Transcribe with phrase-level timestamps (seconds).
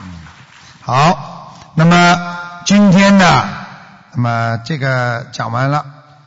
[0.00, 0.06] 嗯，
[0.82, 3.48] 好，那么今天呢，
[4.14, 5.84] 那么这个讲完了，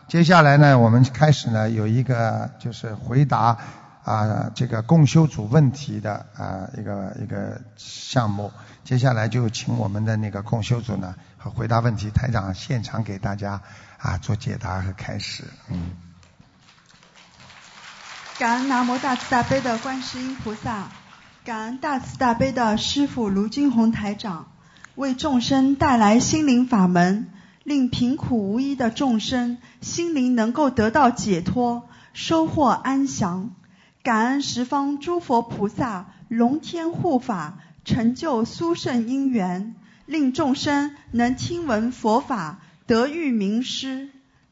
[0.07, 3.57] 接下来呢，我们开始呢有一个就是回答
[4.03, 8.51] 啊这个共修组问题的啊一个一个项目，
[8.83, 13.61] 接下来就请我们的那个共修组呢和回答问题，台长现场给大家
[13.97, 15.91] 啊做解答和开始，嗯。
[18.39, 20.89] 感恩南无大慈大悲的观世音菩萨，
[21.47, 24.51] 感恩大慈大悲的师父卢金红台长，
[24.95, 27.29] 为众生带来心灵法门，
[27.63, 33.51] 令贫苦无依的众生心灵能够得到解脱，收获安详。
[34.03, 39.73] 感恩十方诸佛菩萨龙天护法，成就殊胜因缘，
[40.05, 44.09] 令众生能听闻佛法，得遇名师。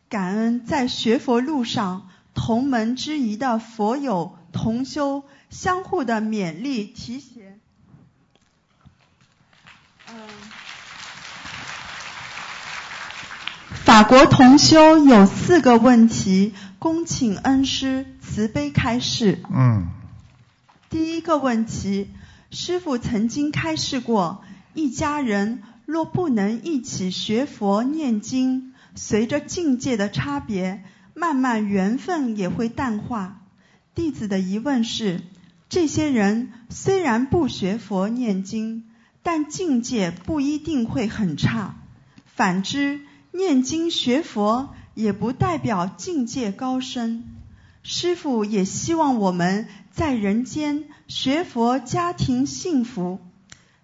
[0.08, 2.08] 感恩在学佛路上。
[2.38, 5.24] 同门之谊的佛友同修，
[5.56, 7.58] 相互的勉励提携。
[10.10, 10.16] 嗯，
[13.86, 19.42] 法国同修有四个问题，恭请恩师慈悲开示。
[19.50, 19.88] 嗯。
[20.90, 22.10] 第一个问题，
[22.52, 30.84] 师父曾经开示过，一家人若不能一起学佛念经，随着境界的差别。
[31.18, 33.42] 慢慢缘分也会淡化。
[33.96, 35.22] 弟子的疑问是：
[35.76, 38.86] 这些人虽然不学佛念经，
[39.24, 41.76] 但境界不一定会很差。
[42.24, 43.02] 反之，
[43.34, 47.26] 念经学佛也不代表境界高深。
[47.84, 53.20] 师父也希望我们在人间学佛，家庭幸福。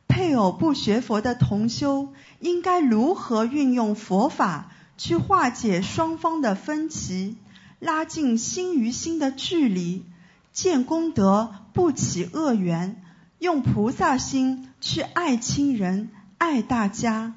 [0.08, 4.72] 配偶不学佛的同修，应该如何运用佛法？
[4.98, 7.36] 去化解双方的分歧，
[7.80, 10.06] 拉近心与心的距离，
[10.52, 13.02] 见功德不起恶缘，
[13.40, 17.34] 用菩萨心去爱亲人、爱大家。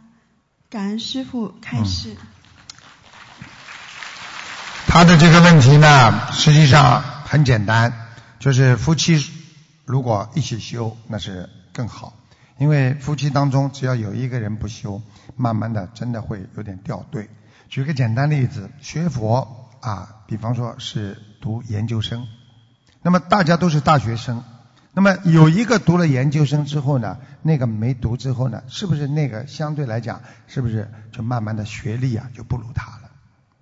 [0.70, 2.16] 感恩师父开示。
[4.89, 7.92] 他的这个问题呢，实际上很简单，
[8.40, 9.24] 就是夫妻
[9.84, 12.14] 如果一起修，那是更好，
[12.58, 15.00] 因为夫妻当中只要有一个人不修，
[15.36, 17.28] 慢慢的真的会有点掉队。
[17.68, 22.27] 举个简单例子，学佛啊，比方说是读研究生，
[23.04, 24.42] 那么大家都是大学生，
[24.94, 33.10] 那么有一个读了研究生之后呢，那个没读之后呢，是不是那个相对来讲，是不是就慢慢的学历啊就不如他了，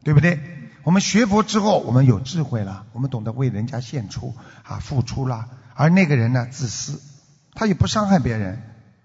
[0.04, 0.38] 对不对？
[0.84, 4.32] 我们学佛之后，我们有智慧了，我们懂得为人家献出
[4.62, 7.00] 啊付出了，而那个人呢自私，
[7.52, 8.62] 他也不伤害别人，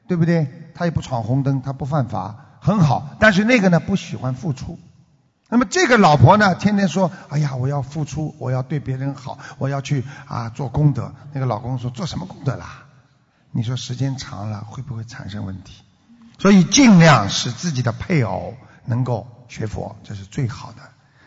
[0.07, 0.47] 对不对？
[0.75, 4.77] 他也不闯红灯，他不犯法，很好，但是那个呢不喜欢付出。
[5.49, 12.85] 那么这个老婆呢，天天说：“哎呀，我要付出，我要对别人好，我要去啊做功德。”那个老公说：“做什么功德啦？”
[13.51, 15.83] 你说时间长了会不会产生问题？
[16.37, 20.81] 所以尽量使自己的配偶能够学佛，这是最好的。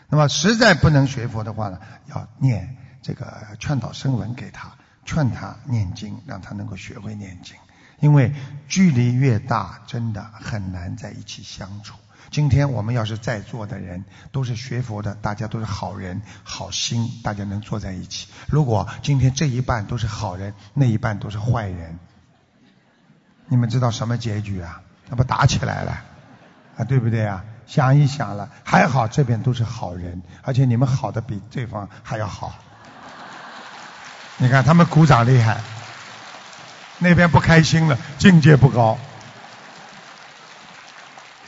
[0.07, 4.71] 那么实在不能学佛的话呢，要念这个劝导声闻给他，
[5.03, 7.55] 劝他念经，让他能够学会念经。
[7.99, 8.33] 因为
[8.67, 11.95] 距离越大，真的很难在一起相处。
[12.31, 18.29] 今天我们要是在座的人都是学佛的，大家都是好人、好心，大家能坐在一起。
[18.47, 21.99] 如果今天这一半都是好人，那一半都是坏人，
[23.49, 24.81] 你们知道什么结局啊？
[25.09, 25.91] 那不打起来了
[26.77, 26.85] 啊？
[26.85, 27.43] 对不对啊？
[27.67, 32.55] 想一想了，还好这边都是好人，而且你们好的比对方还要好。
[34.37, 35.59] 你看他们鼓掌厉害，
[36.97, 38.97] 那边不开心了，境界不高。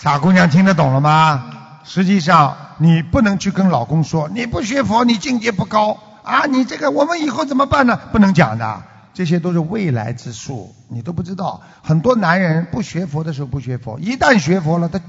[0.04, 1.46] 傻姑娘听得懂了吗？
[1.86, 6.44] 实际上，你不能去跟老公说你不学佛，你境界不高啊！
[6.46, 7.98] 你这个我们以后怎么办呢？
[8.12, 8.82] 不能讲的，
[9.14, 11.62] 这些都是未来之术，你都不知道。
[11.84, 15.00] 很多男人不学佛的时候不学佛，一旦学佛了，他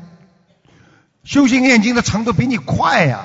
[1.24, 3.22] 修行念经的程度比你快呀，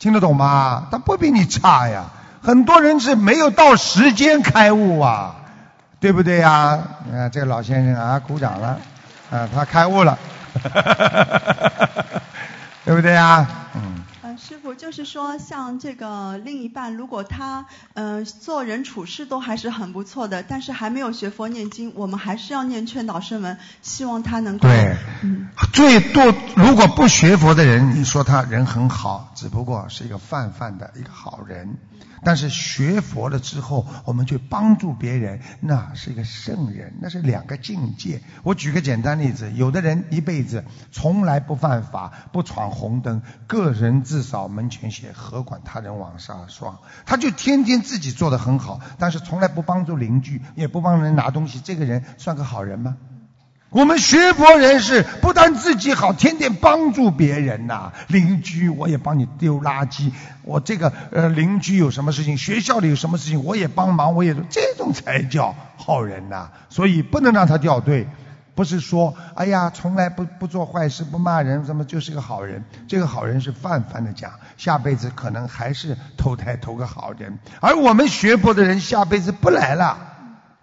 [0.00, 0.88] 听得懂吗？
[0.90, 2.06] 他不比你差呀。
[2.42, 5.36] 很多人是没有到时间开悟啊，
[6.00, 6.80] 对不对呀？
[7.06, 8.80] 你看这个老先生啊，鼓掌了，
[9.30, 10.18] 啊，他开悟了。
[12.84, 13.46] 对不对呀？
[13.74, 14.04] 嗯。
[14.22, 17.64] 呃，师傅就是说，像这个另一半，如果他
[17.94, 24.68] 嗯做人处事都还是很不错的，但是还没有学佛念经，我们还是要念劝导声文，希望他能够。
[24.68, 24.96] 对。
[25.22, 25.48] 嗯。
[25.72, 31.76] 最多如果不学佛的人，你说他人很好，只不过是一个泛泛的一个好人。
[32.22, 38.20] 但是学佛了之后，我们去帮助别人，那是一个圣人，那是两个境界。
[38.42, 46.78] 我举个简单例子，有的人一辈子从来不犯法，不闯红灯，个人自扫门前雪，何管他人网上霜？
[47.06, 52.96] 他就天天自己做的很好，但是从来不帮助邻居，也不帮人拿东西，这个人算个好人吗？
[53.70, 60.10] 我们学佛人是不但自己好，天天帮助别人呐、邻居我也帮你丢垃圾，
[60.42, 68.08] 我这个呃邻居有什么事情，学校里有什么事情我也帮忙，我也这种才叫好人呐、所以不能让他掉队。
[68.56, 72.64] 不是说，哎呀，从来不不做坏事，不骂人，怎么就是个好人？
[72.88, 77.38] 这个好人是泛泛的讲，下辈子可能还是投胎投个好人。
[77.60, 79.96] 而我们学佛的人，下辈子不来了，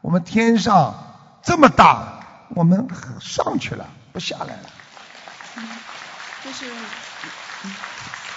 [0.01, 0.93] 我们天上
[1.41, 2.16] 这么大，
[2.49, 2.87] 我们
[3.19, 4.69] 上去了，不下来了。
[5.57, 5.63] 嗯
[6.45, 6.65] 就是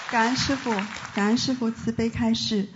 [0.09, 0.71] 感恩师傅，
[1.13, 2.67] 感恩师傅慈悲开示。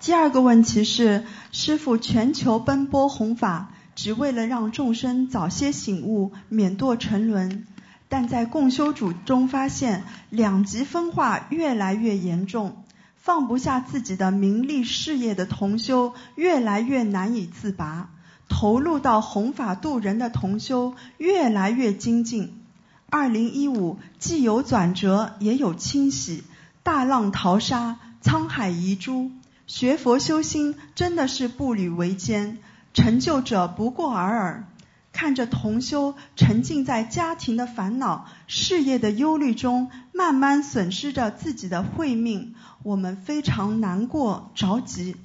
[0.00, 7.66] 第二个问题是，师傅全球奔波弘法，只为了让众生早些醒悟，免堕沉沦。
[8.08, 12.84] 但在共修组中发现，两极分化越来越严重，
[13.16, 18.10] 放不下自己的名利事业的同修越来越难以自拔，
[18.52, 22.62] 投入到弘法度人的同修越来越精进。
[23.08, 26.44] 二零一五既有转折，也有清洗，
[26.82, 29.30] 大浪淘沙，沧海遗珠。
[29.66, 32.58] 学佛修心真的是步履维艰，
[32.92, 34.64] 成就者不过尔尔。
[35.12, 45.16] 看着同修沉浸在家庭的烦恼、事业的忧虑中，慢慢损失着自己的慧命，我们非常难过着急。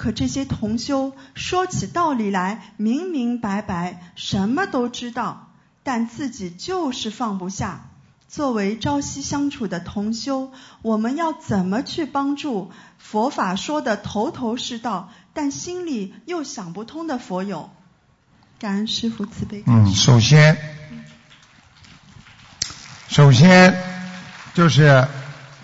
[0.00, 5.50] 可这些同修说起道理来明明白白，什么都知道，
[5.82, 7.90] 但自己就是放不下。
[8.26, 17.68] 作为朝夕相处的同修，我们要怎么去帮助佛法说的头头是道，但心里又想不通的佛友？
[18.58, 19.62] 感恩师父慈悲。
[19.66, 20.56] 嗯，首先，
[23.06, 23.76] 首先
[24.54, 25.06] 就是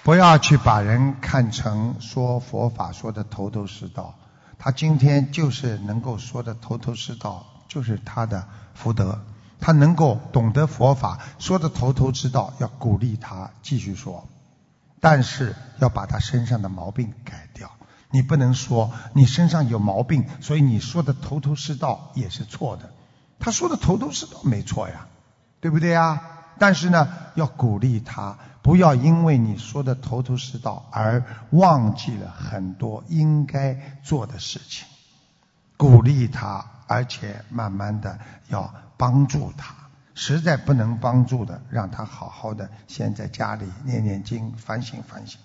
[0.03, 4.15] 不要去把人看成说佛法说的头头是道。
[4.58, 9.25] 他今天就是能够说的头头是道，就是他的福德。
[9.58, 14.29] 他能够懂得佛法，说的头头是道，要鼓励他继续说，
[15.00, 17.70] 但是要把他身上的毛病改掉。
[18.11, 22.93] 你不能说你身上有毛病，所以你说的头头是道也是错的。
[23.38, 25.09] 他说的头头是道没错呀，
[25.61, 26.36] 对不对呀？
[26.58, 34.87] 但是呢，要鼓励他，不要因为你说的头头是道而忘记了很多应该做的事情。
[35.76, 38.19] 鼓励他，而且慢慢的
[38.49, 39.75] 要帮助他。
[40.14, 45.38] 实在不能帮助的，让他好好的先在家里念念经，反省反省。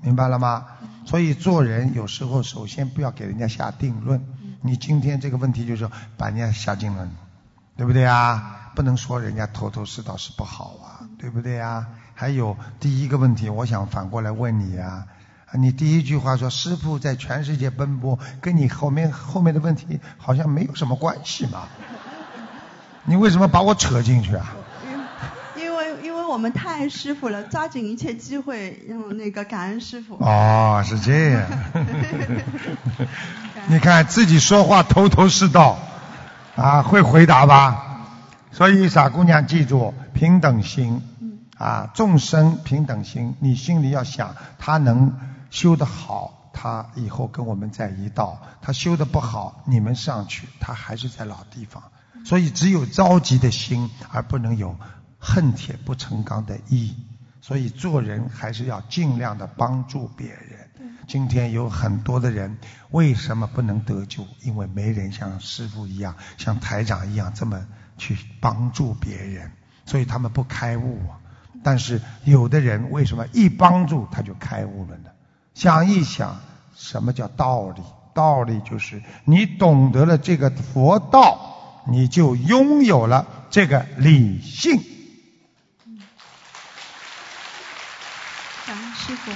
[0.00, 0.66] 明白了吗？
[1.04, 4.24] 所以做人有时候首先不要给人家下定论。
[4.60, 7.10] 你今天这个问题就是把人家下定论，
[7.76, 8.61] 对不对啊？
[8.74, 11.86] 不能说人家头头是道是不好啊，对不对啊？
[12.14, 15.06] 还有第一个问题，我想反过来问你啊。
[15.54, 21.64] 你第一句话说师傅在全世界奔波，跟你后面后面的问题好像没有什么关系嘛？
[23.04, 24.54] 你为什么把我扯进去啊？
[25.56, 30.16] 因为因为我们太爱师傅了，抓紧一切机会让那个感恩师傅。
[30.20, 31.46] 哦，是这样。
[33.68, 35.78] 你看自己说话头头是道，
[36.56, 37.91] 啊，会回答吧？
[38.52, 41.00] 所以傻姑娘记住平等心，
[41.56, 45.18] 啊，众生平等心，你心里要想他能
[45.50, 51.82] 修得好，他以后跟我们在一道；他修得不好，你们上去，他还是在老地方。
[52.26, 54.76] 所以只有着急的心，而不能有
[55.18, 56.94] 恨铁不成钢的意。
[57.40, 60.68] 所以做人还是要尽量的帮助别人。
[61.08, 62.58] 今天有很多的人
[62.90, 64.26] 为什么不能得救？
[64.42, 67.66] 因为没人像师傅一样，像台长一样这么
[68.02, 69.52] 去帮助别人，
[69.86, 71.22] 所以他们不开悟啊。
[71.62, 75.10] 但是有的人为什么一帮助他就开悟了呢？
[75.54, 76.40] 想一想，
[76.74, 77.80] 什么叫道理？
[78.12, 84.82] 道理就是你懂得了这个佛道，你就拥有了这个理性。
[88.66, 89.30] 感恩师傅，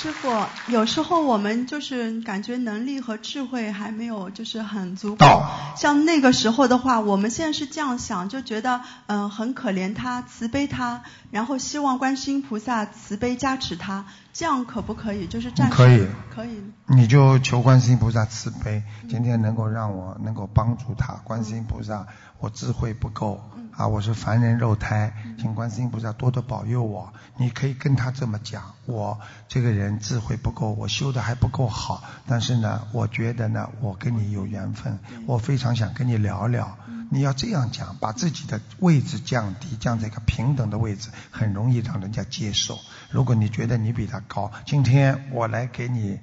[0.00, 5.42] 师傅，有时候我们就是感觉能力和智慧还没有就是很足够。
[5.76, 15.26] 像那个时候的话，我们现在是这样想，就觉得嗯、呃很可怜他，慈悲他，然后希望观世音菩萨慈悲加持他，这样可不可以？
[15.26, 16.62] 就是暂时可以可以。
[16.86, 21.14] 你就求观世音菩萨慈悲，今天能够让我能够帮助他。
[21.24, 22.06] 观世音菩萨，
[22.38, 23.40] 我智慧不够
[23.76, 27.12] 啊，我是凡人肉胎，请观世音菩萨多多保佑我。
[27.36, 36.76] 你可以跟他这么讲，我这个人智慧不够，我修的还不够好，但是呢，我觉得呢，我跟你有缘分，我非常想跟你聊聊。
[37.12, 42.78] 你要这样讲，把自己的位置降低，降在一个平等的位置，很容易让人家接受。
[43.10, 46.20] 如果你觉得你比他高，今天我来给你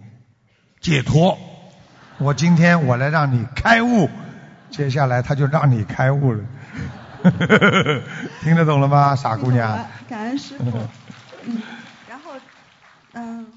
[0.80, 1.38] 解脱，
[2.20, 4.10] 我今天我来让你开悟，
[4.72, 6.44] 接下来他就让你开悟了。
[8.42, 9.86] 听得懂了吗，傻姑娘？
[10.08, 10.64] 感恩师傅。
[11.46, 11.62] 嗯，
[12.08, 12.32] 然后，
[13.12, 13.48] 嗯，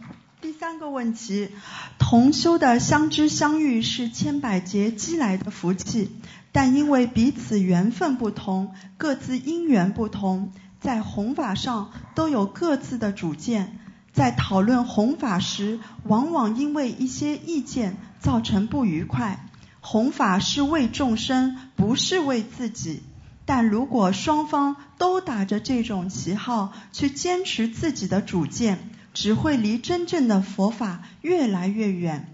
[0.40, 1.54] 第三个问题，
[1.98, 6.20] 同修的相知相遇是千百劫积来的福气，
[6.52, 13.78] 但因为彼此缘分不同，各自因缘不同，在弘法上都有各自的主见，
[14.12, 19.46] 在讨论弘法时，往往因为一些意见造成不愉快。
[19.80, 23.02] 弘法是为众生，不是为自己。
[23.46, 32.28] 但如果双方都打着这种旗号去坚持自己的主见，只会离真正的佛法越来越远。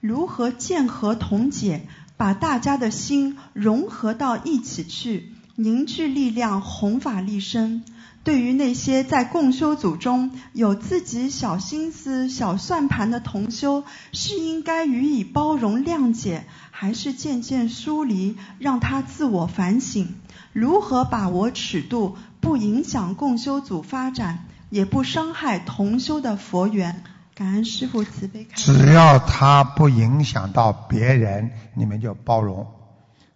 [0.00, 7.82] 如何见合同解，把大家的心融合到一起去，凝聚力量，弘法利生？
[8.24, 20.14] 对于那些在共修组中有自己小心思、小算盘的同修，是应该予以包容谅解，还是渐渐疏离，让他自我反省？
[20.52, 27.04] 如何把握尺度，不影响共修组发展，也不伤害同修的佛缘？
[27.36, 32.66] 感恩师父慈悲开只要他不影响到别人，你们就包容。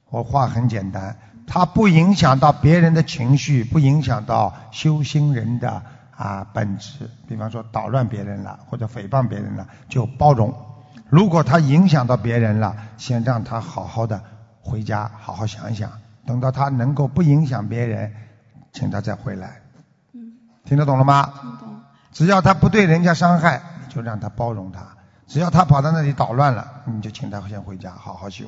[0.08, 1.18] 我话很简单。
[1.46, 5.82] 他不影响到别人的情绪，不影响到修心人的
[6.16, 7.10] 啊本质。
[7.28, 10.54] 比方说捣乱别人了，或者诽谤别人了，就包容。
[11.10, 14.22] 如果他影响到别人了，先让他好好的
[14.62, 15.92] 回家，好好想一想。
[16.24, 18.14] 等到他能够不影响别人，
[18.72, 19.60] 请他再回来。
[20.14, 20.32] 嗯，
[20.64, 21.34] 听得懂了吗？
[21.42, 21.68] 听懂。
[22.12, 24.96] 只要他不对人家伤害，就让他包容他。
[25.26, 28.46] 只要他跑到那里捣乱了，你就请他先回家，好好修。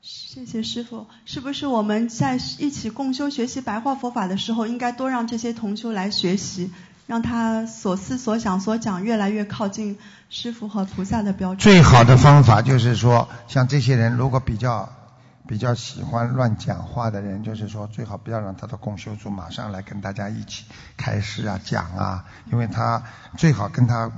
[0.00, 6.72] 谢谢师傅，是不是我们在一起共修学习白话佛法的时候，应该多让这些同修来学习，
[7.06, 9.98] 让他所思所想所讲越来越靠近
[10.30, 11.58] 师傅和菩萨的标准。
[11.58, 14.88] 最好的方法就是说，像这些人如果比较
[15.46, 20.64] 比较喜欢乱讲话的人，就是说最好不要让他的共修组马上来跟大家一起
[20.96, 23.02] 开示啊讲啊，因为他
[23.36, 24.10] 最好跟他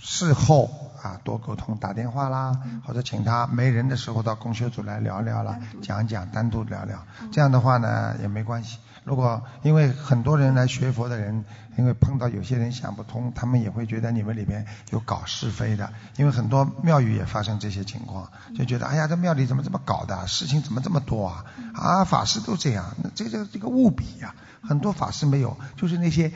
[0.00, 0.70] 事后。
[1.00, 7.06] 啊，多沟通，打电话啦，或者请他没人的时候到公修组来聊聊啦，讲讲，单独聊聊。
[7.30, 8.78] 这样的话呢也没关系。
[9.04, 11.44] 如果因为很多人来学佛的人，
[11.76, 15.92] 因为碰到有些人想不通，他们也会觉得你们里面有搞是非的。
[16.16, 20.26] 因为很多庙宇也发生这些情况，就觉得哎呀，这庙里怎么这么搞的？
[20.26, 21.44] 事情怎么这么多啊？
[21.74, 26.32] 啊，法师都这样，那这个这个务比呀，很多法师没有，就是那些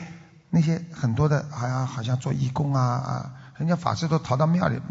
[0.49, 3.33] 那些很多的，好像好像做义工啊啊。
[3.57, 4.81] 人家法师都逃到庙里，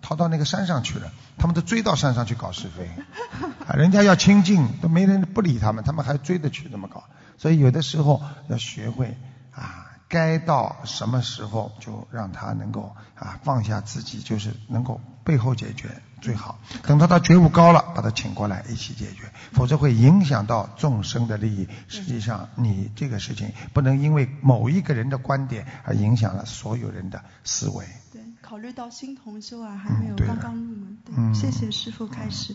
[0.00, 2.90] 逃到那个山上去了，他们都追到山上去搞是非，
[3.66, 7.04] 啊，人家要清净，都没人不理他们，他们还追着去这么搞，
[7.38, 9.16] 所以有的时候要学会
[9.52, 15.88] 啊，该到什么时候就让他能够啊放下自己，就是能够背后解决
[16.20, 21.66] 最好，等到他觉悟高了，把他请过来一起解决，否则会影响到众生的利益。
[21.88, 27.84] 实际上，你这个事情不能因为某一个人的观点而影响了所有人的思维。
[28.12, 32.54] 对考虑到新同修啊，还没有刚刚入门，对，谢谢师傅开始。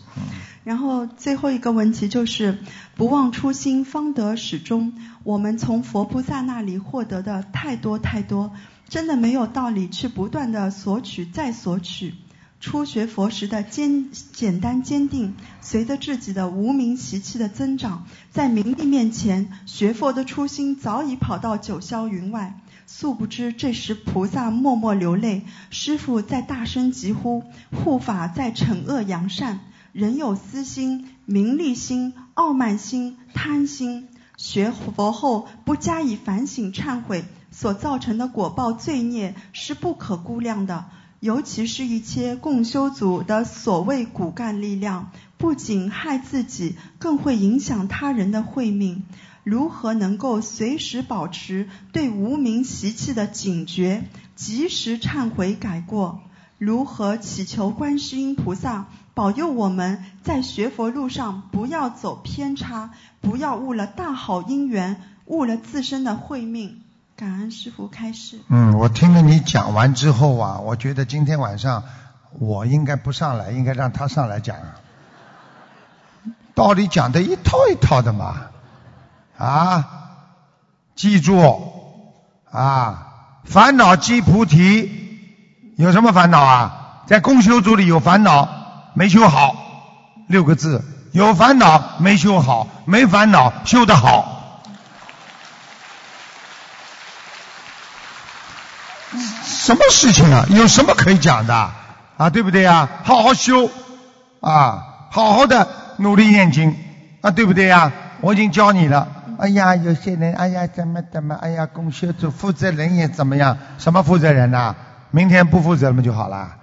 [0.64, 2.58] 然后最后一个问题就是，
[2.94, 4.92] 不忘初心，方得始终。
[5.24, 8.52] 我们从佛菩萨那里获得的太多太多，
[8.88, 12.14] 真的没有道理去不断的索取再索取。
[12.60, 22.60] 初学佛时的坚简单坚定，随着自己的无名习气的增长，在名利面前，学佛的初心早已跑到九霄云外。
[22.86, 29.60] 素不知，这时菩萨默默流泪，师父在大声疾呼，护法在惩恶扬善。
[29.92, 40.86] 人有私心、名利心、傲慢心、贪心，学佛后不加以反省忏悔，所造成的果报罪孽是不可估量的。
[41.20, 49.02] 尤其是一些共修组的所谓骨干力量，不仅害自己，更会影响他人的慧命。
[49.42, 54.04] 如何能够随时保持对无名习气的警觉，
[54.36, 56.20] 及时忏悔改过？
[56.58, 66.82] 如何祈求观世音菩萨保佑我们在学佛路上不要走偏差，不要误了大好姻缘，误了自身的慧命？
[67.18, 68.38] 感恩师父开示。
[68.48, 71.82] 嗯，我听了你讲完之后啊，我觉得今天晚上
[72.38, 74.56] 我应该不上来，应该让他上来讲，
[76.54, 78.36] 道理讲的一套一套的嘛。
[79.36, 80.12] 啊，
[80.94, 81.60] 记住
[82.52, 83.08] 啊，
[83.42, 84.88] 烦恼即菩提，
[85.76, 87.02] 有什么烦恼啊？
[87.08, 88.48] 在共修组里有烦恼
[88.94, 89.56] 没修好，
[90.28, 94.37] 六个字，有烦恼没修好，没烦恼修得好。
[99.68, 100.46] 什么事情啊？
[100.48, 101.54] 有什么可以讲的
[102.16, 102.30] 啊？
[102.32, 102.88] 对不对呀？
[103.04, 103.68] 好好修
[104.40, 106.74] 啊，好好的努力念经
[107.20, 107.92] 啊，对不对呀？
[108.22, 109.06] 我已经教你了。
[109.38, 113.58] 哎呀，有些人，哎呀，怎么怎么，哎呀，公修组负责人也怎么样？
[113.76, 114.74] 什么负责人呐、
[115.10, 116.56] 明天不负责了就好了。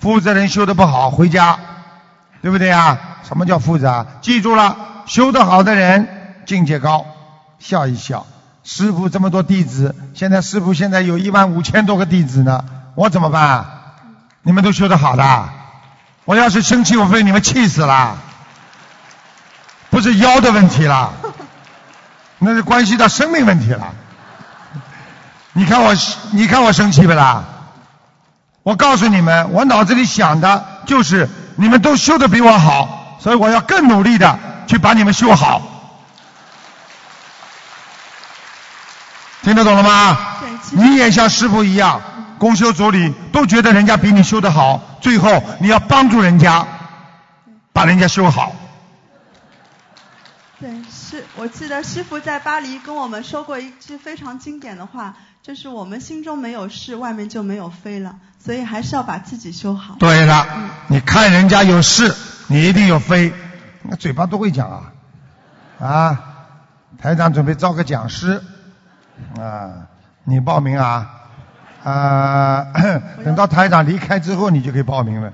[0.00, 1.56] 负责人修的不好，回家，
[2.42, 3.20] 对不对啊？
[3.22, 4.04] 什么叫负责？
[4.20, 6.08] 记住了，修的好的人
[6.44, 7.06] 境界高，
[7.60, 8.26] 笑一笑。
[8.64, 12.64] 师傅这么多弟子，现在师傅现在有一万五千多个弟子呢，
[12.94, 13.66] 我怎么办？
[14.42, 15.48] 你们都修得好的，
[16.24, 18.18] 我要是生气，我被你们气死了。
[19.90, 21.12] 不是腰的问题了，
[22.38, 23.92] 那是关系到生命问题了。
[25.52, 25.94] 你看我，
[26.30, 27.44] 你看我生气不啦？
[28.62, 35.60] 我告诉你们，我脑子里想的就是你们都修的比我好，所以我要更努力的去把你们修好。
[39.42, 40.16] 听得懂了吗？
[40.70, 42.00] 你也像师傅一样，
[42.38, 46.66] 公修组里都觉得人家比你修得好，最后你要帮助人家，
[47.72, 48.54] 把人家修好。
[50.60, 59.96] 对，是我记得师傅在巴黎跟我们说过一句非常经典的话，就是我们心中没有事，外面就没有飞了，所以还是要把自己修好。
[59.98, 60.46] 对了，
[60.86, 62.14] 你看人家有事，
[62.46, 63.32] 你一定有飞，
[63.82, 64.92] 那嘴巴都会讲啊
[65.84, 66.20] 啊！
[67.00, 68.40] 台长准备招个讲师
[69.38, 69.88] 啊，
[70.24, 71.10] 你报名啊
[71.84, 72.72] 啊！
[73.24, 75.32] 等到台长离开之后，你就可以报名了。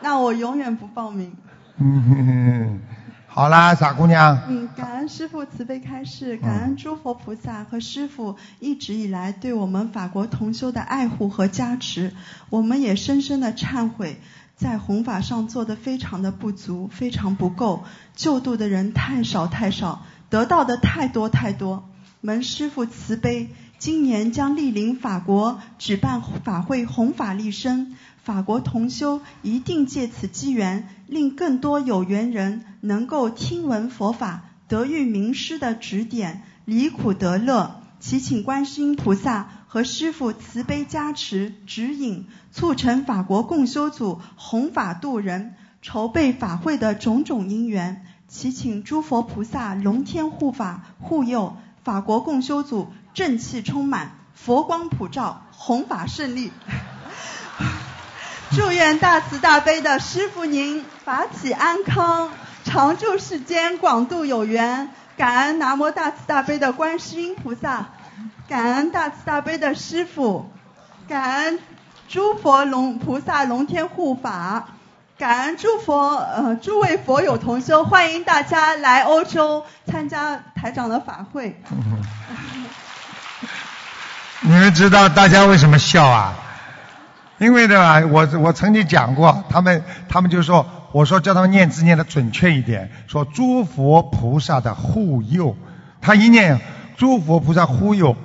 [0.00, 1.36] 那我永远不报名。
[1.76, 2.80] 嗯，
[3.26, 12.12] 好啦，傻姑娘，嗯，感恩师父慈悲开示，感恩诸佛菩萨和师父一直以来对我们法国同修的爱护和加持，
[12.48, 14.20] 我们也深深的忏悔，
[14.54, 17.82] 在弘法上做的非常的不足，非常不够，
[18.14, 21.88] 救度的人太少太少，得到的太多太多。
[22.26, 37.82] 门师父慈悲，今年将莅临法国举办法会弘法利生，法国同修一定借此机缘，令更多有缘人能够听闻佛法，得遇名师的指点，离苦得乐。
[38.00, 48.06] 祈请观世音菩萨和师父慈悲加持指引，促成法国共修组弘法度人、筹备法会的种种因缘。
[48.28, 56.50] 祈请诸佛菩萨龙天护法护佑，法国共修组正气充满，佛光普照，弘法顺利。
[58.56, 62.30] 祝愿大慈大悲的师傅您法体安康，
[62.64, 64.90] 常住世间，广度有缘。
[65.16, 67.90] 感恩南无大慈大悲的观世音菩萨，
[68.48, 70.50] 感恩大慈大悲的师傅，
[71.06, 71.60] 感恩
[72.08, 74.70] 诸佛龙菩萨龙天护法，
[75.16, 81.60] 感恩诸佛呃诸位佛友同修，欢迎大家来欧洲参加台长的法会。
[84.40, 86.34] 你们知道大家为什么笑啊？
[87.38, 95.56] 因为呢，我我曾经讲过，他们他们就说，我说叫他们念字念的准确一点，说诸佛菩萨的护佑，
[96.00, 96.60] 他一念
[96.96, 98.16] 诸佛菩萨护佑，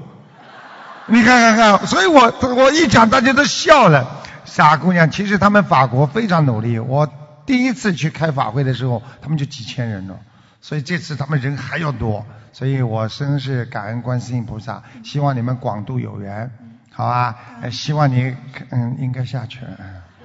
[1.06, 4.19] 你看看看，所以我我一讲大家都笑了。
[4.50, 6.80] 傻姑娘，其实他们法国非常努力。
[6.80, 7.08] 我
[7.46, 10.20] 第一次去开法会的时候，他们就几千人了，
[10.60, 12.26] 所以这次他们人还要多。
[12.52, 16.52] 所以我真是感恩观世音菩萨，希望你们广度有缘，
[16.92, 17.36] 好吧？
[17.62, 18.36] 呃希望你
[18.72, 19.78] 嗯应该下去了。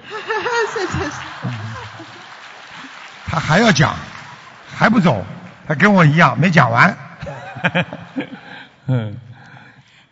[0.73, 1.11] 谢谢。
[3.27, 3.95] 他还要讲，
[4.75, 5.23] 还不走，
[5.67, 6.97] 他跟我一样没讲完。
[8.87, 9.17] 嗯，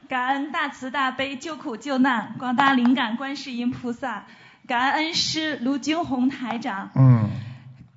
[0.08, 4.26] 感恩大慈大悲救苦救难广大灵感观世音菩萨，
[4.68, 7.30] 感恩恩师卢军红台长，嗯，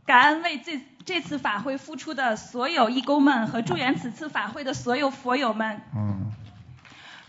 [0.07, 5.81] 感恩为这这次法会付出的所有义工们和助缘此次法会的所有佛友们。
[5.95, 6.33] 嗯，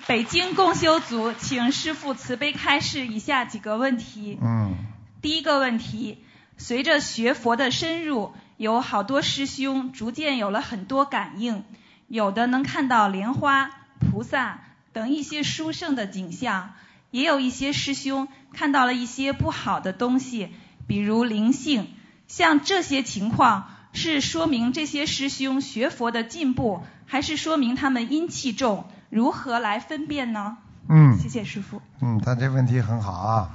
[0.08, 4.40] 北京共修组，请师父慈悲开示以下几个问题。
[4.42, 4.76] 嗯，
[5.22, 6.24] 第一个问题，
[6.58, 11.64] 随着学佛的深入，有好多师兄逐渐有了很多感应，
[12.08, 14.60] 有的能看到莲花、菩萨
[14.98, 16.74] 等一些殊胜的景象，
[17.12, 20.50] 也有一些师兄看到了一些不好的东西，
[20.88, 21.88] 比如灵性。
[22.28, 28.86] 像这些情况，是说明这些师兄学佛的进步，还是说明他们阴气重？
[29.12, 30.58] 如何来分辨呢？
[30.90, 31.80] 嗯谢谢师傅。
[32.02, 33.52] 嗯，他这问题很好啊，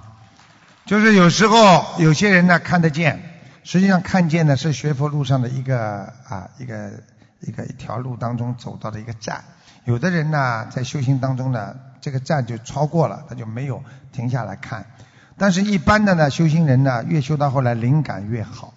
[0.87, 3.21] 就是有时候有些人呢看得见，
[3.65, 7.03] 实际上看见的是学佛路上的一个啊一个
[7.41, 9.43] 一个一条路当中走到的一个站。
[9.85, 14.87] 有的人呢在修行当中呢，这个站就超过了，他就没有停下来看。
[15.37, 18.75] 但是，一般的呢，修行人呢，越修到后来灵感越好。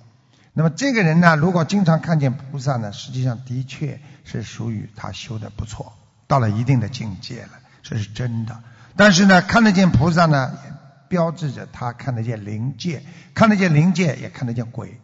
[0.54, 5.94] 那么这个人呢，如果经常看见菩萨呢，实际上的确是属于他修的不错，
[6.28, 7.50] 到了一定的境界了，
[7.84, 8.58] 这是真的。
[8.96, 10.74] 但是呢，看得见菩萨呢，也
[11.10, 15.00] 标志着他看得见灵界，看得见灵界也看得见鬼。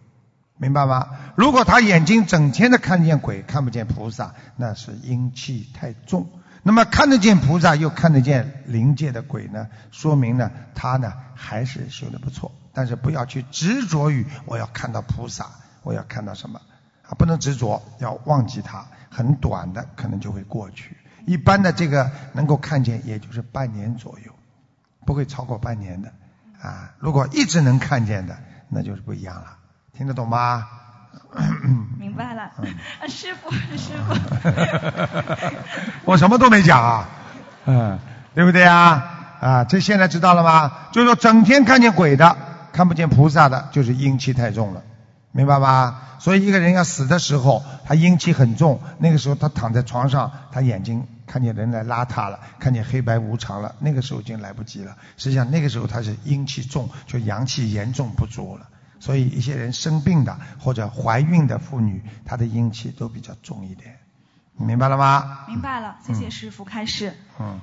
[0.61, 1.09] 明白吗？
[1.35, 6.29] 如果他眼睛整天的看见鬼，看不见菩萨，那是阴气太重。
[6.61, 12.51] 那么看得见菩萨又看得见灵界的鬼呢，说明呢他呢还是修的不错。
[12.73, 15.49] 但是不要去执着于我要看到菩萨，
[15.81, 16.61] 我要看到什么
[17.09, 17.17] 啊？
[17.17, 20.95] 不能执着，要忘记它，很短的可能就会过去。
[21.25, 24.31] 一般的这个能够看见，也就是半年左右，
[25.07, 26.13] 不会超过半年的
[26.61, 26.93] 啊。
[26.99, 28.37] 如果一直能看见的，
[28.69, 29.57] 那就是不一样了。
[30.01, 30.67] 听得懂吗？
[31.99, 32.49] 明白了，
[33.07, 34.15] 师傅，师傅，
[36.05, 37.07] 我什么都没讲啊，
[37.65, 37.99] 嗯，
[38.33, 39.37] 对不对啊？
[39.39, 40.71] 啊，这现在知道了吗？
[40.91, 42.35] 就是说，整天看见鬼的，
[42.73, 44.81] 看不见菩萨的，就是阴气太重了，
[45.33, 46.01] 明白吗？
[46.17, 54.97] 所以一个人要死的时候，他阴气很重，那个时候他躺在床上，他眼睛看见人来拉他了，看见黑白无常了，那个时候已经来不及了。
[55.17, 58.65] 实际上那个时候他是阴气重，就阳气严重不足了。
[59.01, 63.99] 所以一些人生病的或者怀孕的妇女，她的阴气都比较重一点，
[64.55, 65.45] 你明白了吗？
[65.49, 67.17] 明白了，谢谢师傅开示。
[67.39, 67.59] 嗯。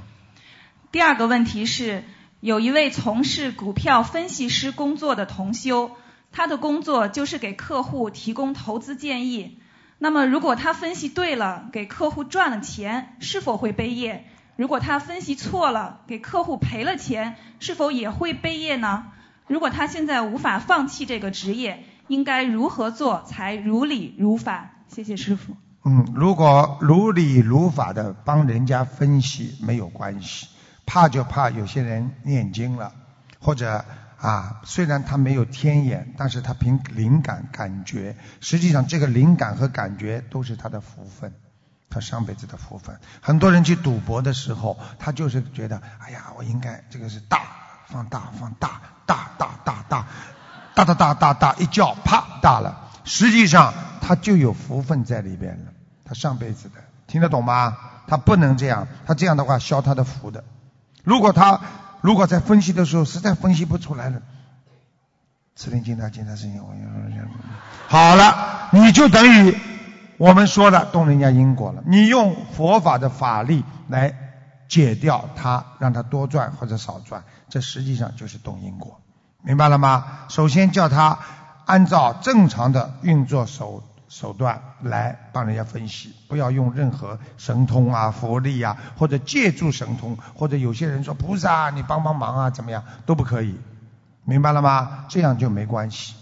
[0.90, 2.02] 第二个问题是，
[2.40, 5.92] 有一位从事股票分析师工作的同修，
[6.32, 9.60] 他的工作就是给客户提供投资建议。
[9.98, 14.24] 那么，如果他分析对了，给客户赚了钱，是否会背业？
[14.56, 19.06] 如果他分析错了，给客户赔了钱，是否也会背业呢？
[19.48, 24.70] 如果他现在无法放弃这个职业，应该如何做才如理如法？
[24.88, 25.56] 谢谢师傅。
[25.84, 30.48] 嗯，如果如理如法的帮人家分析没有关系，
[30.84, 32.92] 怕就怕有些人念经了，
[33.40, 33.84] 或者
[34.18, 41.32] 啊，虽然他没有天眼，但是他凭灵感感觉，实际上这个灵感和感觉都是他的福分，
[41.88, 42.98] 他上辈子的福分。
[43.20, 47.67] 很多人去赌博的时候，他就是觉得，哎呀，我应该这个是大。
[47.90, 50.06] 放大，放大，大大大大，
[50.74, 52.90] 大大大大大，一叫啪大了。
[53.04, 55.72] 实际上他就有福分在里边了，
[56.04, 56.74] 他上辈子的，
[57.06, 57.76] 听得懂吗？
[58.06, 60.44] 他不能这样，他这样的话消他的福的。
[61.04, 61.60] 如果他
[62.00, 64.20] 如果在分析的时候实在分析不出来了，
[65.56, 66.72] 此灵经他经他事情，我
[67.88, 69.58] 好了，你就等于
[70.18, 71.82] 我们说的动人家因果了。
[71.86, 74.14] 你用佛法的法力来
[74.68, 77.24] 解掉他，让他多赚或者少赚。
[77.48, 79.00] 这实际上就是动因果，
[79.42, 80.20] 明白了吗？
[80.28, 81.18] 首先叫他
[81.64, 93.54] 按照正常的运作手手段来帮人家分析，不要用任何神通啊、佛力啊，或者借助神通，或者有些人说菩萨你帮帮忙啊，怎么样都不可以，
[94.24, 95.04] 明白了吗？
[95.08, 96.14] 这样就没关系。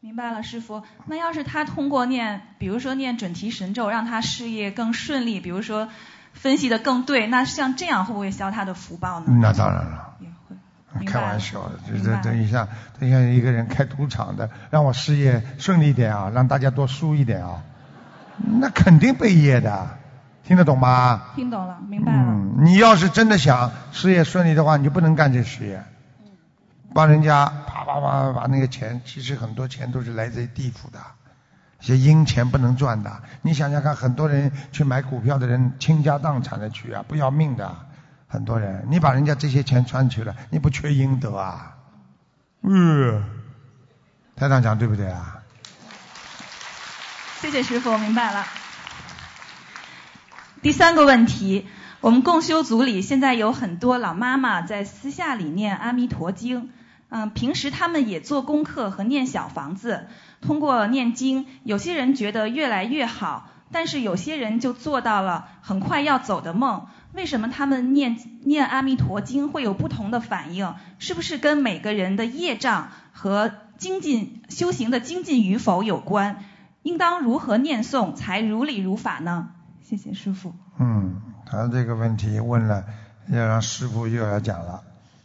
[0.00, 0.82] 明白了，师傅。
[1.06, 5.88] 那要是他通过念，比如说念准提神咒，让他事业更顺利，比如说
[6.32, 9.26] 分析的更对，那像这样会不会消他的福报呢？
[9.40, 10.16] 那当然了。
[11.06, 17.62] 开玩笑的，就是等一下，等一下一个人开赌场的，让我事业顺利点啊，让大家多输一点啊，
[18.60, 19.98] 那肯定被业的，
[20.44, 21.22] 听得懂吗？
[21.34, 22.18] 听懂了，明白了。
[22.18, 25.82] 嗯，你要是真的想事业顺利的话，你就不能干这事业，
[26.94, 30.98] 帮人家啪啪啪把那个钱，其实很多钱都是来自于地府的，
[31.80, 33.10] 一些阴钱不能赚的。
[33.40, 37.74] 你想想看，很多人去买股票的人倾家荡产的去啊，不要命的。
[38.32, 41.74] 很多人，你把人家这些钱赚去了，你不缺阴德啊？
[42.62, 43.22] 嗯，
[44.36, 45.42] 台长讲对不对啊？
[47.42, 48.46] 谢谢师傅，我明白了。
[50.62, 51.66] 第三个问题，
[52.00, 56.62] 我们共修组里现在有很多老妈妈在私下里念《阿弥陀经》，
[57.10, 60.06] 嗯，平时他们也做功课和念小房子。
[60.40, 66.86] 通过念经，有些人觉得越来越好，但是有些人就做到了很快要走的梦。
[67.12, 70.74] 为什么他们念念阿弥陀经会有不同的反应？
[70.98, 76.44] 是不是跟每个人的业障和精进修行的精进与否有关？
[76.82, 79.50] 应当如何念诵才如理如法呢？
[79.82, 80.54] 谢谢师傅。
[80.78, 82.84] 嗯，他这个问题问了，
[83.28, 84.82] 要让师傅又要讲了。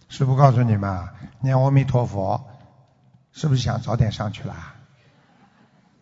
[0.10, 2.48] 师傅告诉你们啊，念阿弥陀佛，
[3.32, 4.76] 是不是想早点上去啦？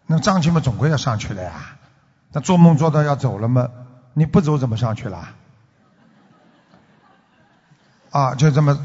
[0.07, 1.77] 那上去嘛，总归要上去的呀。
[2.31, 3.69] 那做梦做到要走了吗？
[4.13, 5.29] 你不走怎么上去了？
[8.15, 8.79] 啊，就这么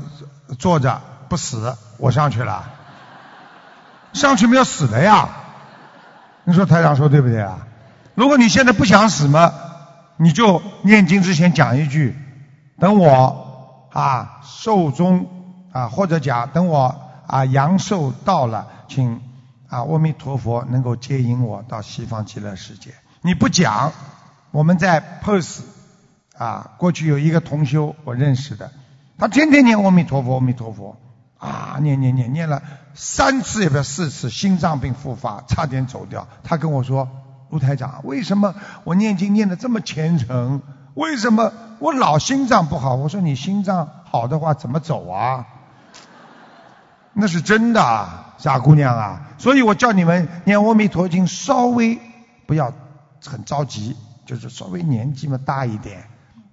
[0.58, 2.68] 坐着不死，我上去了，
[4.12, 5.28] 上去没有死的呀。
[6.42, 7.68] 你说台长说对不对啊？
[8.16, 9.52] 如果你现在不想死嘛，
[10.16, 12.18] 你就念经之前讲一句，
[12.80, 15.28] 等我啊寿终
[15.70, 19.22] 啊，或者讲等我啊阳寿到了，请
[19.68, 22.94] 啊阿弥陀佛能够接引我到西方极乐世界。
[23.22, 23.92] 你不讲，
[24.50, 25.60] 我们在 pose
[26.36, 28.72] 啊，过去有一个同修我认识的。
[29.20, 30.96] 他天天念阿弥陀佛，阿弥陀佛，
[31.36, 32.62] 啊，念念念念了
[32.94, 36.26] 三次也不要四次，心脏病复发，差点走掉。
[36.42, 37.06] 他跟我说，
[37.50, 38.54] 卢台长，为什么
[38.84, 40.62] 我念经念的这么虔诚？
[40.94, 42.94] 为什么我老心脏不好？
[42.94, 45.46] 我说你心脏好的话怎么走啊？
[47.12, 49.28] 那是真的啊，傻姑娘啊！
[49.36, 51.98] 所以我叫你们念阿弥陀经，稍微
[52.46, 52.72] 不要
[53.26, 56.04] 很着急，就是稍微年纪嘛大一点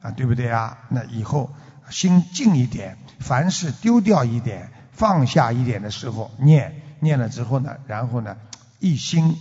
[0.01, 0.77] 啊，对不对啊？
[0.89, 1.49] 那以后
[1.89, 8.38] 心静一点，凡事丢掉一点，放下一点的时候，念念了之后呢，然后呢，
[8.80, 9.38] 一心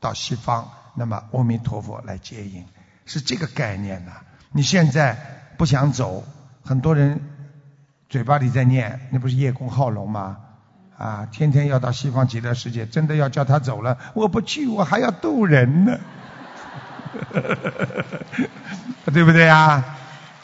[0.00, 2.64] 到西方，那么阿弥陀佛来接引，
[3.06, 4.12] 是这个概念呐。
[4.52, 5.16] 你现在
[5.56, 6.24] 不想走，
[6.64, 7.20] 很多人。
[8.08, 10.38] 嘴巴里在念，那不是叶公好龙吗？
[10.98, 15.96] 啊，天天要到西方极乐世界，真的要叫他走了，我不去，我还要渡人呢，
[19.12, 19.96] 对不对啊？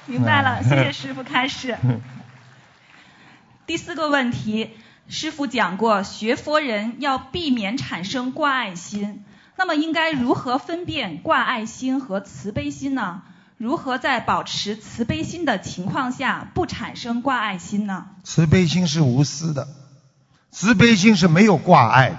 [0.07, 1.77] 明白了，谢谢师傅开示。
[3.67, 4.71] 第四个问题，
[5.09, 9.25] 师傅讲过，学佛人要避免产生挂爱心，
[9.57, 13.23] 那么应该如何分辨挂爱心和慈悲心呢？
[13.57, 18.07] 如何在保持慈悲心的情况下不产生挂爱心呢？
[18.23, 19.67] 慈悲心是无私的，
[20.53, 22.19] 慈悲心是没有挂碍的，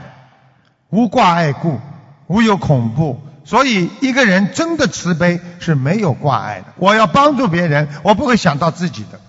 [0.90, 1.80] 无挂碍故，
[2.28, 3.22] 无有恐怖。
[3.48, 6.66] 所以一个人真的慈悲是没有挂碍的。
[6.76, 9.22] 我要帮助别人，我不会想到自己的，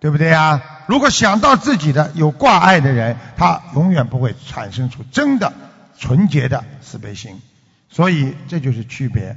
[0.00, 0.60] 对不对呀？
[0.88, 5.52] 如果想到自己的有挂碍的人，他永远不会产生出真的
[5.98, 7.40] 纯洁的慈悲心。
[7.88, 9.36] 所以这就是区别。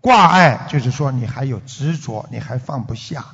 [0.00, 3.24] 挂碍就是说你还有执着，你还放不下，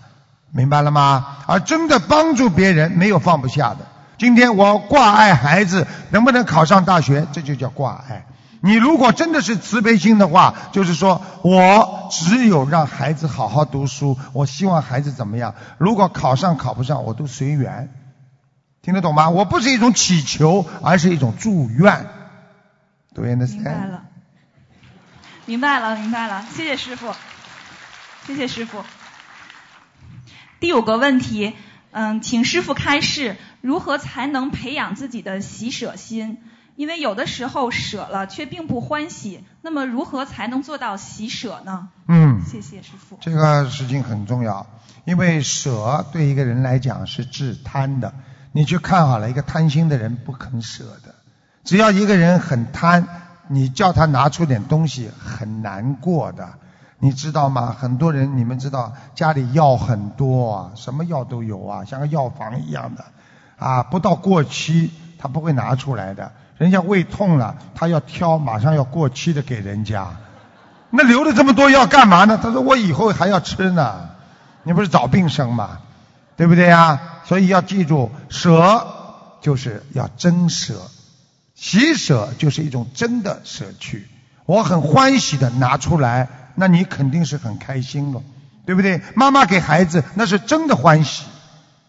[0.50, 1.38] 明白了吗？
[1.46, 3.86] 而真的帮助别人没有放不下的。
[4.18, 8.26] 今天我挂碍孩子能不能考上大学，这就叫挂碍。
[8.64, 15.54] 你如果真的是慈悲心的话，就是说我只有让孩子好好读书，我希望孩子怎么样？
[15.78, 17.92] 如果考上考不上，我都随缘，
[18.80, 19.30] 听得懂吗？
[19.30, 22.06] 我不是一种祈求，而是一种祝愿。
[23.14, 24.04] 明白了。
[25.44, 27.12] 明白了，明白了，谢谢师傅，
[28.26, 28.84] 谢谢师傅。
[30.60, 31.54] 第五个问题，
[31.90, 36.38] 嗯，请师傅开示，如何才能培养自己的喜舍心？
[36.76, 41.88] 因为有的时候舍了却并不欢喜，那么如何才能做到喜舍呢？
[42.08, 43.18] 嗯，谢谢师傅。
[43.20, 44.66] 这个事情很重要，
[45.04, 48.12] 因为舍对一个人来讲是治贪的。
[48.52, 51.14] 你去看好了，一个贪心的人不肯舍的，
[51.64, 53.06] 只要一个人很贪。
[53.48, 56.54] 你叫他拿出点东西很难过的，
[57.00, 57.76] 你知道吗？
[57.78, 63.04] 很多人你们知道家里药很多啊，什么药都有啊，像个药房一样的
[63.58, 66.32] 啊，不到过期他不会拿出来的。
[66.62, 70.06] 人家胃痛了，他要挑马上要过期的给人家。
[70.90, 72.38] 那留了这么多药干嘛呢？
[72.40, 74.10] 他说我以后还要吃呢。
[74.62, 75.78] 你不是找病生吗？
[76.36, 77.00] 对不对呀？
[77.24, 78.86] 所以要记住，舍
[79.40, 80.74] 就是要真舍。
[81.56, 84.06] 喜舍就是一种真的舍去，
[84.46, 88.22] 我很欢喜的拿出来，那你肯定是很开心了，
[88.66, 89.00] 对不对？
[89.16, 91.24] 妈妈给孩子那是真的欢喜，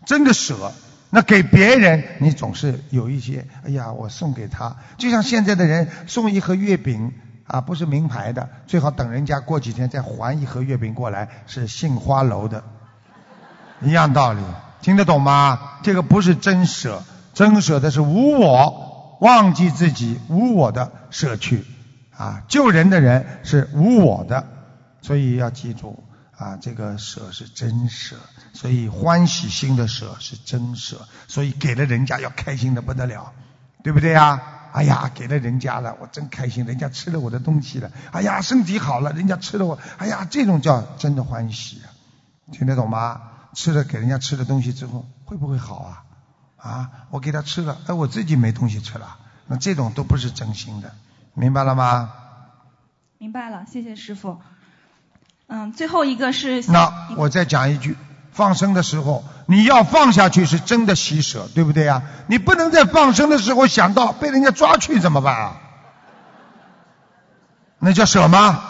[0.07, 0.71] 真的舍。
[1.15, 7.13] 那给别人你总是有一些，哎呀，我送给他，就像现在的人送一盒月饼
[7.45, 12.63] 啊，不是名牌的，最好等人家过几天再还一盒月饼过来，是杏花楼的，
[13.83, 14.41] 一样道理，
[14.81, 15.77] 听得懂吗？
[15.83, 17.03] 这个不是真舍，
[17.35, 19.17] 真舍的是无我。
[19.19, 21.63] 忘记自己无我的舍去
[22.17, 24.47] 啊，救人的人是无我的，
[25.01, 26.03] 所以要记住
[26.43, 28.17] 啊，这个舍是真舍，
[28.53, 33.31] 所以欢喜心的舍是真舍，所以给了人家要开心的不得了，
[33.81, 34.41] 对不对呀？
[34.73, 41.81] 哎呀，给了人家了，我真开心，人家吃了我的东西了，哎呀，身体好了，人家吃了我，哎呀，这种叫真的欢喜，
[42.51, 43.21] 听得懂吗？
[43.53, 46.03] 吃了给人家吃的东西之后，会不会好啊？
[46.57, 50.93] 啊，我给他吃了，哎，我自己没东西吃了，那这种都不是真心的，
[51.35, 52.11] 明白了吗？
[53.17, 54.41] 明白了，谢谢师傅。
[55.47, 56.63] 嗯，最后一个是。
[56.71, 57.97] 那我再讲一句，
[58.31, 62.01] 放生的时候你要放下去，是真的喜舍，对不对呀？
[62.27, 65.57] 你不能在放生的时候想到被人家抓去怎么办啊？
[67.79, 68.61] 那叫舍吗？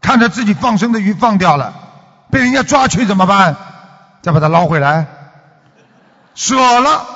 [0.00, 1.74] 看着自己放生的鱼放掉了，
[2.30, 3.56] 被人家抓去怎么办？
[4.22, 5.06] 再把它捞回来。
[6.34, 7.06] 舍了，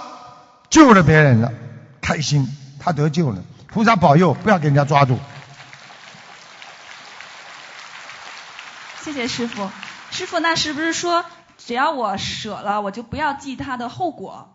[0.70, 1.52] 救了别人了，
[2.00, 5.18] 开心，他得救了，菩萨保佑，不要给人家抓住。
[9.08, 9.70] 谢谢师傅，
[10.10, 11.24] 师傅那是不是说，
[11.56, 14.50] 只要我舍了，我就不要记他的后果？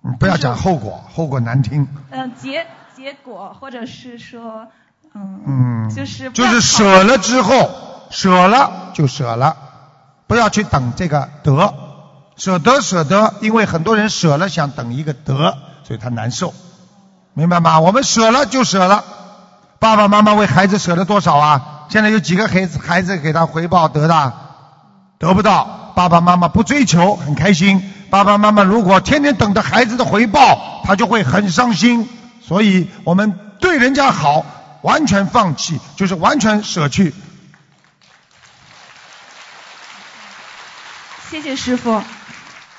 [0.00, 1.88] 你不要讲后果，后果难听。
[2.10, 4.68] 嗯，结结果，或者是说，
[5.12, 7.68] 嗯，嗯，就是就是舍了之后，
[8.10, 9.56] 舍了就舍了，
[10.28, 11.74] 不要去等这个得。
[12.36, 16.54] 舍得舍得，因为很多人舍了想等一个得，所以他难受，
[17.32, 17.80] 明白吗？
[17.80, 19.02] 我们舍了就舍了，
[19.80, 21.72] 爸爸妈妈为孩子舍了多少啊？
[21.88, 24.32] 现在有几个孩子孩子给他回报得的？
[25.18, 27.92] 得不到，爸爸妈妈不追求，很开心。
[28.10, 32.08] 爸爸妈妈如果天天等着孩子的回报，他就会很伤心。
[32.42, 34.44] 所以我们对人家好，
[34.82, 37.14] 完全放弃，就是完全舍去。
[41.30, 42.02] 谢谢师傅。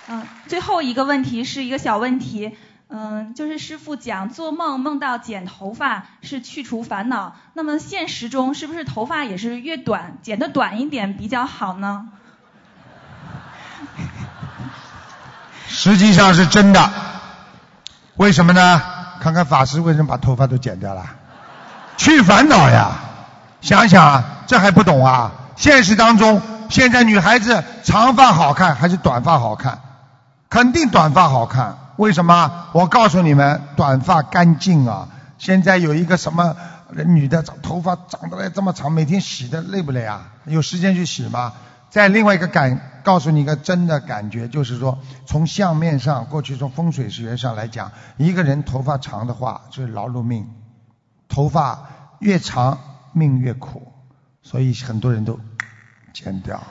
[0.07, 2.55] 嗯，最后一个问题是一个小问题，
[2.89, 12.07] 嗯，就是师傅讲做梦梦到剪头发是去除烦恼，那么现实中是不是头发也是越短剪得短一点比较好呢？
[15.67, 16.89] 实际上是真的，
[18.15, 18.81] 为什么呢？
[19.19, 21.05] 看看法师为什么把头发都剪掉了？
[21.97, 22.91] 去烦恼呀！
[23.59, 25.31] 想想啊，这还不懂啊？
[25.57, 29.81] 现实当中，现在女孩子长发好看还是短发好看？
[30.49, 32.69] 肯定短发好看，为什么？
[32.73, 35.09] 我告诉你们，短发干净啊！
[35.37, 36.55] 现在有一个什么
[37.05, 40.31] 女的头发长得来这么长，每天洗的累不累啊？
[40.45, 41.53] 有时间去洗吗？
[41.89, 50.47] 再另外一个感，告诉你一个真的感觉，就是说，从相面上，过去从风水学上来讲，一个人头发长的话就是劳碌命，
[51.27, 51.87] 头发
[52.19, 52.77] 越长
[53.13, 53.91] 命越苦，
[54.43, 55.39] 所以很多人都
[56.13, 56.61] 剪掉。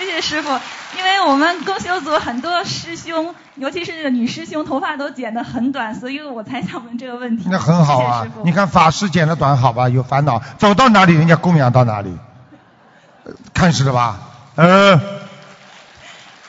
[0.00, 0.48] 谢谢师傅，
[0.96, 7.50] 因为我们公修组很多师兄，尤其是女师兄，头发都剪得很短，所以我才想问这个问题。
[7.50, 9.90] 那很好啊，谢谢你看法师剪得短好吧？
[9.90, 12.16] 有烦恼，走到哪里人家供养到哪里，
[13.24, 14.20] 呃看是的吧？
[14.56, 14.98] 呃，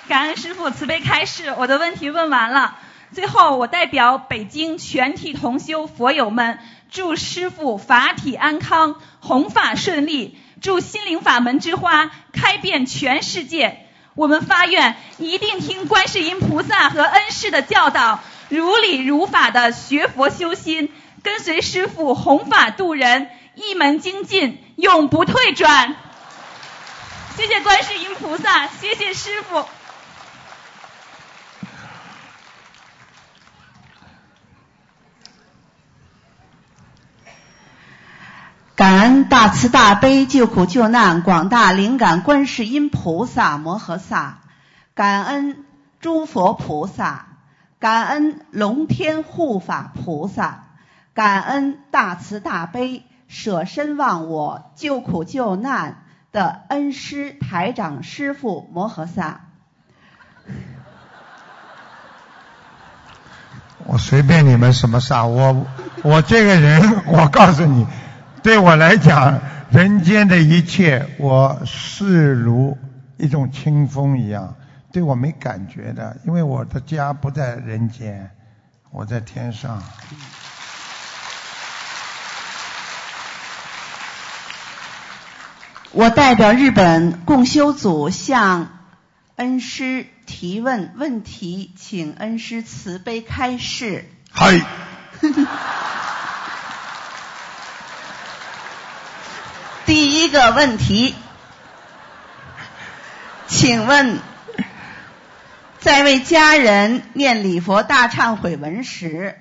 [0.08, 2.78] 感恩师傅慈悲开示，我的问题问完了。
[3.12, 6.58] 最后，我代表北京全体同修佛友们，
[6.90, 13.88] 祝师傅法体安康，弘法顺利，祝心灵法门之花开遍全世界。
[14.14, 18.20] 我们发愿一定听观世音菩萨和恩师的教导，
[18.50, 20.92] 如理如法的学佛修心，
[21.24, 25.96] 跟随师傅弘法度人，一门精进，永不退转。
[27.36, 29.66] 谢谢观世音菩萨，谢谢师傅。
[38.82, 44.40] 感恩大慈大悲救苦救难广大灵感观世音菩萨摩诃萨，
[44.96, 45.66] 感恩
[46.00, 47.28] 诸佛菩萨，
[47.78, 50.64] 感恩龙天护法菩萨，
[51.14, 59.42] 感恩大慈大悲舍身忘我救苦救难的恩师台长师父摩诃萨。
[63.86, 65.68] 我随便你们什么啥，我
[66.02, 67.86] 我这个人，我告诉你，
[68.44, 69.40] 对我来讲，
[69.72, 72.76] 人间的一切，我视如
[73.18, 74.56] 一种清风一样，
[74.92, 78.32] 对我没感觉的，因为我的家不在人间，
[78.90, 79.84] 我在天上。
[85.94, 88.70] 我代表日本共修组向
[89.36, 94.06] 恩师提问问题，请恩师慈悲开示。
[94.32, 94.62] 嗨，
[99.86, 101.16] 第一个问题，
[103.48, 104.20] 请问，
[105.80, 109.38] 在为家人念礼佛大忏悔文时，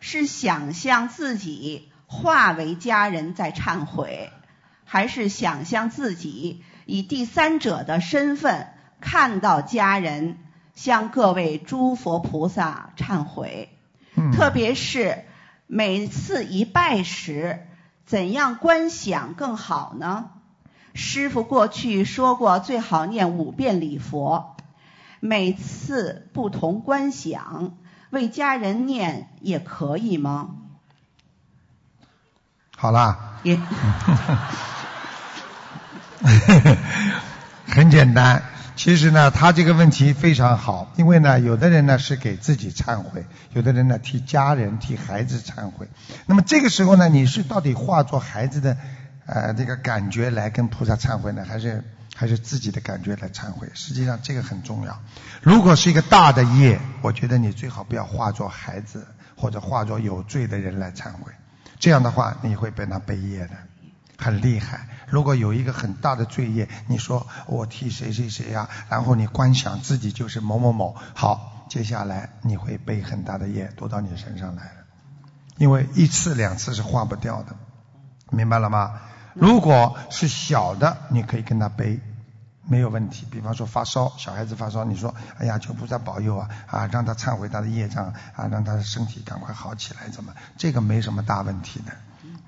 [0.00, 4.30] 是想象自己化为家人在忏悔，
[4.84, 8.68] 还是想象自己以第三者的身份
[9.00, 10.38] 看到家人
[10.74, 13.68] 向各位诸佛菩萨忏悔？
[14.14, 15.24] 嗯特别是
[15.66, 17.66] 每次一拜时，
[18.04, 20.30] 怎样观想更好呢？
[20.94, 24.56] 师傅过去说过，最好念五遍礼佛，
[25.20, 27.72] 每次不同观想，
[28.10, 30.50] 为家人念也可以吗？
[32.76, 33.58] 好啦，也
[37.68, 38.51] 很简单。
[38.74, 45.88] 其实呢，他这个问题非常好，因为呢，有的人呢是给自己忏悔，有的人呢替家人、替孩子忏悔。
[46.26, 48.76] 那么这个时候呢，你是到底化作孩子的
[49.26, 53.68] 呃这个感觉来跟菩萨忏悔呢，还是还是自己的感觉来忏悔？
[53.74, 55.00] 实际上这个很重要。
[55.42, 59.06] 如果是一个大的业，我觉得你最好不要化作孩子
[59.36, 61.32] 或者化作有罪的人来忏悔，
[61.78, 63.50] 这样的话你会被他背业的。
[64.18, 64.88] 很厉害。
[65.08, 74.84] 如果有一个很大的罪业，你说我替谁谁谁呀、然后你观想自己就是某某某，好，接下来你会背很大的业都到你身上来了，
[75.58, 77.54] 因为一次两次是化不掉的，
[78.30, 79.00] 明白了吗？
[79.34, 82.00] 如果是小的，你可以跟他背，
[82.66, 83.26] 没有问题。
[83.30, 91.92] 比方说发烧，小孩子发烧，你说哎呀求菩萨保佑啊啊，让他忏悔他的业障啊，让他的身体赶快好起来，怎么这个没什么大问题的，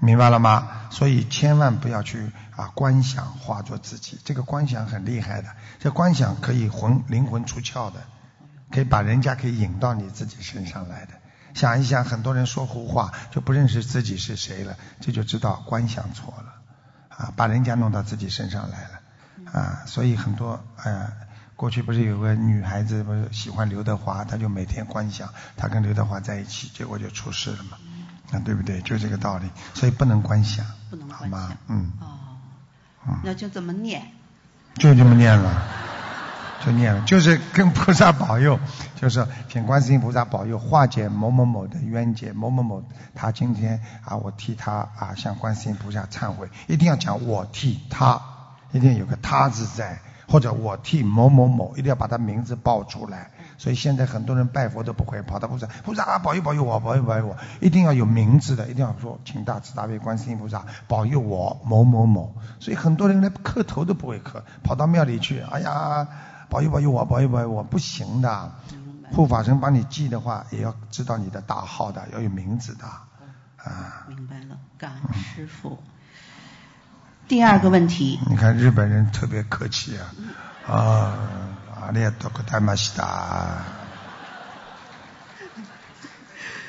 [0.01, 0.89] 明白了吗？
[0.91, 8.01] 所以千万不要去啊观想化作自己，这个观想很厉害的，这观想可以魂灵魂出窍的，
[8.71, 11.13] 可以把人家可以引到你自己身上来的。
[11.55, 16.55] 想一想，很多人说胡话就不认识自己是谁了，这就知道观想错了。
[17.09, 19.01] 啊，把人家弄到自己身上来了。
[19.53, 21.13] 啊，所以很多呃，
[21.55, 27.79] 过去不是有个女孩子不是喜欢刘德华，她就每天观想她跟刘德华在一起，结果就出事了嘛，
[28.35, 28.81] 啊对不对？
[28.83, 31.57] 就这个道理，所以不能观想，不能好吗观想？
[31.69, 32.07] 嗯，哦，
[33.07, 34.03] 嗯那就这么念。
[34.75, 35.63] 就这么念了。
[36.65, 38.59] 就念了，就是跟菩萨保佑，
[38.97, 42.83] 就是请观世音菩萨保佑化解某某某的冤结，某某某
[43.15, 48.19] 他今天啊，我替他啊向观世音菩萨忏悔，一定要讲我替他，
[48.73, 53.31] 一定有个他字在，或者我替某某某，一定要把他名字报出来。
[53.59, 62.35] 所以现在很多人拜佛都不会，跑到菩萨，菩萨啊保佑保佑我，保佑保佑我，一定要有名字的，一定要说请大慈大悲观世音菩萨保佑我某某某。
[62.61, 66.07] 所以很多人连磕头都不会磕，跑到庙里去，哎呀。
[66.51, 68.53] 保佑保佑我，保佑保佑我，不行的。
[69.13, 72.85] 护法神帮你记的话，也要知道你的大号的，要有名字的
[73.57, 74.05] 啊。
[74.07, 75.79] 明白了，感恩师傅。
[77.27, 80.07] 第二个问题，你看日本人特别客气啊，
[80.73, 81.19] 啊，
[81.85, 83.63] 阿里多克泰马西达。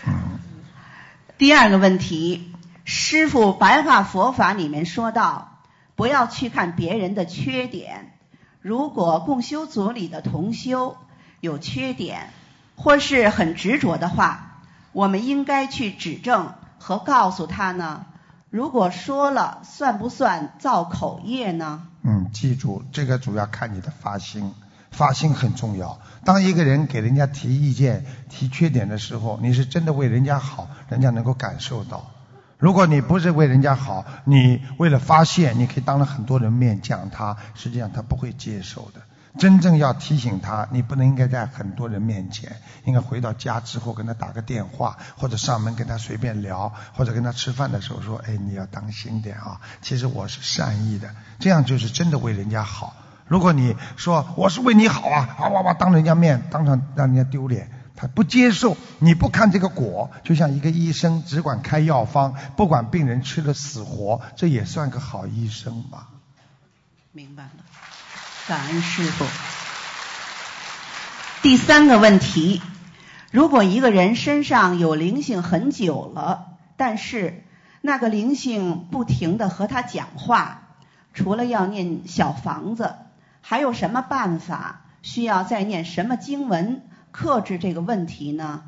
[0.05, 0.39] 嗯，
[1.37, 2.53] 第二个问题，
[2.83, 5.59] 师傅白话佛法里面说到，
[5.95, 8.17] 不要去看别人的缺点。
[8.61, 10.97] 如果共修组里的同修
[11.39, 12.33] 有缺点，
[12.75, 14.57] 或是很执着的话，
[14.91, 18.05] 我们应该去指正和告诉他呢？
[18.49, 21.87] 如果说了，算不算造口业呢？
[22.03, 24.53] 嗯，记住，这个主要看你的发心，
[24.95, 25.99] 发心很重要。
[26.23, 32.11] 当一个人给人家提意见、提缺点的时候，你是真的为人家好，人家能够感受到。
[32.57, 39.01] 如果你不是为人家好，你为了发泄，你可以当着很多人面讲他，实际上他不会接受的。
[39.37, 52.95] 真正要提醒他，你不能应该在很多人面前，应该回到家之后跟他打个电话，或者上门跟他随便聊，或者跟他吃饭的时候说：“哎，你要当心点啊，其实我是善意的。”这样就是真的为人家好。
[53.27, 57.71] 如果你说我是为你好啊，哇哇哇，当人家面，当场让人家丢脸。
[57.97, 66.09] 他不接受，你不看这个果，就像一个医生只管开药方，不管病人吃了死活，这也算个好医生吧？
[67.13, 67.51] 明白了，
[68.47, 69.25] 感恩师傅。
[71.41, 72.61] 第三个问题，
[73.31, 77.45] 如果一个人身上有灵性很久了，但是
[77.79, 80.63] 那个灵性不停的和他讲话，
[81.13, 82.93] 除了要念小房子，
[83.47, 84.81] 还有什么办法？
[85.03, 86.81] 需要再念什么经文
[87.11, 88.63] 克制这个问题呢？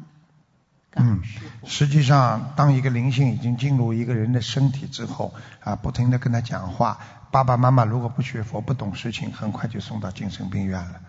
[0.93, 1.21] 嗯。
[1.65, 6.99] 实际上，当一个灵性已经进入一个人的身体之后，啊，不停的跟他讲话，
[7.31, 11.01] 爸爸妈妈如果不学佛、不懂事情，很快就送到精神病院了，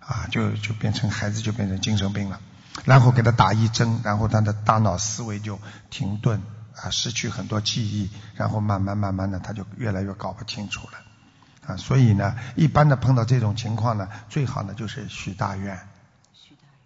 [0.00, 2.38] 啊，就就变成孩子就变成精神病了，
[2.84, 5.58] 然后给他打一针，然后他的大脑思维就
[5.88, 6.42] 停顿，
[6.76, 10.98] 啊，失去很多记忆，然后慢慢慢慢的他就越来越搞不清楚了。
[11.66, 15.78] 啊，所以呢，一般的碰到这种情况呢，最好呢就是许大愿，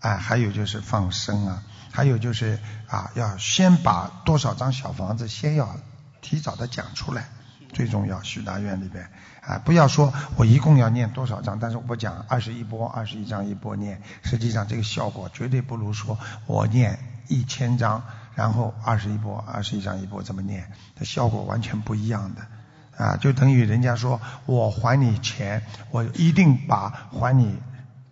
[0.01, 5.77] 哎，还有就是放生啊，还有就是啊，要先把多少张小房子先要
[6.21, 7.29] 提早的讲出来，
[7.73, 8.23] 最重要。
[8.23, 9.11] 许大愿里边
[9.43, 18.05] 啊，不要说我一共要念多少张，但是我讲二十一波，二十一张一波念，实际上这个效果绝对不如说我念一千张，
[18.35, 22.47] 然后二十一波，二十一张一波这么念，这效果完全不一样的。
[22.99, 27.57] 啊，就等于人家说我还你钱，我一定把还你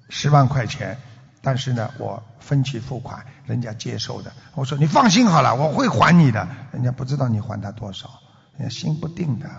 [0.09, 0.97] 十万块钱，
[1.43, 4.33] 但是呢，我分期付款，人家接受的。
[4.55, 8.21] 我说你放心好了，我会还你的，人家不知道你还他多少，
[8.57, 9.51] 人家心不定的，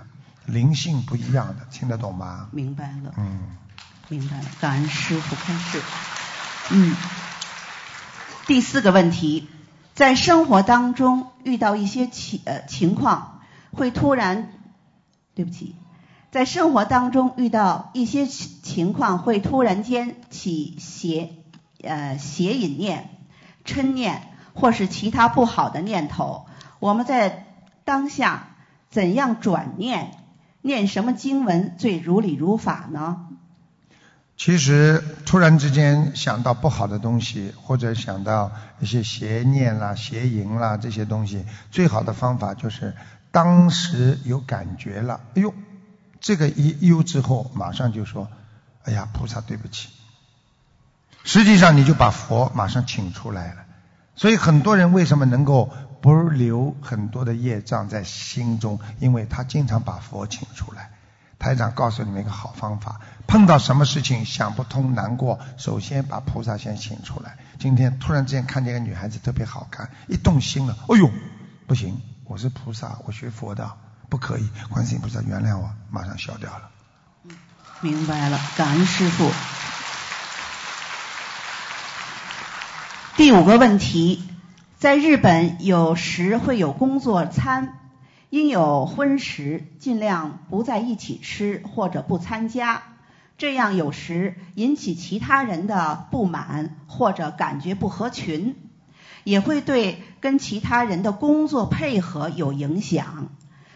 [0.45, 2.47] 灵性不一样的，听得懂吗？
[2.51, 3.13] 明白了。
[3.17, 3.57] 嗯，
[4.07, 5.81] 明白了，感恩师傅开示。
[6.69, 6.95] 嗯，
[8.45, 9.49] 第四个问题，
[9.93, 13.41] 在生活当中遇到一些情呃情况，
[13.73, 14.53] 会突然，
[15.37, 15.75] 对不起，
[16.31, 21.29] 在生活当中遇到一些情况，会突然间起邪
[21.83, 23.11] 呃邪淫念、
[23.63, 24.23] 嗔念
[24.55, 26.47] 或是其他不好的念头，
[26.79, 27.45] 我们在
[27.85, 28.55] 当下
[28.89, 30.09] 怎样转念？
[30.63, 33.27] 念什么经文最如理如法呢？
[34.35, 42.95] 其实突然之间想到不好的东西，或者想到一些邪念啦、邪淫啦这些东西，最好的方法就是
[43.31, 45.53] 当时有感觉了，哎呦，
[46.19, 48.27] 这个一忧之后，马上就说
[48.83, 49.89] 哎呀，菩萨对不起。
[51.23, 53.65] 实际上你就把佛马上请出来了。
[54.15, 55.71] 所以很多人为什么能够
[56.01, 58.79] 不留很多的业障在心中？
[58.99, 60.91] 因为他经常把佛请出来。
[61.37, 67.37] 台长告诉你们一个好方法：碰到什么事情想不通、难过，首先把菩萨先请出来。
[67.59, 71.11] 今天突然之间看见一个女孩子特别好看，一动心了，哎呦，
[71.67, 73.77] 不行，我是菩萨，我学佛的，
[74.09, 76.69] 不可以，观世音菩萨原谅我，马上消掉了。
[77.79, 79.31] 明白了，感恩师傅。
[83.15, 84.21] 第五个问题，
[84.77, 87.79] 在日本有时会有工作餐，
[88.29, 92.83] 应有荤食，尽量不在一起吃或者不参加，
[93.37, 98.66] 这样有时引起其他人的不满或者感觉不合群，
[99.27, 103.27] 也会对跟其他人的工作配合有影响。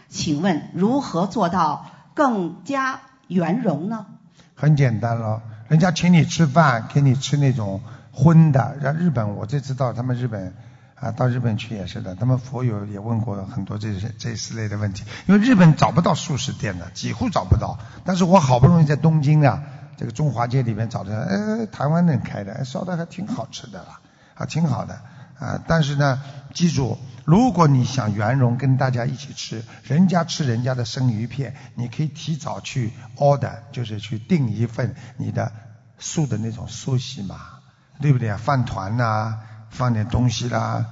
[0.08, 1.84] 请问如何做到
[2.14, 4.06] 更加圆融呢？
[4.54, 7.82] 很简单了，人家请你吃饭，给你吃那种。
[8.14, 10.54] 荤的，让日本我这知道，他们日本
[10.94, 17.78] 啊，到日本去也是的，他们佛友也问过很多这些这四类的问题，因为日本找不到素食店的，几乎找不到。
[18.04, 19.62] 但是我好不容易在东京啊，
[19.96, 23.98] 这个中华街里面找的，哎，台湾人开的，烧的还挺好吃的了，
[24.34, 25.00] 啊，挺好的
[25.42, 25.60] 啊。
[25.66, 26.22] 但是呢，
[26.54, 35.52] 记住，如果你想圆融跟大家一起吃，人家吃人家的生鱼片，你可以提早去 order，就是去订一份你的
[35.98, 37.58] 素的那种素席嘛。
[38.00, 38.36] 对不对啊？
[38.36, 39.38] 饭团呐，
[39.70, 40.86] 放点东西啦，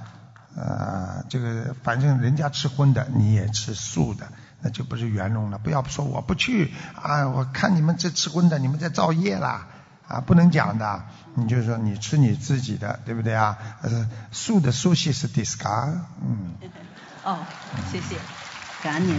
[0.55, 4.27] 呃，这个反正人家吃荤的，你也吃素的，
[4.61, 5.57] 那就不是圆融了。
[5.57, 9.67] 不要说我不去啊，我看你们这吃荤的，你们在造业啦
[10.11, 11.03] 啊，不能讲的。
[11.35, 13.57] 你就说你吃你自己的，对不对啊？
[13.81, 16.55] 呃，素的素系是 discard，嗯。
[17.23, 17.39] 哦，
[17.91, 18.17] 谢谢，
[18.83, 19.15] 感恩您。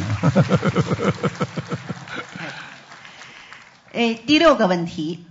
[3.95, 5.27] 哎，第六个问题。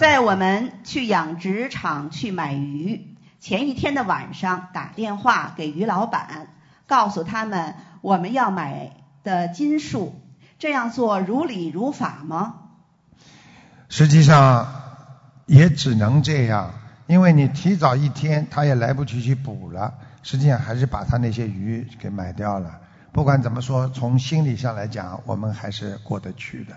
[0.00, 6.48] 在我们去养殖场去买鱼前一天的晚上，打电话给鱼老板，
[6.88, 10.20] 告诉他们我们要买的斤数，
[10.58, 12.54] 这样做如理如法吗？
[13.88, 14.79] 实际上
[15.50, 16.72] 也只能这样，
[17.08, 19.92] 因为你提早一天，他也来不及去补了。
[20.22, 22.80] 实际上还是把他那些鱼给买掉了。
[23.10, 26.76] 不管怎么说，从心理上来讲，我们还是过得去的。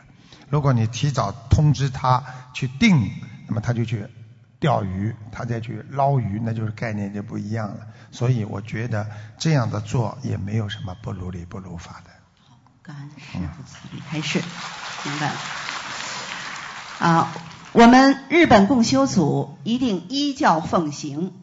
[0.49, 3.11] 如果你提早通知他去订，
[3.47, 4.07] 那么他就去
[4.59, 7.85] 钓鱼，他再去捞鱼，那就是概念就不一样了。
[8.09, 9.07] 所以我觉得
[9.37, 12.09] 这样的做也没有什么不如理不如法的。
[12.49, 14.41] 好，感恩师父慈悲开示，
[15.03, 15.35] 明白了。
[16.99, 17.31] 啊，
[17.73, 21.33] 我们日本共修组一定依教奉行，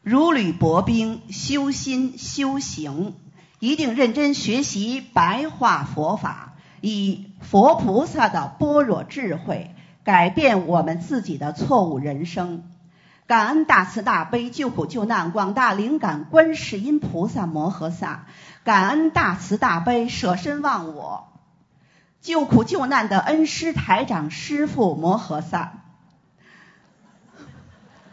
[0.00, 3.16] 如履薄冰，修心修行，
[3.58, 6.52] 一定认真学习白话佛法。
[6.80, 12.62] 以佛菩萨的般若智慧改变我们自己的错误人生，
[13.26, 18.26] 感恩大慈大悲救苦救难广大灵感观世音菩萨摩诃萨，
[18.62, 21.26] 感恩大慈大悲舍身忘我
[22.20, 25.72] 救苦救难的恩师台长师傅摩诃萨。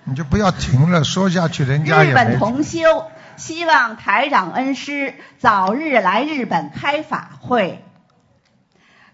[0.03, 7.83] 你就不要停了，说下去人家日本同修希望台长恩师早日来日本开法会。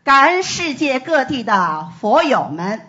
[0.04, 2.82] 感恩世界各地的佛友们，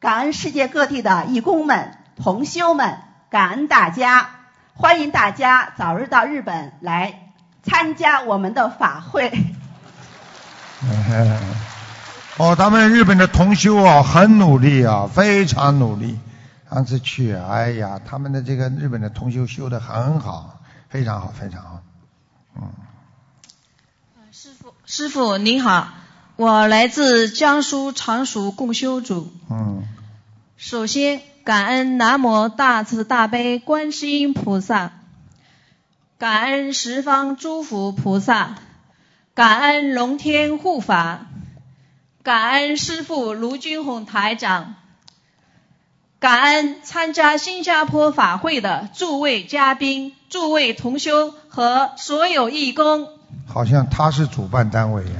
[0.00, 2.98] 感恩世界各地的义工们、同修们，
[3.30, 4.30] 感恩大家，
[4.74, 7.30] 欢迎大家早日到日本来
[7.62, 9.30] 参加我们的法会。
[12.38, 16.18] 哦，他们日本的同修啊，很努力啊，非常努力。
[16.70, 20.60] 上次去，哎呀，他们的这个日本的同修修的很好，
[20.90, 21.82] 非常好，非常好。
[22.56, 22.72] 嗯。
[24.32, 25.88] 师傅，师傅您好。
[26.36, 29.32] 我来自江苏常熟共修组。
[29.48, 29.84] 嗯。
[30.58, 34.92] 首先，感恩南无大慈大悲观世音菩萨，
[36.18, 38.56] 感恩十方诸佛菩萨，
[39.36, 41.26] 感恩龙天护法，
[42.22, 44.76] 感恩师父卢军宏台长，
[46.18, 53.10] 感恩参加新加坡法会的诸位嘉宾、诸位同修和所有义工。
[53.46, 55.16] 好像他是主办单位一样。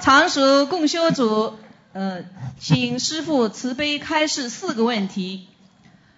[0.00, 1.54] 常熟共修组，
[1.92, 2.24] 呃，
[2.58, 5.46] 请师父慈悲开示四个问题。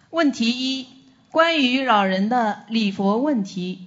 [0.09, 0.87] 问题一：
[1.31, 3.86] 关于老人的礼佛问题。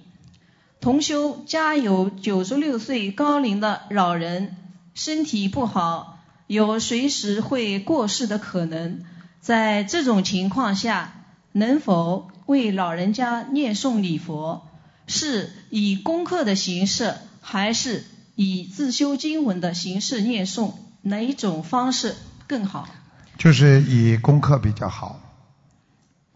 [0.80, 4.56] 同修家有九十六岁高龄的老人，
[4.94, 9.02] 身体不好，有随时会过世的可能。
[9.42, 11.12] 在这种情况下，
[11.52, 14.66] 能否为老人家念诵礼佛？
[15.06, 18.04] 是以功课的形式，还是？
[18.34, 20.72] 以自修经文的形式念诵。
[21.02, 22.16] 哪一种方式
[22.46, 22.88] 更好？
[23.36, 25.20] 就是以功课比较好，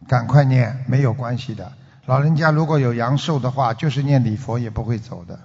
[0.06, 1.72] 赶快念没有关系的。
[2.06, 5.40] 老人家如果有阳寿的话，就是念礼佛也不会走的，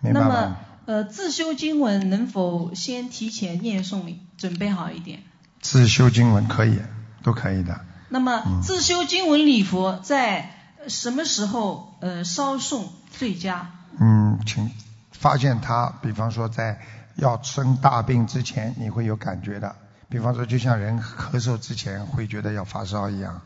[0.00, 0.56] 明白那么？
[0.86, 5.20] 呃，自修经文能否先提前念诵，准备好一点？
[5.60, 6.80] 自修经文可以，
[7.22, 7.80] 都可以的。
[8.08, 10.50] 那么嗯自修经文礼佛在
[10.88, 13.70] 什么时候呃稍诵最佳？
[14.00, 14.70] 嗯，请
[15.12, 16.80] 发现他，比方说在
[17.16, 19.76] 要生大病之前，你会有感觉的。
[20.08, 23.42] 比方说，就像人咳嗽之前会觉得要发烧一样，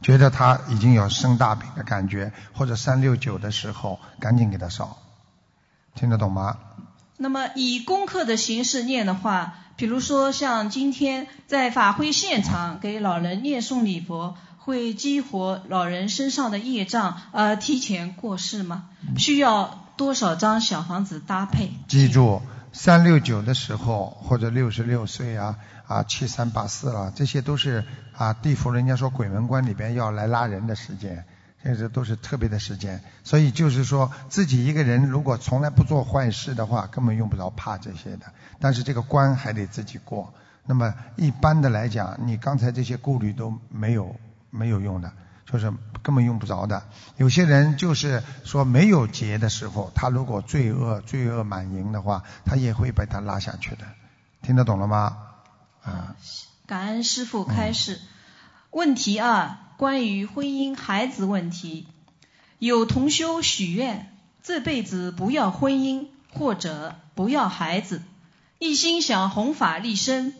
[0.00, 4.98] 觉得他已经有生大病的感觉，或者三六九的时候，赶紧给他烧，
[5.94, 6.56] 听得懂吗？
[7.16, 18.84] 那么以功课的形式念的话，比如说像今天在法会现场给老人念诵礼佛，会激活老人身上的业障，呃，提前过世吗？
[19.16, 21.72] 需要多少张小房子搭配？
[21.88, 22.40] 记住，
[22.72, 27.84] 三六九的时候，或者六十六岁啊啊七三八四了，这些都是
[28.16, 31.24] 啊地府人家说鬼门关里边要来拉人的时间，
[31.62, 33.02] 这些都是特别的时间。
[33.24, 38.26] 所以就是说自己一个人如果从来不做坏事的话，根本用不着怕这些的。
[38.60, 40.32] 但是这个关还得自己过。
[40.66, 44.14] 那么一般的来讲，你刚才这些顾虑都没有
[44.50, 45.10] 没有用的。
[45.50, 46.82] 就是根本用不着的。
[47.16, 53.84] 有些人就是说没有劫的时候，他如果罪恶罪恶满盈的话，他也会被他拉下去的。
[54.42, 55.16] 听得懂了吗？
[55.82, 56.16] 啊，
[56.66, 58.00] 感恩师父开示。
[58.70, 61.88] 问题二，关于婚姻孩子问题，
[62.58, 68.02] 有同修许愿这辈子不要婚姻或者不要孩子，
[68.58, 70.34] 一心想弘法利身。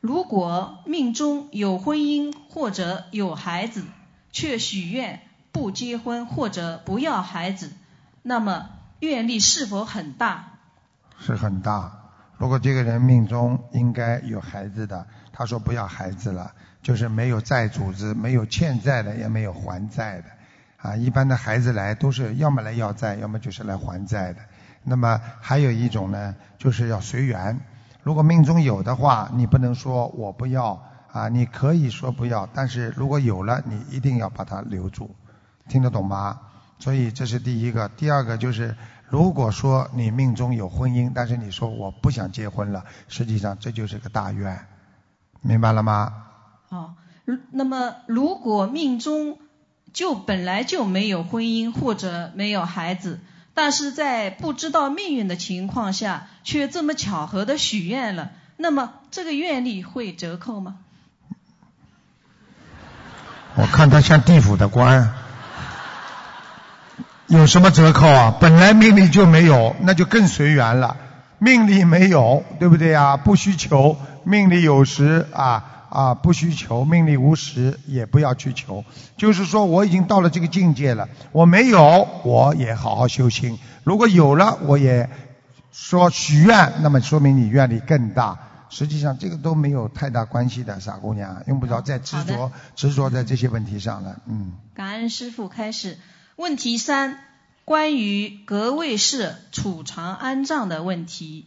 [0.00, 3.84] 如果命中有婚姻或者有孩子，
[4.32, 5.20] 却许愿
[5.52, 7.70] 不结婚或者不要孩子，
[8.22, 10.54] 那么愿力是否很大？
[11.18, 11.98] 是很大。
[12.38, 16.52] 如果这个人命中应该有孩子的，他说不要孩子了，
[16.82, 20.24] 就是没有债主子，没有欠债的，也没有还债的。
[20.78, 24.40] 啊，一般的孩子来都是要么来要债，要么就是来还债的。
[24.82, 27.60] 那么还有一种呢，就是要随缘。
[28.02, 30.82] 如果命中有的话，你不能说我不要
[31.12, 35.14] 啊，你可以说不要，但是如果有了，你一定要把它留住，
[35.68, 36.40] 听得懂吗？
[36.78, 37.88] 所以这是第一个。
[37.90, 38.74] 第二个就是，
[39.08, 44.66] 如果说你命中有婚姻，但是你说我不想结婚了，实际上这就是个大愿，
[45.42, 46.24] 明白了吗？
[46.70, 46.94] 好，
[47.50, 49.38] 那么如果命中
[49.92, 53.20] 就本来就没有婚姻或者没有孩子，
[53.52, 60.78] 但是在不知道命运的情况下，却这么巧合的许愿了，那么这个愿力会折扣吗？
[63.54, 65.12] 我看他像地府的官，
[67.26, 68.34] 有什么折扣啊？
[68.40, 70.96] 本来命里就没有，那就更随缘了。
[71.38, 73.16] 命里没有，对不对啊？
[73.16, 78.84] 不需求，命里有时啊啊不需求，命里无时也不要去求。
[79.18, 85.10] 就是说我已经到了这个境界了，我没有我也好好修心，如果有了我也
[85.72, 88.38] 说许愿，那么说明你愿力更大。
[88.72, 94.22] 实际上这个都没有太大关系的，傻姑娘，用不着再执着执着在这些问题上了。
[94.26, 95.98] 嗯，感恩师傅开始。
[96.36, 97.18] 问题三，
[97.66, 101.44] 关于格位式储藏安葬的问题。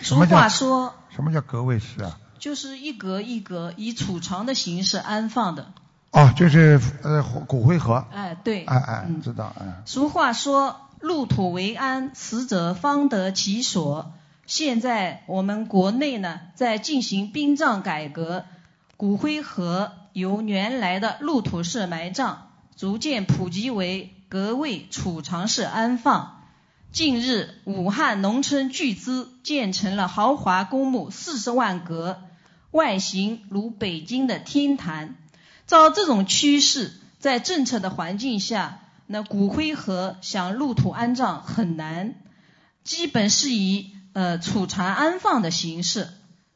[0.00, 2.16] 俗话说，什么叫格位式啊？
[2.38, 5.72] 就是一格一格以储藏的形式安放的。
[6.12, 8.06] 哦，就是呃骨灰盒。
[8.12, 9.82] 哎，对，哎哎，嗯知道哎。
[9.86, 14.12] 俗话说“入土为安，死者方得其所”。
[14.50, 18.46] 现在我们国内呢，在进行殡葬改革，
[18.96, 26.42] 骨灰盒由原来的入土式埋葬，逐渐普及为格位储藏式安放。
[26.90, 32.20] 近日，武汉农村巨资建成了豪华公墓四十万格，
[32.72, 35.14] 外形如北京的天坛。
[35.68, 36.90] 照这种趋势，
[37.20, 42.16] 在政策的环境下，那骨灰盒想入土安葬很难，
[42.82, 46.08] 基本是以呃储藏安放的形式。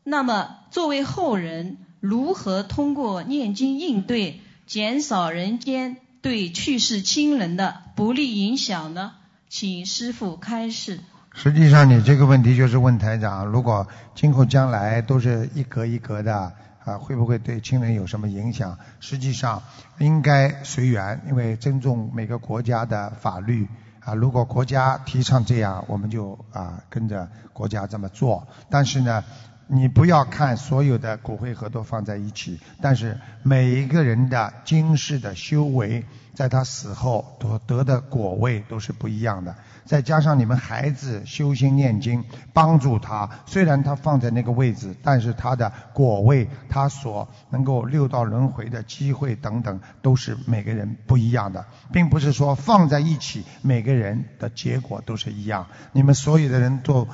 [0.03, 9.13] 那么，作为后人，如何通过念经应对，减少人间对去世亲人的不利影响呢？
[9.49, 11.01] 请师傅开示。
[11.33, 16.53] 实际上，你这个问题就是问台长，如果今后将来都是一格一格的
[16.85, 18.79] 啊，会不会对亲人有什么影响？
[19.01, 19.63] 实际上
[19.99, 23.67] 应该随缘，因为尊重每个国家的法律
[24.05, 24.15] 啊。
[24.15, 28.47] 如果国家提倡这样，我们就啊跟着国家这么做。
[28.71, 29.25] 但是呢，
[29.67, 39.55] 你不要看所有的骨灰盒都放在一起，但是每一个人的今世的修为，在他死后所得的果位都是不一样的。
[39.85, 43.28] 再加上你们孩子修心念经，帮助他。
[43.47, 55.66] 虽然他放在那个位置，但是他的果位，他所能够六道轮回的机会等等，都是每个人不一样的，并不是说放在一起，每个人的结果都是一样。
[55.93, 57.07] 你们所有的人都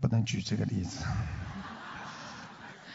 [0.00, 1.04] 不能举这个例子。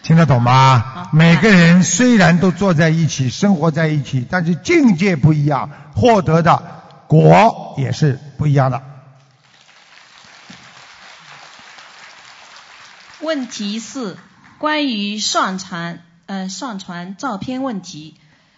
[0.04, 1.10] 听得懂吗？
[1.12, 6.64] 每个人虽然都坐在一起，生活在一起，但是境界不一样，获得的
[7.08, 8.84] 果也是不一样的。
[13.22, 14.18] 问题四，
[14.58, 18.16] 关于上传呃上传照片问题，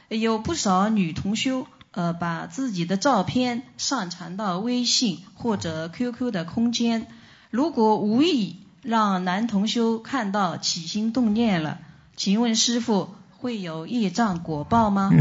[0.08, 7.08] 有不少女同修呃把自己的照片上传到微信或者 QQ 的空间，
[7.50, 8.58] 如果无意。
[8.82, 11.80] 让男同修看到起心动念了，
[12.16, 15.12] 请问师傅会有业障果报吗？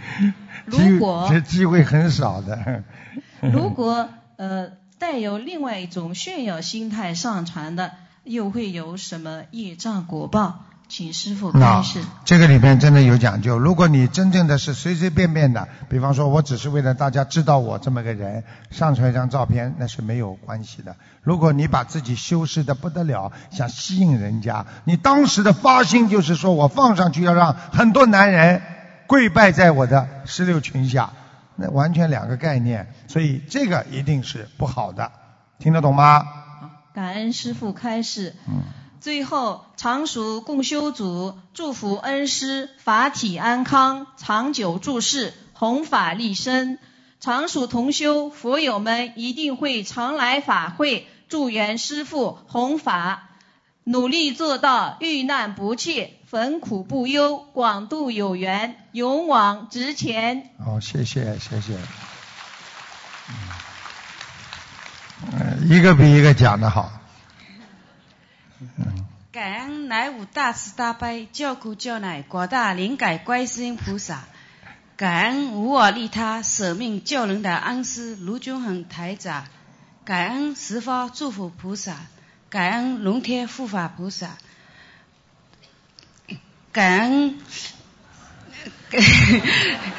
[0.66, 2.82] 如果这机会很少的。
[3.40, 7.92] 如果呃带有另外一种炫耀心态上传的，
[8.24, 10.60] 又会有什么业障果报？
[10.88, 12.02] 请师傅开示。
[12.26, 13.58] 这个里面真的有讲究。
[13.58, 20.94] 如果你真正的是随随便便的，比方说我只是为了大家知道我这么个人，上传一张照片，那是没有关系的。
[21.22, 28.60] 如果你把自己修饰的不得了，想吸引人家，你当时的发心就是说我放上去要让很多男人
[29.06, 31.12] 跪拜在我的石榴裙下，
[31.56, 32.92] 那完全两个概念。
[33.08, 35.12] 所以这个一定是不好的，
[35.58, 36.24] 听得懂吗？
[36.94, 38.34] 感恩师傅开示。
[38.48, 38.62] 嗯。
[39.00, 46.78] 最后，常熟共修组祝福恩师法体安康，长久住世，弘法利身。
[47.18, 53.30] 常熟同修佛友们一定会常来法会，祝愿师父弘法，
[53.82, 60.48] 努力做到遇难不怯，逢苦不忧，广度有缘，勇往直前。
[60.64, 61.76] 好，谢谢，谢谢。
[65.30, 66.90] 嗯，一个比一个讲的好。
[69.30, 74.24] 感恩乃无大慈大悲救苦救难广大灵感观世音菩萨，
[74.96, 79.44] 感恩无我利他舍命救人的恩师卢军恒台长，
[80.06, 81.98] 感恩十方祝福菩萨，
[82.48, 84.38] 感恩龙天护法菩萨，
[86.72, 87.38] 感恩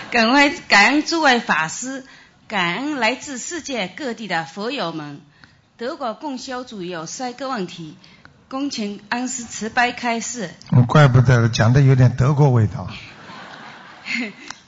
[0.09, 2.03] 感恩感恩诸位法师，
[2.47, 5.21] 感恩来自世界各地的佛友们。
[5.77, 7.95] 德国共修组有三个问题。
[8.49, 10.51] 恭请安师慈悲开示。
[10.87, 12.87] 怪不得讲的有点德国味道。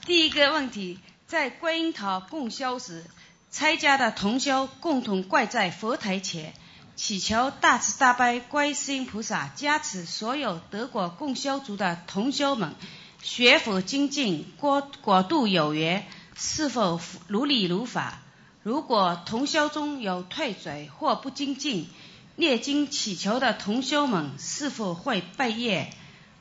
[0.06, 3.04] 第一个问题，在观音堂供销时，
[3.50, 6.54] 参加的同修共同跪在佛台前，
[6.96, 12.74] 祈求大慈大悲观世音菩萨加持所有德国共修族的同修们
[13.22, 16.06] 学佛精进，果果度有缘，
[16.38, 18.20] 是否如理如法？
[18.64, 21.90] 如果同修中有退嘴或不精进？
[22.38, 25.94] 念经祈求的同修们是否会拜业？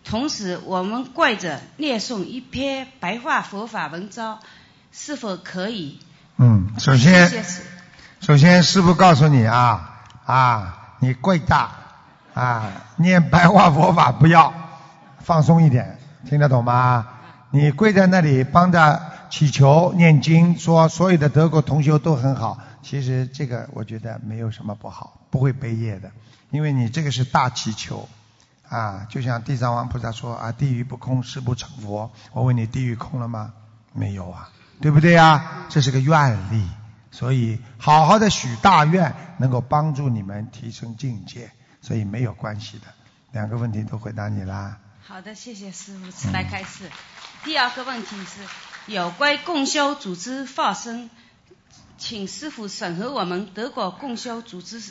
[0.05, 4.41] 同时，我们跪着念诵一篇白话佛法文章，
[4.93, 5.99] 是否可以？
[6.37, 7.45] 嗯，首先，
[8.21, 9.94] 首先师傅告诉你啊
[10.25, 11.71] 啊，你跪大
[12.35, 14.53] 啊，念白话佛法不要，
[15.21, 15.99] 放松一点，
[16.29, 17.07] 听得懂吗？
[17.51, 19.01] 你跪在那里帮着
[19.31, 22.59] 祈求念经，说所有的德国同学都很好。
[22.83, 26.11] 其实这个我觉得没有什么不好，不会背业的，
[26.51, 28.09] 因为你这个是大祈求
[28.69, 32.11] 啊，就像地藏王菩萨说啊，地狱不空，誓不成佛。
[32.33, 33.53] 我问你，地狱空了吗？
[33.93, 34.51] 没有啊，
[34.81, 35.67] 对不对呀？
[35.69, 36.69] 这是个愿力，
[37.15, 42.87] 所以好好的许大愿，能够帮助你们提升境界，所以没有关系的。
[43.31, 44.79] 两个问题都回答你啦。
[45.07, 46.91] 好的，谢谢师傅，来开始。
[47.45, 48.41] 第二个问题是
[48.93, 51.09] 有关共修组织发生。
[51.97, 54.83] 请师傅审核我们德国供销组织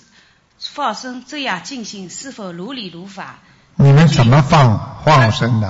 [0.58, 3.40] 放生这样进行是否如理如法？
[3.76, 5.68] 你们怎么放放生的？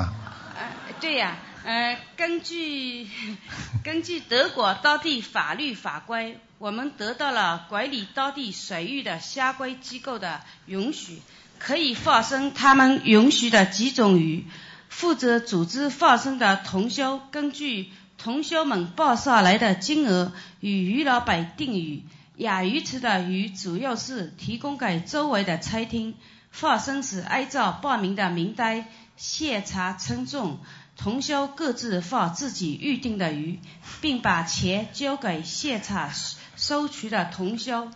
[0.56, 1.36] 呃，对呀，
[1.66, 3.08] 呃，根据
[3.86, 11.22] 根据德国当地法律法规，我们得到了管理当地水域的相关机构的允许，
[11.60, 14.46] 可以放生他们允许的几种鱼。
[14.90, 17.90] 负责组织放生的同修根据。
[18.16, 22.04] 同修们报上来的金额与鱼老板定鱼，
[22.38, 26.16] 养鱼池的鱼主要是提供给周围的餐厅。
[26.50, 28.86] 放生时按照报名的名单
[29.18, 30.60] 现查称重，
[30.96, 33.60] 同修各自放自己预定的鱼，
[34.00, 36.12] 并把钱交给现场
[36.56, 37.92] 收取的同修。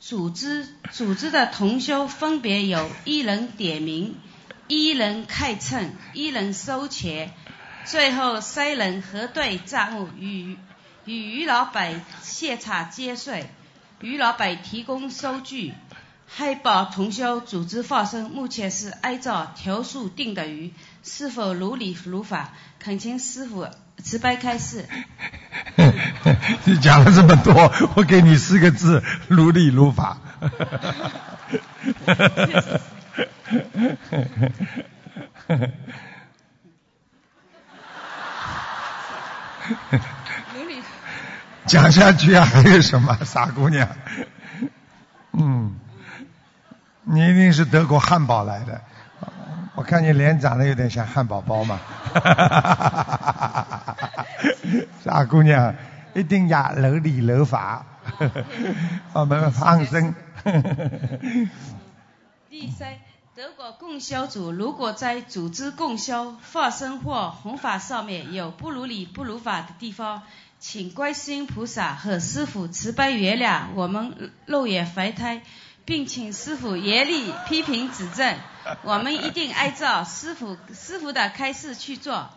[0.00, 4.16] 组织组织的同修分别有一人点名，
[4.66, 7.34] 一人看秤，一人收钱。
[7.84, 10.56] 最后，三人核对账目，与
[11.04, 13.50] 与于老板现场结税。
[14.00, 15.74] 于老板提供收据。
[16.26, 20.72] 海报同修组织发生，目前是按照条数定的鱼，
[21.02, 22.50] 是否如理如法？
[22.78, 23.68] 恳请师傅
[24.02, 24.86] 慈悲开示。
[26.64, 30.18] 你讲了这么多，我给你四个字：如理如法。
[41.66, 43.88] 讲下去啊，还有什么傻姑娘？
[45.32, 45.78] 嗯，
[47.04, 48.82] 你一定是德国汉堡来的，
[49.80, 51.80] 我看你脸长得有点像汉堡包嘛。
[55.02, 55.74] 傻姑娘，
[56.12, 57.86] 一定要如理如法。
[59.14, 60.14] 我们放生。
[62.50, 62.98] 第三，
[63.34, 70.24] 德国供销组如果在组织供销、放生或弘法上面有不如理不如法的地方，
[70.58, 75.40] 请观世音菩萨和师傅慈悲原谅我们肉眼凡胎，
[75.90, 78.36] 并请师傅严厉批评指正，
[78.84, 82.30] 我们一定按照师傅师傅的开示去做。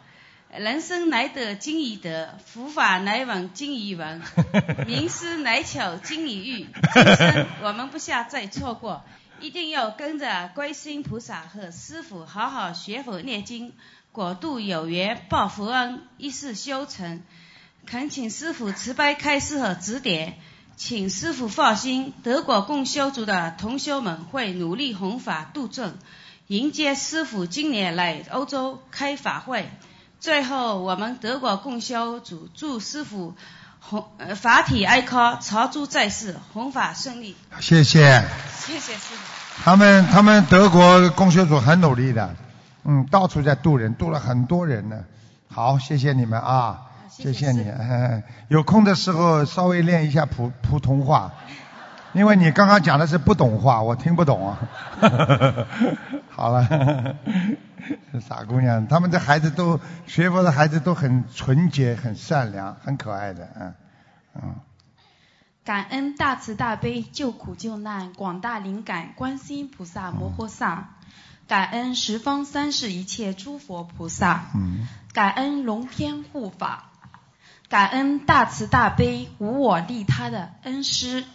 [0.49, 4.23] 人生难得经已得，佛法乃闻经已闻，
[4.87, 6.67] 名师乃巧经已遇。
[6.95, 9.03] 今生我们不下再错过，
[9.39, 13.73] 一定要跟着观世音菩萨和师傅好好学佛念经，
[14.11, 17.21] 果度有缘报佛恩，一世修成。
[17.85, 20.39] 恳请师傅慈悲开示和指点，
[20.75, 25.93] 请师傅放心，德国共修组的同修们会努力弘法度众，
[26.47, 29.69] 迎接师傅今年来欧洲开法会。
[30.19, 33.35] 最后，我们德国供销组祝师傅
[33.79, 37.35] 弘呃法体安康，长驻在世，弘法顺利。
[37.59, 38.23] 谢谢。
[38.57, 39.63] 谢谢师傅。
[39.63, 42.35] 他们他们德国供修组很努力的，
[42.83, 45.03] 嗯，到处在渡人，渡了很多人呢。
[45.47, 46.81] 好，谢谢你们啊，
[47.17, 47.71] 谢谢你。
[48.47, 51.31] 有空的时候稍微练一下普普通话，
[52.13, 54.59] 因为你刚刚讲的是不懂话，我听不懂啊。
[56.29, 57.15] 好了。
[58.21, 63.75] 傻姑娘，他们的孩子都学佛的孩子都很纯洁、很善良、很可爱的，嗯
[64.35, 64.55] 嗯。
[65.65, 70.91] 感恩大慈大悲救苦救难广大灵感观世音菩萨摩诃萨，
[71.47, 76.91] 感恩十方三世一切诸佛菩萨，嗯，感恩龙天护法，
[77.73, 81.25] 感恩大慈大悲无我利他的恩师。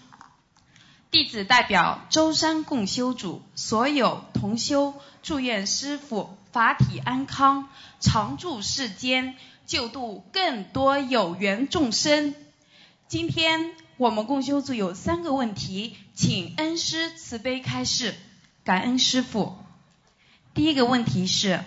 [1.10, 7.68] 弟子代表舟山共修组所有同修，祝愿师父法体安康，
[7.98, 9.34] 常驻世间，
[9.66, 12.36] 救度更多有缘众生。
[13.08, 18.14] 今天我们共修组有三个问题，请恩师慈悲开示，
[18.62, 19.56] 感恩师父。
[20.54, 21.64] 第一个问题是，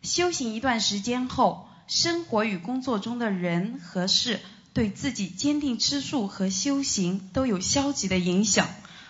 [0.00, 4.40] 修行一段时间后，生活与工作中的人和事。
[4.72, 8.68] 对自己坚定吃素和修行都有消极的影响，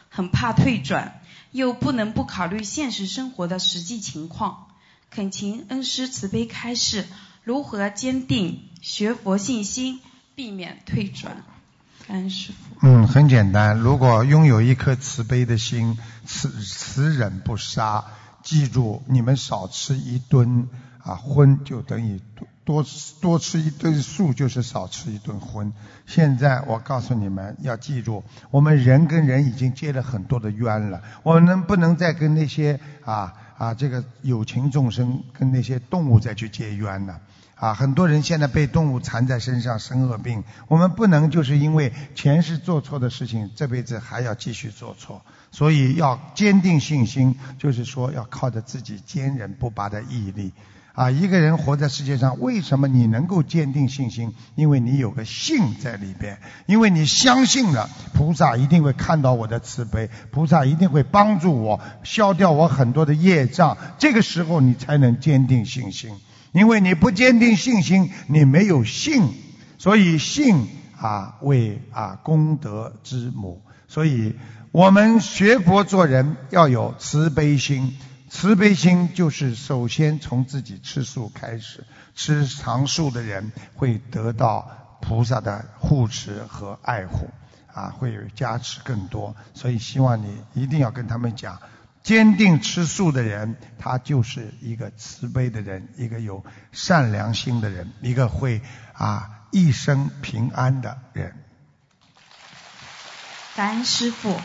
[0.08, 1.20] 很怕退转，
[1.52, 4.68] 又不能不考虑现实生活的实际情况。
[5.10, 7.04] 恳请恩师慈悲开示，
[7.44, 10.00] 如何坚定学佛信心，
[10.34, 11.44] 避免退转？
[12.08, 12.86] 感恩师傅。
[12.86, 18.06] 嗯，很简单，如果拥有一颗慈悲的心，慈慈忍不杀，
[18.42, 20.70] 记住你们少吃一顿
[21.04, 22.18] 啊荤，就等于。
[22.70, 25.72] 多吃多吃一顿素就是少吃一顿荤。
[26.06, 37.20] 现在我告诉你们要记住，我们人跟人已经结了很多的冤了，我们不能再跟那些啊啊这个有情众生跟那些动物再去结冤了。
[37.56, 45.22] 啊，很多人现在被动物缠在身上生恶病，我们不能就是因为前世做错的事情，这辈子还要继续做错。
[45.50, 50.52] 所以要坚定信心，就是说要靠着自己坚韧不拔的毅力。
[50.92, 54.34] 啊，一个人活在世界上，为什么你能够坚定信心？
[54.56, 63.78] 因为你有个信在里边，因为你相信了菩萨一定会看到我的慈悲，菩萨一定会帮助我消掉我很多的业障。
[63.98, 66.10] 这个时候你才能坚定信心，
[66.52, 69.22] 因为你不坚定信心，你没有信，
[69.78, 70.66] 所以信
[70.98, 73.62] 啊为啊功德之母。
[73.86, 74.34] 所以
[74.72, 77.96] 我们学佛做人要有慈悲心。
[78.30, 87.28] 慈悲心就是首先从自己吃素开始，吃长素的人会得到菩萨的护持和爱护，
[87.74, 89.34] 啊，会有加持更多。
[89.52, 91.60] 所以希望你一定要跟他们讲，
[92.04, 98.62] 坚定吃素的人，他就是一个慈悲的人，一个有善良心的人，一个会
[98.92, 101.34] 啊一生平安的人。
[103.56, 104.40] 感恩师父。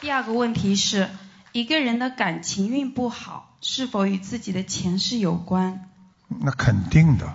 [0.00, 1.10] 第二个问题是。
[1.52, 5.88] 一个人的感情运不好，是否与自己的前世有关？
[6.28, 7.34] 那肯定的，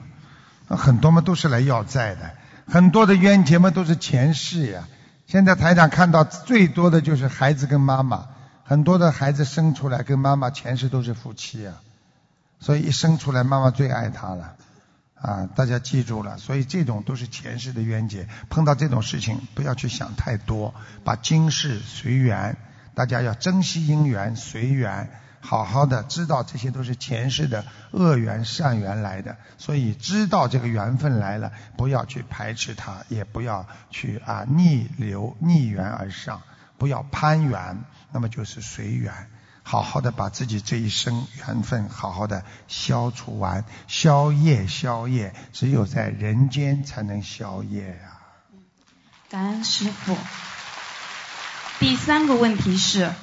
[0.70, 2.36] 那很多嘛都是来要债的，
[2.66, 4.88] 很多的冤结嘛都是前世呀。
[5.28, 8.28] 现在台长看到最多的就是孩子跟妈妈，
[8.63, 11.74] 很多的孩子生出来跟妈妈前世都是夫妻呀，
[12.59, 14.55] 所以一生出来妈妈最爱他了。
[15.16, 18.30] 啊，大家记住了，所以这种都是前世的冤结。
[18.49, 22.55] 碰到这种事情，不要去想太多，把今世随缘。
[22.95, 25.09] 大家要珍惜因缘，随缘，
[25.41, 29.37] 好好的知道这些都是前世的恶缘、善缘来的。
[29.57, 36.41] 所以知道这个缘分来了，不要去排斥它，也不要去啊逆流逆缘而上，
[36.77, 39.13] 不要攀缘，那么就是随缘。
[39.67, 48.21] 好好的把自己这一生缘分好好的消除完，消业消业，只有在人间才能消业呀。
[49.29, 50.15] 感恩师傅。
[51.78, 53.13] 第三个问题是，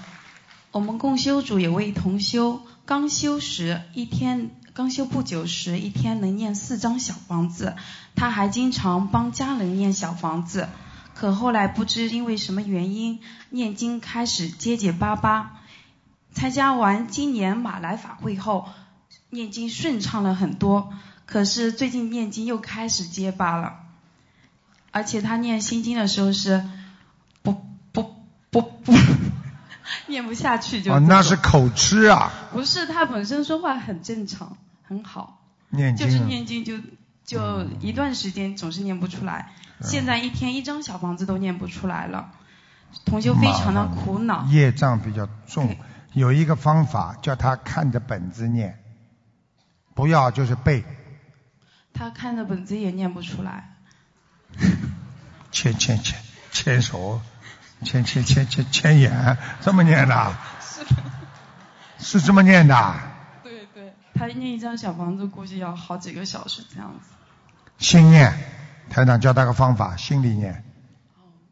[0.70, 7.74] 我们共修组有位同修，刚修时一天刚修不久时，一天能念四张小房子，
[8.14, 10.68] 他还经常帮家人念小房子，
[11.14, 15.60] 可后来不知因为什么原因，念经开始结结巴巴。
[16.34, 18.68] 参加完今年马来法会后，
[19.30, 20.92] 念经顺畅了很多。
[21.24, 23.76] 可是最近念经又开始结巴了，
[24.90, 26.64] 而且他念心经的时候是
[28.52, 28.92] 不不不，
[30.06, 30.92] 念不下去就。
[30.92, 32.30] 哦，那是口吃啊。
[32.52, 35.40] 不是，他本身说话很正常，很好。
[35.70, 36.06] 念经。
[36.06, 36.78] 就是念经就
[37.24, 42.30] 就一段时间总是念不出来，现在一天一张小房子都念不出来了，
[43.06, 44.44] 同修非常的苦恼。
[44.50, 45.74] 业障比较重。
[46.12, 48.78] 有一个方法，叫他看着本子念，
[49.94, 50.84] 不要就是背。
[51.94, 53.76] 他看着本子也念不出来。
[55.50, 56.18] 牵牵牵
[56.50, 57.22] 牵手，
[57.84, 60.36] 牵牵牵牵牵眼，这么念的？
[60.60, 60.84] 是。
[61.98, 62.94] 是这么念的？
[63.42, 67.10] 对对，他念一张小房子估计要好几个小时这样子。
[67.78, 68.32] 心念，
[68.90, 70.64] 台长教他个方法，心里念。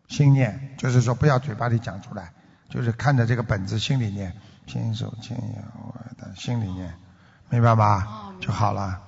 [0.09, 2.33] 心念就是说不要嘴巴里讲出来，
[2.69, 4.35] 就是看着这个本子心里念。
[4.67, 6.95] 牵手千眼，我的心里念，
[7.49, 8.35] 明白吗？
[8.41, 9.01] 就好了，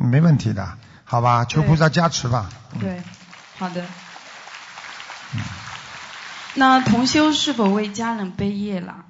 [0.00, 1.44] 没问题的，好吧？
[1.44, 2.48] 求菩萨加持吧。
[2.80, 3.00] 对，
[3.56, 3.84] 好的。
[6.56, 9.04] 那同修是否为家人背业了？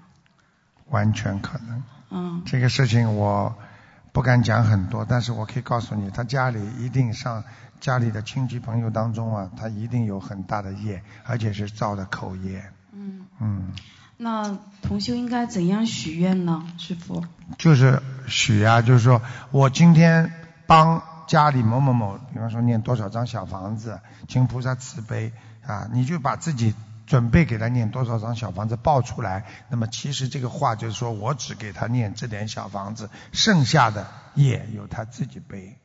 [0.88, 1.82] 完全可能。
[2.10, 2.42] 嗯。
[2.44, 3.56] 这个事情我
[4.12, 7.44] 不敢讲很多，但是我可以告诉你，他家里一定上
[7.80, 12.64] 家里的亲戚朋友当中啊，他一定有很大的业，而且是造的口业。
[12.92, 13.26] 嗯。
[13.40, 13.72] 嗯。
[14.18, 17.24] 那同修应该怎样许愿呢，师傅？
[17.58, 19.20] 就是许啊，就是说
[19.50, 20.32] 我今天
[20.66, 25.32] 帮家里某某某，比方说念多少张小房子，请菩萨慈悲
[25.66, 26.74] 啊，你就把自己
[27.06, 29.44] 准备给他念多少张小房子报出来。
[29.70, 35.78] 那么其实这个话就是说我只给他念这点小房子，剩下的业由他自己背，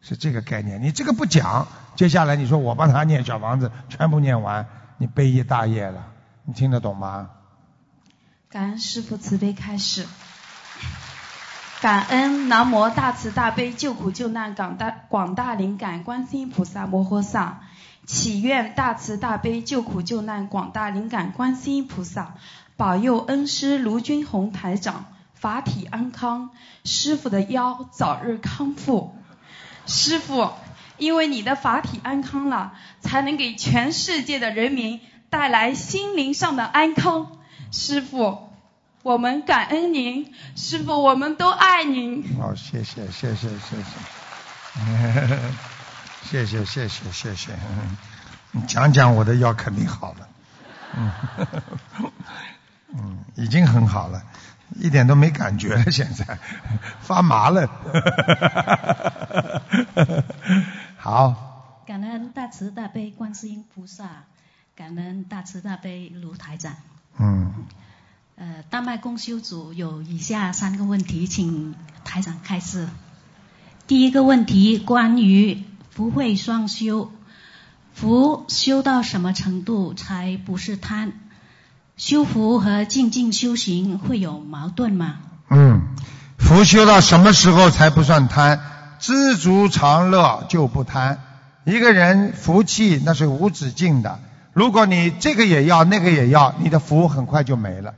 [0.00, 0.82] 是这个概念。
[0.82, 4.66] 你这个不讲，接下来你说我帮他念小房子，全部念完，
[4.96, 6.06] 你背一大业了，
[6.44, 7.30] 你听得懂吗？
[8.50, 10.06] 感恩师父慈悲开始，
[11.80, 17.61] 感恩南无大慈大悲救苦救难广大广大灵感观世音菩萨摩诃萨，
[18.04, 22.34] 祈愿大慈大悲救苦救难广大灵感观世音菩萨
[22.76, 26.50] 保佑恩师卢军宏台长法体安康，
[26.84, 29.14] 师傅的腰早日康复。
[29.86, 30.50] 师傅，
[30.98, 35.00] 因为你的法体安康了，才能给全世界的人民
[35.30, 37.38] 带来心灵上的安康。
[37.72, 38.50] 师傅，
[39.02, 42.24] 我们感恩您，师傅，我们都爱您。
[42.38, 45.71] 好，谢谢，谢谢，谢谢，
[46.22, 47.52] 谢谢，谢谢，谢谢。
[48.52, 50.28] 你讲讲我的药肯定好了，
[50.96, 51.12] 嗯，
[52.94, 54.22] 嗯，已经很好了，
[54.76, 56.38] 一点都没感觉了，现在
[57.00, 57.68] 发麻了。
[60.98, 61.48] 好。
[61.86, 64.24] 感恩大慈大悲观世音菩萨，
[64.76, 66.76] 感恩大慈大悲卢台长。
[67.18, 67.52] 嗯。
[68.36, 72.88] 呃，大麦公修组有以下三个问题，请台长开示。
[73.86, 75.64] 第一个问题关于
[76.02, 77.12] 福慧双修，
[77.94, 81.12] 福修到什么程度才不是贪？
[81.96, 85.18] 修福和静静修行会有矛盾吗？
[85.48, 85.82] 嗯，
[86.38, 88.58] 福修到什么时候才不算贪？
[88.98, 91.20] 知足常乐就不贪。
[91.62, 94.18] 一个人福气那是无止境的。
[94.52, 97.94] 如果你这个也要，那个也要，你的福很快就没了，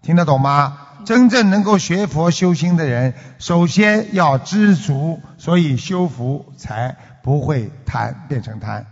[0.00, 0.78] 听得懂吗？
[1.04, 8.86] 真正能够学佛修心的人，首先要知足，所以修福才不会贪变成贪，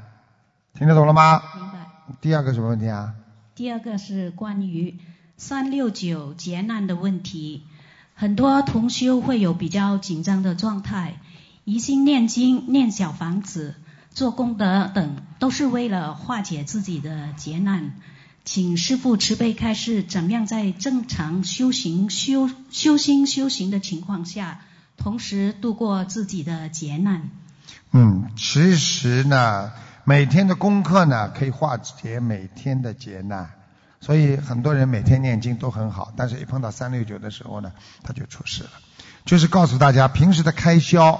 [0.75, 1.43] 听得懂了吗？
[1.55, 1.87] 明白。
[2.21, 3.15] 第二个什么问题啊？
[3.55, 4.99] 第二个是关于
[5.37, 7.65] 三六九劫难的问题，
[8.15, 11.17] 很多同修会有比较紧张的状态，
[11.65, 13.75] 一心念经念小房子。
[14.11, 17.97] 做功德等，都是为了化解自己的劫难。
[18.47, 24.63] 请师父慈悲开示，怎么样在正常修行、修修心、修行的情况下，
[24.97, 27.29] 同时度过自己的劫难？
[27.93, 29.73] 嗯，其实呢，
[30.05, 33.51] 每天的功课呢，可以化解每天的劫难。
[34.01, 37.73] 所以很多人每天念经都很好，但是一碰到三六九的时候呢，
[38.05, 38.71] 他就出事了。
[39.25, 41.19] 就是告诉大家，平时的开销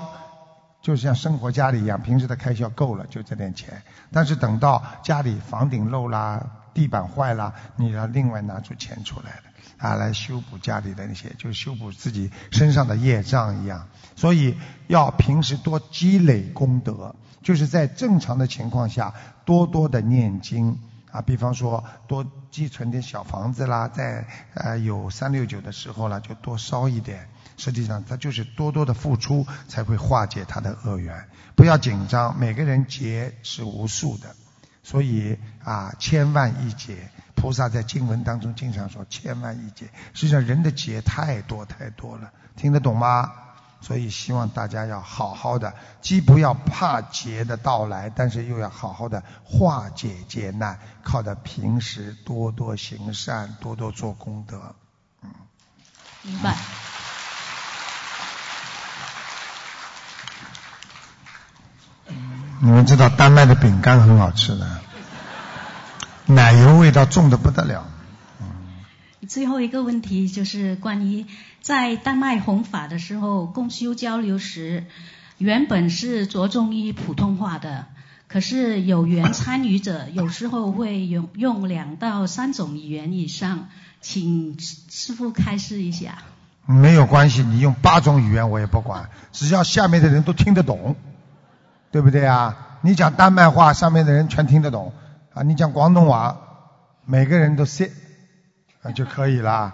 [0.83, 9.43] 就像生活家里一样，平时的开销够了就这点钱，但是等到家里房顶漏啦、地板坏了，你要另外拿出钱出来的
[9.79, 13.89] 啊，来修补家里的那些，就修补自己身上的业障一样。
[14.15, 14.57] 所以
[14.87, 19.15] 要平时多积累功德，就是在正常的情况下
[19.45, 20.79] 多多的念经
[21.11, 27.29] 啊，比方说多积存点小房子啦，在呃有三六九的时候了，就多烧一点。
[27.59, 31.27] 实际上，他就是多多的付出，才会化解他的恶缘。
[31.55, 34.37] 不要紧张，每个人劫是无数的，
[34.83, 37.09] 所以啊，千万一劫。
[37.37, 39.89] 菩萨在经文当中经常说千万亿劫。
[40.15, 43.31] 实际上，人的劫太多太多了，听得懂吗？
[43.83, 54.75] 所以希望大家要好好的，既不要怕劫的到来，但是又要好好的化解劫难，靠着平时多多行善，多多做功德。
[55.23, 55.31] 嗯，
[56.23, 56.57] 明白。
[62.61, 64.81] 你们知道丹麦的饼干很好吃的，
[66.27, 67.87] 奶油味道重的不得了。
[69.29, 71.27] 最后一个问题就是关于
[71.63, 74.87] 在丹麦弘法的时候，共修交流时，
[75.39, 77.87] 原本是着重于普通话的，
[78.29, 83.69] 可是有缘参与者有时候会用用两到三种语言以上，
[84.01, 86.19] 请师傅开示一下。
[86.67, 90.97] 没有关系，你用八种语言我也不管，只要下面的人都听得懂。
[91.93, 92.79] 对不对啊？
[92.83, 94.93] 你讲丹麦话，上面的人全听得懂
[95.37, 95.43] 啊。
[95.43, 96.37] 你讲广东话，
[97.05, 97.93] 每个人都识
[98.83, 99.73] 啊就可以了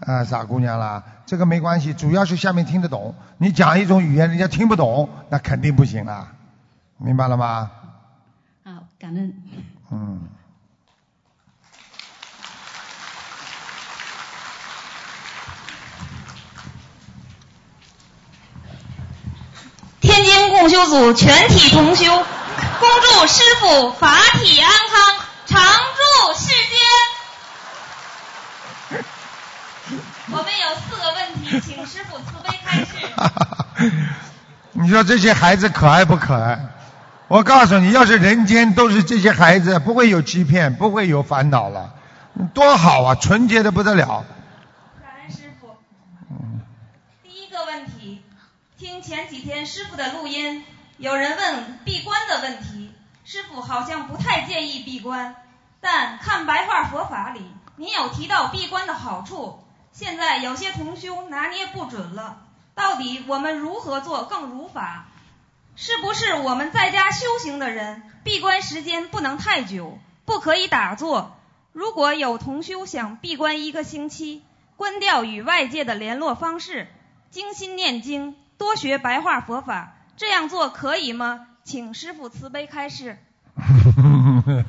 [0.00, 3.14] 啊，傻姑娘啦，这个没关系，主要是下面听得懂。
[3.38, 6.34] 你讲一种语言，人家听不懂，那肯定不行啦，
[6.98, 7.70] 明白了吗？
[8.64, 9.34] 好，感恩。
[9.90, 10.28] 嗯。
[20.00, 22.04] 天津共修组全体同修，
[22.80, 26.78] 恭祝师傅法体安康，常驻世间。
[30.30, 32.88] 我们有四个问题，请师傅慈悲开示。
[34.72, 36.58] 你说这些孩子可爱不可爱？
[37.28, 41.94] 我告诉你，要是人间都是这些孩子，不会有欺骗，不会有烦恼了，
[42.54, 44.24] 多好啊，纯洁的不得了。
[45.02, 45.76] 感恩师傅。
[47.22, 48.22] 第一个问题，
[48.78, 50.64] 听前几天师傅的录音，
[50.98, 52.92] 有人问闭关的问题，
[53.24, 55.36] 师傅好像不太建议闭关，
[55.80, 57.40] 但看白话佛法里，
[57.76, 59.62] 您有提到闭关的好处。
[59.92, 62.42] 现在有些同修拿捏不准了，
[62.74, 65.06] 到底我们如何做更如法？
[65.76, 71.36] 是不是我们在家修行的人，闭关时间不能太久，不可以打坐？
[71.72, 74.42] 如果有同修想闭关一个星期，
[74.76, 76.88] 关掉与外界的联络方式，
[77.30, 78.34] 精心念经。
[78.58, 81.46] 多学白话佛法，这样做可以吗？
[81.62, 83.18] 请师傅慈悲开示。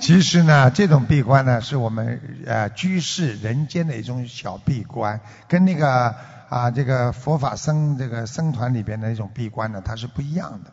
[0.00, 6.16] 其实呢，这种闭关呢，是我们呃居士人间的一种小闭关，跟那个
[6.48, 10.72] 啊这个佛法僧这个僧团里边的一种闭关呢，它是不一样的。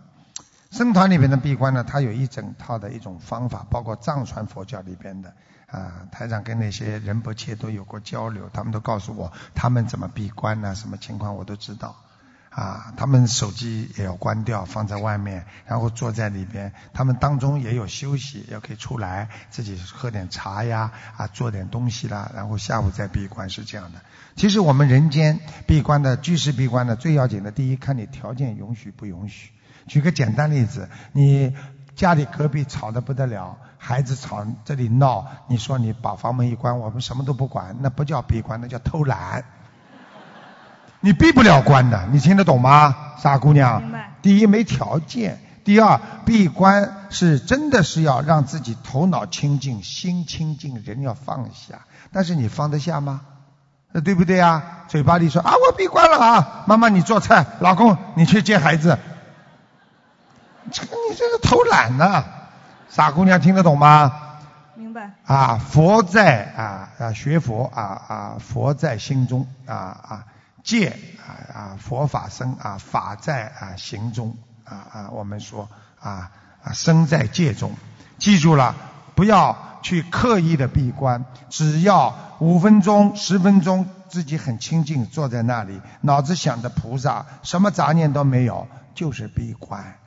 [0.72, 5.35] 僧团里边的闭关呢，它有一整套的一种方法，包括藏传佛教里边的
[5.68, 11.95] 啊台长跟那些仁波切都有过交流，他们都告诉我他们怎么闭关呢，什么情况我都知道。
[12.55, 16.71] 啊，他们手机也要关掉，放在外面，然后坐在里边。
[16.93, 23.99] 他们当中也有休息，也可以出来自己喝点茶呀，啊，做点东西啦，然后下午再闭关是这样的。
[24.35, 29.49] 其实我们人间闭关的居士闭关的最要紧的，第一看你条件允许不允许。
[29.88, 31.55] 举个简单例子，你
[31.95, 39.43] 家里隔壁吵得不得了，孩子吵这里闹，你说你把房门一关，我们什么都不管，那不叫闭关，那叫偷懒。
[41.05, 43.84] 你闭不了关的，你听得懂吗，傻姑娘？
[44.21, 51.81] 第一没条件，第二闭关是真的是要让自己头脑清净、心清净，人要放下。
[52.13, 53.19] 但是你放得下吗？
[54.05, 54.85] 对不对啊？
[54.88, 58.97] 嘴巴里说啊，我闭关了啊，妈妈你做菜，老公你去接孩子，
[60.71, 62.23] 这个你这是偷懒呢，
[62.88, 64.39] 傻姑娘听得懂吗？
[64.75, 65.11] 明白。
[65.25, 70.25] 啊，佛在啊啊学佛啊啊佛在心中啊啊。
[70.64, 75.69] 戒啊啊佛法僧啊法在啊行中啊啊我们说
[75.99, 76.31] 啊
[76.64, 77.76] 啊身在戒中。
[78.19, 78.76] 记住了，
[79.15, 89.98] 不要去刻意的闭关，只要五分钟、十分钟，自己很清静，坐在那里，脑子想着菩萨，什么杂念都没有，就是闭关。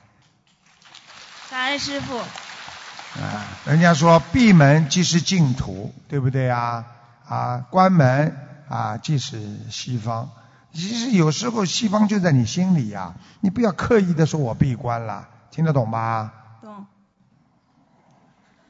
[1.51, 2.17] 感恩师傅。
[2.17, 6.85] 啊，人家说闭门即是净土，对不对啊？
[7.27, 8.35] 啊，关门
[8.69, 10.29] 啊即是西方。
[10.77, 16.31] 其实有时候西方就在你心里呀，你不要刻意的说我闭关了，听得懂吗？
[16.61, 16.85] 懂。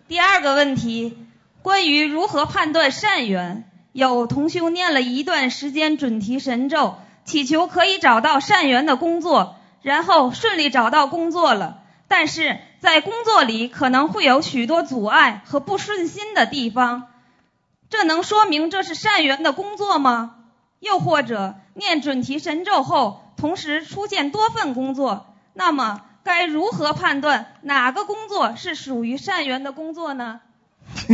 [0.07, 1.17] 第二个问题，
[1.61, 17.09] 关于如何判断善缘，有同修念了一段时间准提神咒，祈求可以找到善缘的工作，然后顺利找到工作了，但是在工作里可能会有许多阻碍和不顺心的地方，
[17.89, 20.35] 这能说明这是善缘的工作吗？
[20.79, 30.41] 又或者念准提神咒后，同时出现多份工作，那么该如何判断哪个工作是属于善缘的工作呢？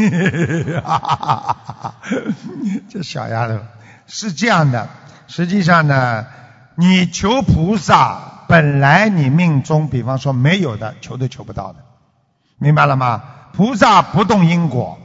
[2.90, 3.60] 这小丫头
[4.06, 4.90] 是这样的，
[5.28, 6.26] 实际上呢，
[6.76, 11.80] 你求菩萨，本来你命中，比方说没有的，求都求不到的，
[12.58, 13.24] 明白了吗？
[13.54, 15.00] 菩萨不动因果。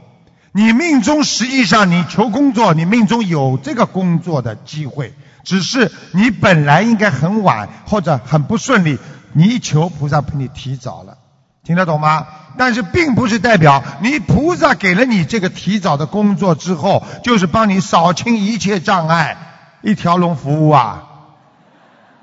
[0.51, 5.13] 你命中实际上你求工作，你命中有这个工作的机会，
[5.43, 8.97] 只是你本来应该很晚或者很不顺利，
[9.33, 11.17] 你一求菩萨帮你提早了，
[11.63, 12.25] 听得懂吗？
[12.57, 19.37] 但是并不是代表你菩萨给了你这个提早的工作之后，就是帮你扫清一切障碍，
[19.81, 21.03] 一条龙服务啊，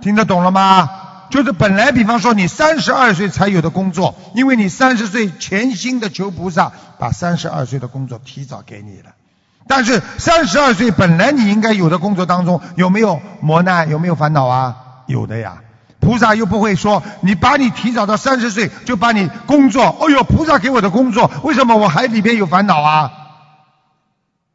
[0.02, 0.90] 听得懂了吗？
[1.30, 9.10] 就是本来，比方说你三十二岁才有的工作，因为你三十岁潜心的求菩萨，把三十二岁的工作提早给你了。
[9.66, 13.90] 但是三十二岁本来你应该有的工作当中，有没有磨难？
[13.90, 14.76] 有没有烦恼啊？
[15.06, 15.62] 有的呀。
[15.98, 23.10] 菩萨又不会说你把你提早到三十岁就把你工作，哦哟，菩萨给我的工作，为什么我还里边有烦恼啊？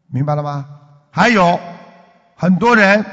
[0.09, 0.65] 明白了吗？
[1.11, 1.59] 还有
[2.35, 3.05] 很多人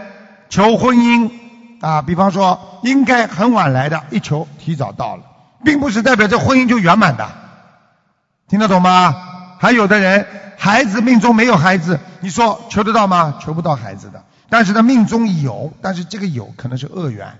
[0.49, 1.38] 求婚姻。
[1.81, 5.23] 啊，比方说应该很晚来的，一求提早到了，
[5.65, 7.29] 并不是代表这婚姻就圆满的，
[8.49, 9.15] 听得懂吗？
[9.61, 10.27] 还有的人
[10.57, 13.37] 孩子命中没有孩子，你说求得到吗？
[13.41, 17.39] 求不到孩子的，但是他命中有，但是这个有可能是恶缘，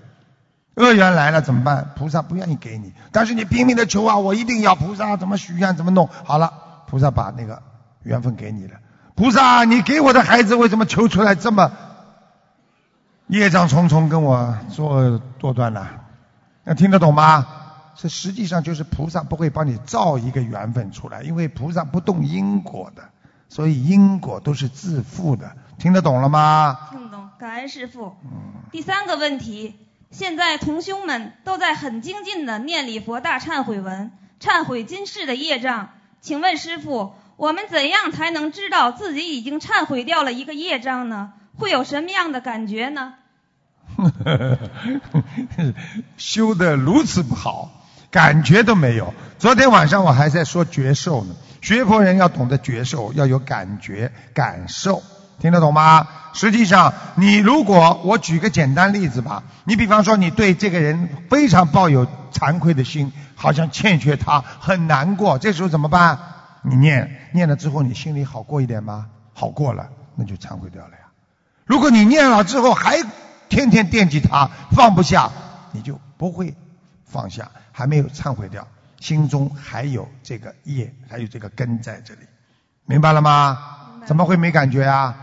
[0.75, 1.91] 恶缘来了怎么办？
[1.95, 6.53] 菩萨不愿意给你，但是你拼命的求啊，我一定要菩萨怎么许愿怎么弄好了，
[6.87, 7.61] 菩萨把那个
[8.03, 8.75] 缘分给你了，
[9.15, 11.71] 菩萨你给我的孩子为什么求出来这么？
[13.29, 15.87] 业障重重，跟我做多端了，
[16.63, 17.45] 那听得懂吗？
[17.95, 23.03] 这实际上就是菩萨不会帮你造一个缘分出来，因为菩萨不动因果的，
[23.47, 26.89] 所以因果都是自负的，听得懂了吗？
[26.89, 28.15] 听得懂，感恩师傅。
[28.71, 29.75] 第三个问题，
[30.09, 35.89] 现在同修们都在很精进的念礼佛大忏悔文，忏悔今世的业障。
[36.19, 41.33] 请问师傅，我们怎样才能知道自己已经忏悔掉了一个业障呢？
[41.59, 43.13] 会有什么样的感觉呢？
[46.17, 49.13] 修的如此不好，感觉都没有。
[49.37, 51.35] 昨天晚上我还在说觉受呢。
[51.61, 55.03] 学佛人要懂得觉受，要有感觉、感受，
[55.39, 56.07] 听得懂吗？
[56.33, 66.19] 实际上，你如果我举个简单例子吧，你比方说你对这个人非常抱有惭愧的心，好像欠缺他，很难过，这时候怎么办？
[66.61, 69.07] 你念念了之后，你心里好过一点吗？
[69.33, 70.91] 好过了，那就惭愧掉了。
[71.69, 73.03] 如果你念了之后还
[73.47, 75.29] 天天惦记他，放不下，
[75.71, 76.55] 你就不会
[77.05, 78.67] 放下，还没有忏悔掉，
[78.99, 82.21] 心中还有这个业，还有这个根在这里，
[82.85, 84.01] 明白了吗？
[84.07, 85.15] 怎么会没感觉啊？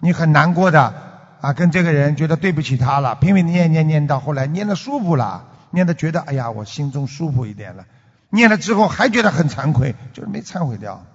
[0.00, 0.92] 你很难过的
[1.40, 7.86] 啊，跟这个人觉得对不起他了，拼命念念念到后来念的舒服了，念的觉得哎呀，我心中舒服一点了，
[8.30, 11.06] 念了之后还觉得很惭愧，就是没忏悔掉，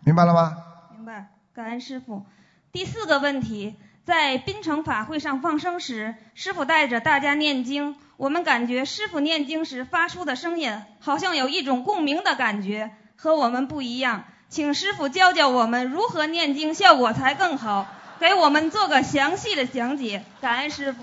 [0.00, 0.56] 明白了吗？
[0.96, 2.26] 明白，感恩师傅。
[2.72, 3.76] 第四个问题。
[4.06, 14.22] 在槟城法会上放生时，师傅带着大家念经，我们感觉师傅念经时发出的声音好像有一种共鸣的感觉，和我们不一样。
[14.48, 17.88] 请师傅教教我们如何念经效果才更好，
[18.20, 20.22] 给我们做个详细的讲解。
[20.40, 21.02] 感恩师傅。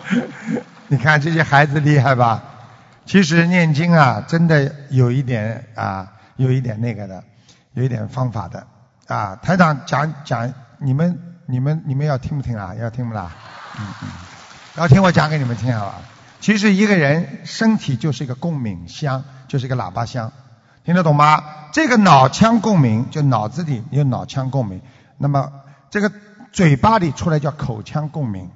[0.88, 2.42] 你看这些孩子厉害吧？
[3.06, 7.24] 其实念经啊，真的有一点啊，有一点那个的，
[7.72, 8.66] 有一点方法的
[9.06, 9.36] 啊。
[9.36, 11.30] 台长讲讲你们。
[11.46, 12.74] 你们你们要听不听啊？
[12.74, 13.30] 要听不啦？
[13.78, 14.08] 嗯嗯，
[14.76, 15.94] 要听我讲给你们听好吧？
[16.40, 20.32] 其实一个人身体就是一个共鸣箱，就是一个喇叭箱，
[20.84, 21.42] 听得懂吗？
[21.72, 24.80] 这个脑腔共鸣，就脑子里有脑腔共鸣，
[25.18, 25.52] 那么
[25.90, 26.12] 这个
[26.52, 28.50] 嘴巴里出来叫口腔共鸣，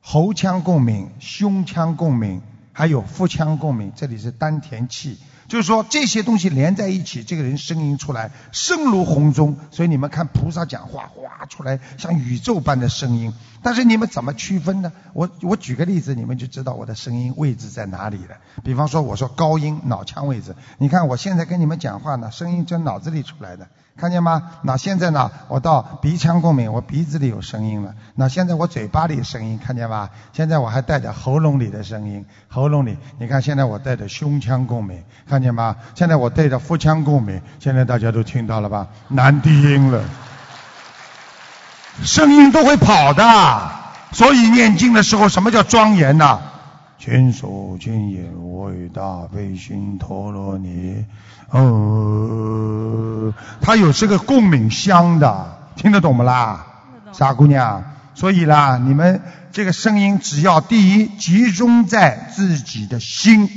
[0.00, 2.42] 喉腔共鸣，胸腔共鸣，
[2.72, 5.18] 还有腹腔共鸣，这里是丹田气。
[5.48, 13.32] 就是说这些东西连在一起，这个人声音出来声如洪钟，所以你们看菩萨讲话，哗出来像宇宙般的声音。
[13.62, 14.92] 但是你们怎么区分呢？
[15.14, 18.36] 我我举个例子，你们就知道我的声音位置在哪里了。
[18.62, 23.68] 比方说我说高音脑腔位置，你看我现在跟你们讲话呢，声音从脑子里出来的。
[23.96, 24.42] 看见吗？
[24.62, 25.30] 那现在呢？
[25.46, 27.94] 我到鼻腔共鸣，我鼻子里有声音了。
[28.16, 30.10] 那现在我嘴巴里声音，看见吧？
[30.32, 35.76] 现在我还带着喉咙里的声音，喉咙里，你看现在我带着胸腔共鸣，看见吗？
[35.94, 38.88] 现在我带着腹腔共鸣，现在大家都听到了吧？
[39.08, 40.02] 男低音了，
[42.02, 43.70] 声音都会跑的。
[44.10, 46.40] 所以念经的时候，什么叫庄严呢？
[46.98, 48.24] 千手千眼
[48.58, 51.04] 为大悲心陀罗尼。
[51.50, 56.66] 哦，它有这个共鸣香的，听得懂不啦？
[57.12, 57.84] 傻姑娘，
[58.14, 59.20] 所以啦，你们
[59.52, 63.48] 这个声音只要第一集中在自己的心，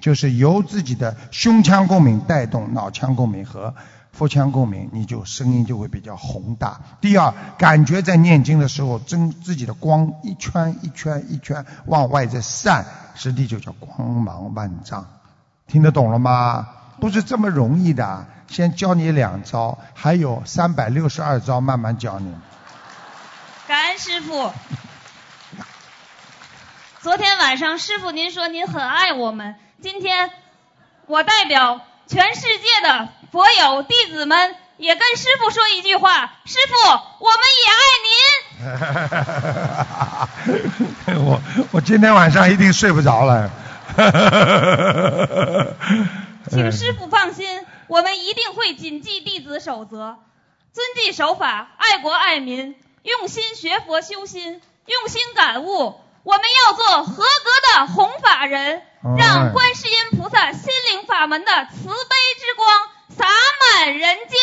[0.00, 3.74] 就是由自己的胸腔共鸣带动脑腔共鸣和
[4.18, 6.80] 腹腔共鸣，你就声音就会比较宏大。
[7.00, 12.84] 第二，感觉在念经的时候，真自己的光一圈一圈一圈往外在散，
[13.14, 15.06] 实际就叫光芒万丈。
[15.68, 16.66] 听得懂了吗？
[17.00, 22.34] 不是这么容易的，先教你两招，还有三百六十二招慢慢教你。
[23.68, 24.50] 感恩师傅。
[27.02, 30.32] 昨天晚上师傅您说您很爱我们，今天
[31.06, 36.74] 我代表全世界的佛友弟子们也跟师傅说一句话：师傅，
[37.18, 37.82] 我们也爱
[41.14, 41.24] 您。
[41.26, 41.40] 我
[41.72, 43.50] 我今天晚上一定睡不着了。
[46.50, 50.16] 请师傅放心，我们一定会谨记弟子守则，
[50.72, 56.00] 遵纪守法，爱国爱民，用心学佛修心，用心感悟。
[56.22, 57.24] 我们要做合格
[57.74, 58.82] 的弘法人，
[59.18, 62.88] 让观世音菩萨心灵法门的慈悲之光
[63.18, 64.38] 洒满人间。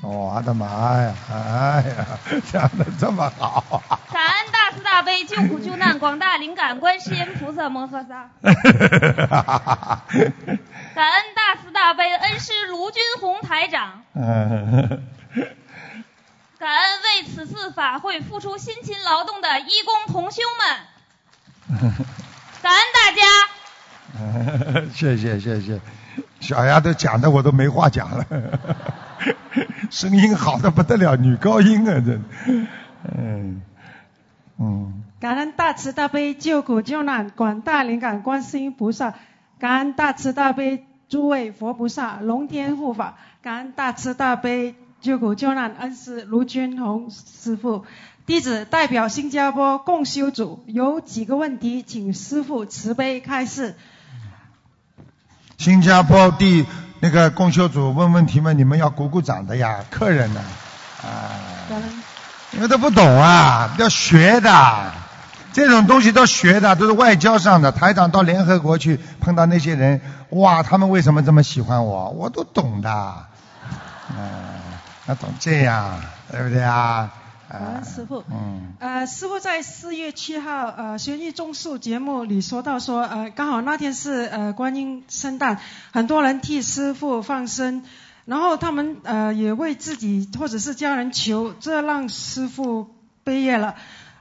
[0.00, 0.66] 我的妈
[1.02, 1.12] 呀！
[1.28, 2.06] 哎呀，
[2.52, 3.82] 讲的这么好。
[4.12, 8.30] 感恩大慈大悲救苦救难广大灵感观世音菩萨摩诃萨。
[10.94, 14.04] 感恩大慈大悲恩师卢军宏台长。
[16.58, 21.80] 感恩为此次法会付出辛勤劳动的义工同修们。
[22.62, 23.22] 感恩大家。
[24.94, 25.80] 谢 谢谢谢，
[26.40, 28.26] 小丫头讲的我都没话讲了，
[29.90, 32.20] 声音好的不得了，女高音啊，这，
[33.16, 33.62] 嗯
[34.58, 35.02] 嗯。
[35.20, 39.14] 感恩大慈大悲救苦救难广大灵感观世音菩萨。
[39.58, 47.84] 感恩大慈大悲诸位佛菩萨龙天护法，感恩大慈大悲救苦救难恩师卢军宏师傅，
[48.26, 53.74] 弟子代表新加坡共修组有几个问题，请师傅慈悲开示。
[55.58, 56.64] 新加坡第
[57.00, 60.40] 那个共修组问问题嘛，你们要鼓鼓掌的呀，客人呢？
[61.02, 61.34] 啊，
[62.52, 64.92] 你们都不懂啊，要学的。
[65.52, 67.72] 这种东西都学的，都是外交上的。
[67.72, 72.10] 台长到联合国去碰到那些人，哇，他们为什么这么喜欢我？
[72.10, 73.14] 我都懂的，
[74.16, 74.50] 嗯，
[75.06, 77.10] 那懂这样，对不对啊？
[77.48, 85.58] 啊，师傅，嗯，呃，师傅在四月七号呃玄玉种树节目里说到说，呃，刚好那天是呃观音圣诞，
[85.90, 87.84] 很多人替师傅放生，
[88.26, 92.94] 然后他们呃也为自己或者是家人求，这让师傅
[93.24, 93.76] 悲业了。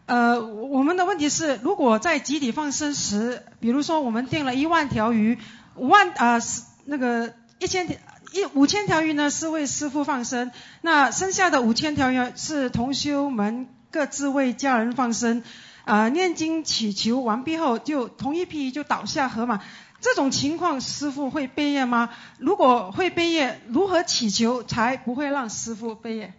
[0.06, 5.38] 呃，我们的问题是，如果在集体放生时，比如说我们订了一万条鱼，
[5.76, 7.98] 五万啊是那个一千条
[8.34, 10.52] 一五千条鱼呢是为师傅放生，
[10.82, 15.44] 那剩下的五千条鱼是同修们各自为家人放生，
[15.86, 19.62] 啊念经祈求完毕后就同一批就倒下河嘛，
[20.02, 22.10] 这种情况师傅会背业吗？
[22.38, 26.34] 如果会背业，如何祈求才不会让师傅背业？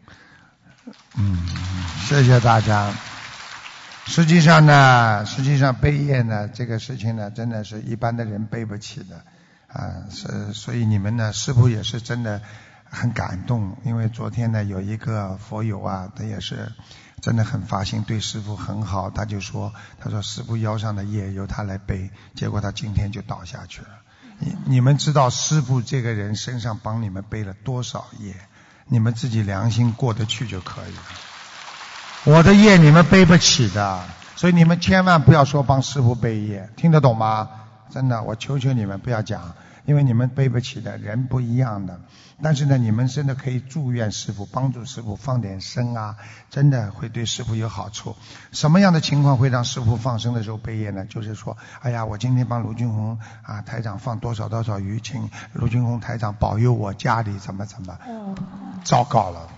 [1.17, 1.37] 嗯，
[2.07, 2.93] 谢谢大家。
[4.07, 9.23] 实际上呢，实际上背业呢，这个事情呢，真的是一般的人背不起的
[9.69, 10.05] 啊。
[10.11, 12.43] 是，所以你们呢，师傅也是真的
[12.85, 16.73] 很感动，因为昨天呢，有一个佛友啊，他也是
[17.21, 23.89] 真的很发心，对师傅很好，他就说，他说师傅腰上的业由他来背，结果他今天就倒下去了。
[24.39, 28.35] 你你们知道师傅这个人身上帮你们背了多少业？
[28.87, 31.03] 你们自己良心过得去就可以了。
[32.25, 34.03] 我的业你们背不起的，
[34.35, 37.51] 所以你们千万不要说帮师傅背业，听得懂吗？
[37.91, 39.55] 真的，我求求你们不要讲，
[39.85, 42.01] 因为你们背不起的，人不一样的。
[42.41, 46.17] 但是呢，你们真的可以祝愿师傅，帮助师傅放点生啊，
[46.51, 48.15] 真的会对师傅有好处。
[48.53, 51.05] 什么样的情况会让师傅放生的时候背业呢？
[51.07, 57.99] 就是说，哎呀，我今天帮卢俊宏啊台长放多少多少鱼，请卢俊宏台长保佑我家里怎么怎么。
[58.85, 59.49] 糟糕了，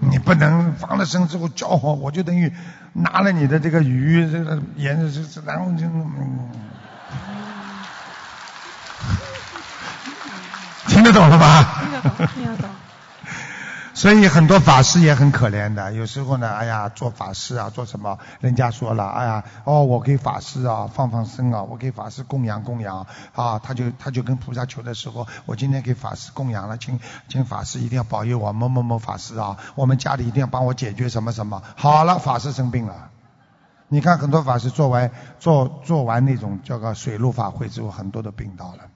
[0.00, 2.50] 你不能放了生之后叫我，我就等于
[2.94, 6.48] 拿了你的这个鱼，这个沿着这然后就嗯。
[11.04, 11.62] 得懂了吗？
[11.84, 12.70] 听得懂，听得懂。
[13.94, 18.18] 所以很多法师也很可怜的，有时候呢，哎呀，做法事啊，做什么？
[18.40, 23.06] 人家说了，哎呀，哦，我给法师啊放放生啊，我给法师供养供养
[23.36, 26.98] 啊，他就他就跟菩萨求的时候，我今天给法师供养了，请
[27.28, 31.62] 请法师一定要保佑我某某某法师啊，我们家里一定要帮我解决什么什么。
[31.76, 33.10] 好了，法师生病了，
[33.88, 38.93] 你看很多法师做完做做完那种叫个水陆法会之后，很多都病倒了。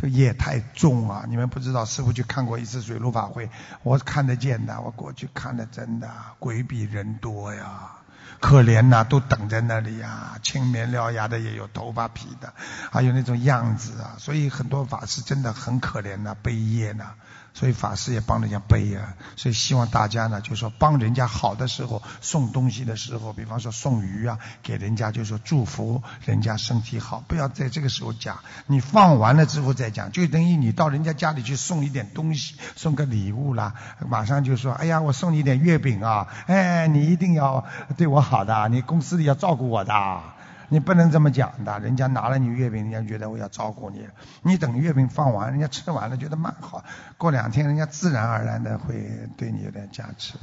[0.00, 1.24] 这业太重啊！
[1.28, 3.50] 你们不知道，师傅去看过一次水陆法会，
[3.82, 6.08] 我看得见的，我过去看的真的
[6.38, 7.96] 鬼比人多呀，
[8.38, 12.54] 可怜呐，都等在那里呀，青面獠牙的也有，头发披的，
[12.92, 17.14] 还有那种样子啊，所以很多法师真的很可怜呐，悲业呐。
[17.58, 33.74] 所以法师也帮人家背啊，所以希望大家呢，就说帮人家好的时候，送东西的时候，比方说送鱼啊，给人家就说祝福人家身体好，不要在这个时候讲，你放完了之后再讲，就等于你到人家家里去送一点东西，送个礼物啦，
[34.08, 37.64] 马上就说，哎呀，我送你点月饼啊，哎，你一定要
[37.96, 40.37] 对我好的，你公司里要照顾我的。
[40.68, 44.06] 你不能这么讲的，人家拿了你月饼，人家觉得我要照顾你。
[44.42, 46.84] 你等月饼放完，人家吃完了觉得蛮好，
[47.16, 50.34] 过两天人家自然而然的会对你有点加持。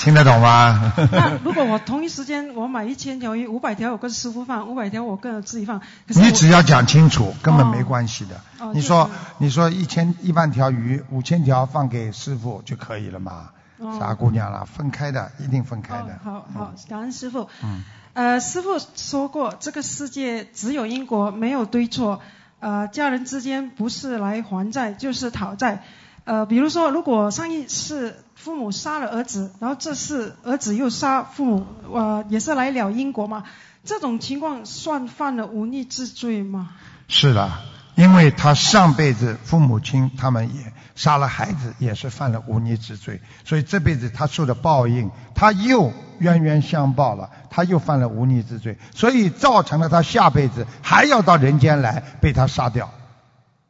[0.00, 0.92] 听得懂吗？
[1.12, 5.80] 那如果我同一时间我买一千条鱼，五百条我跟师傅放，五百条我跟自己放。
[6.08, 8.38] 你只要讲清楚，根本没关系的。
[8.74, 9.08] 你说
[9.38, 13.50] 你说一千一万条鱼，五千条放给师傅就可以了嘛？
[13.98, 16.18] 傻姑娘了，分开的，一定分开的。
[16.22, 17.48] 好好，感恩师傅。
[17.62, 17.84] 嗯。
[18.12, 22.20] 呃，师傅说过，这个世界只有因果，没有对错。
[22.60, 25.82] 呃，家人之间不是来还债，就是讨债。
[26.24, 33.44] 呃，比如说，如果上一世父母杀了儿子，然后这次儿子又杀父母，呃，也是来了因果嘛？
[33.84, 36.70] 这种情况算犯了忤逆之罪吗？
[37.08, 37.50] 是的。
[37.94, 52.90] 因为他上辈子父母亲他们也杀了孩子，也是犯了忤逆之罪，所以这辈子他受的报应，他又冤冤相报了，他又犯了忤逆之罪，所以造成了他下辈子还要到人间来被他杀掉。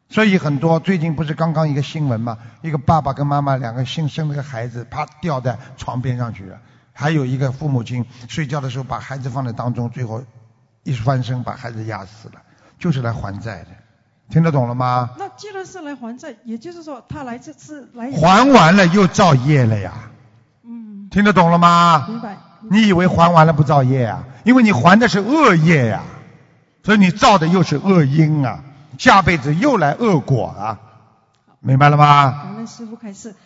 [0.09, 6.59] 所以很多最近不是刚刚一个新闻嘛，一个爸爸跟妈妈两个新生了个孩子，啪掉在床边上去了，
[6.93, 10.23] 还有一个父母亲睡觉的时候把孩子放在当中，最后
[10.83, 12.43] 一翻身把孩子压死了，
[12.79, 13.69] 就是来还债的。
[14.35, 15.11] 听得懂了吗？
[15.17, 19.93] 那既然是来还债，也就是说他来这次来还完了又造业了呀。
[20.65, 21.09] 嗯。
[21.09, 22.07] 听得懂了吗？
[22.09, 22.37] 明白。
[22.69, 24.25] 你以为还完了不造业啊？
[24.43, 26.03] 因为你还的是恶业呀，
[26.83, 28.65] 所以你造的又是恶因啊，
[28.99, 30.81] 下辈子又来恶果啊。
[31.61, 32.43] 明白了吗？
[32.43, 33.37] 感恩师傅开示。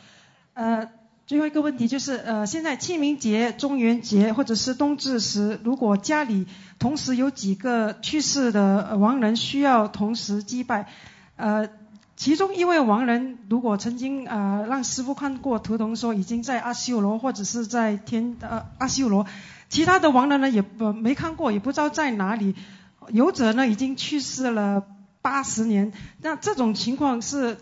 [0.55, 0.89] 呃。
[1.29, 6.47] 最后一个问题就是，呃，现在清明节、中元节或者是冬至时，如果家里
[6.79, 10.89] 同时有几个去世的亡人需要同时祭拜，
[11.37, 11.69] 呃，
[12.17, 19.27] 其中一位亡人如果曾经呃让师傅看过图腾说已经在阿修罗或者是在天呃阿修罗，
[19.69, 22.55] 其他的亡人呢也不没看过，也不知道在哪里，
[23.09, 24.83] 有者呢已经去世了
[25.21, 25.93] 八十年，
[26.23, 27.59] 那这种情况是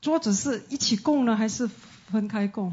[0.00, 1.68] 桌子是一起供呢，还是
[2.10, 2.72] 分开供？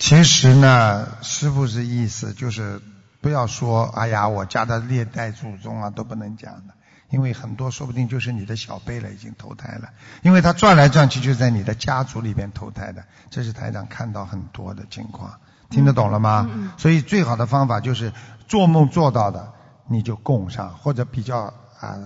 [0.00, 2.80] 其实呢，师傅是意思就是
[3.20, 6.72] 不要说，哎呀，我家的历代祖宗啊都不能讲的，
[7.10, 9.90] 因为很多说不定就是你的小辈了，已经投胎了，
[10.22, 16.72] 因为他转来转去就在你的家族里边投胎的，这是台长看到很多的情况，听得懂了吗？
[16.78, 18.14] 所以最好的方法就是
[18.48, 19.52] 做梦做到的
[19.86, 21.98] 你就供上，或者比较啊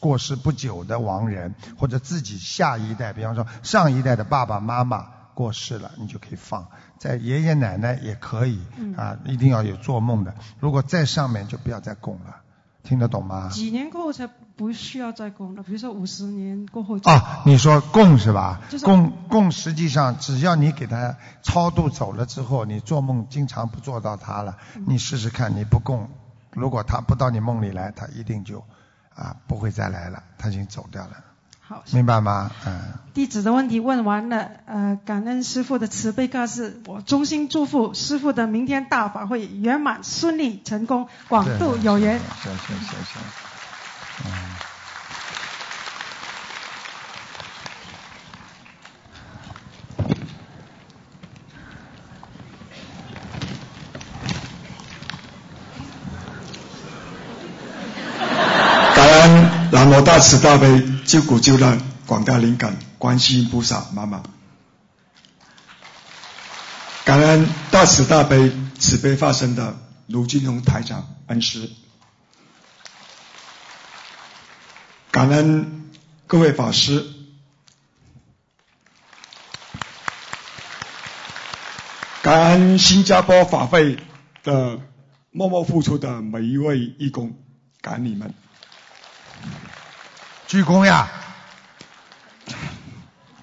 [0.00, 5.14] 过世不久的亡人，或者自己下一代，比方说上一代的爸爸妈妈。
[5.36, 6.66] 过世了，你就可以放
[6.98, 8.58] 在爷爷奶奶也可以
[8.96, 10.34] 啊，一定要有做梦的。
[10.60, 12.36] 如果在上面就不要再供了，
[12.82, 13.48] 听得懂吗？
[13.50, 16.98] 几年过后才不需要再供了，比如说五十年过后。
[17.04, 18.60] 啊，你说供是吧？
[18.82, 24.56] 供供，实际上只要你给他超度走了之后，你做梦经常不做到他了，
[24.86, 26.08] 你试试看，你不供，
[26.52, 28.64] 如果他不到你梦里来，他一定就
[29.14, 31.16] 啊不会再来了，他已经走掉了。
[31.68, 32.50] 好，明白吗？
[32.64, 32.80] 嗯。
[33.12, 42.20] 弟子的问题问完了，呃，感恩师父的慈悲告示，我衷心祝福师父的明天大法会圆满顺利成功，广度有缘。
[42.20, 43.20] 行行行行。
[58.94, 64.22] 感恩南无大慈大悲救苦救难广大灵感观世音菩萨妈妈，
[67.04, 69.76] 感恩大慈大悲慈悲化身的
[70.06, 71.68] 卢金红台长恩师，
[75.10, 75.90] 感恩
[76.28, 77.04] 各位法师，
[82.22, 83.98] 感恩新加坡法会
[84.44, 84.80] 的
[85.32, 87.36] 默默付出的每一位义工，
[87.80, 88.32] 感恩你们。
[90.46, 91.10] 鞠躬呀，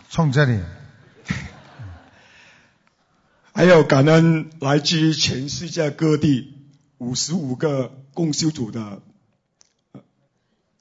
[0.09, 0.61] 冲这里。
[3.53, 6.65] 还有感恩来自于全世界各地
[6.97, 9.01] 五十五个共修组的
[9.91, 10.01] 呃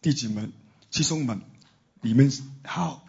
[0.00, 0.52] 弟子们、
[0.92, 1.42] 师兄们，
[2.00, 2.32] 你们
[2.64, 3.04] 好。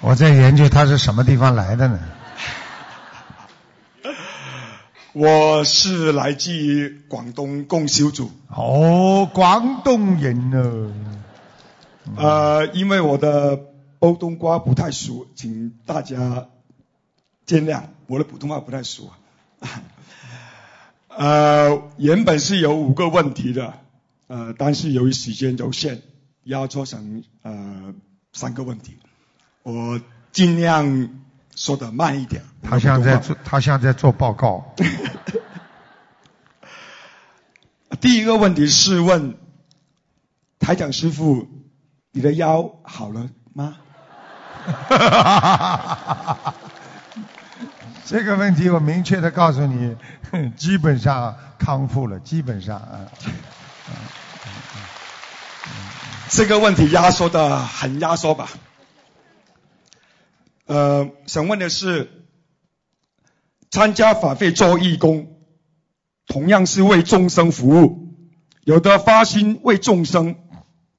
[0.00, 1.98] 我在研究他是什么地方来的呢？
[5.14, 8.30] 我是来自于广东供销组。
[8.48, 10.90] 哦，广东人呢？
[12.16, 13.60] 呃，因为我的
[13.98, 16.48] 煲冬瓜不太熟，请大家
[17.44, 19.10] 见谅，我的普通话不太熟。
[21.08, 23.74] 呃，原本是有五个问题的，
[24.28, 26.00] 呃，但是由于时间有限，
[26.44, 27.94] 压缩成呃
[28.32, 28.96] 三个问题，
[29.62, 30.00] 我
[30.32, 31.21] 尽量
[31.56, 32.42] 说的慢一点。
[32.62, 34.74] 他像在做，他像在做报告。
[38.00, 39.36] 第一个问题是问
[40.58, 41.48] 台长师傅，
[42.10, 43.76] 你的腰好了吗？
[48.04, 49.96] 这个问题我明确的告诉你，
[50.56, 53.06] 基本上康复了，基本上啊。
[56.28, 58.48] 这个问题压缩的很压缩吧？
[60.66, 62.08] 呃，想问的是，
[63.70, 65.28] 参加法会做义工，
[66.26, 68.14] 同样是为众生服务，
[68.64, 70.36] 有的发心为众生，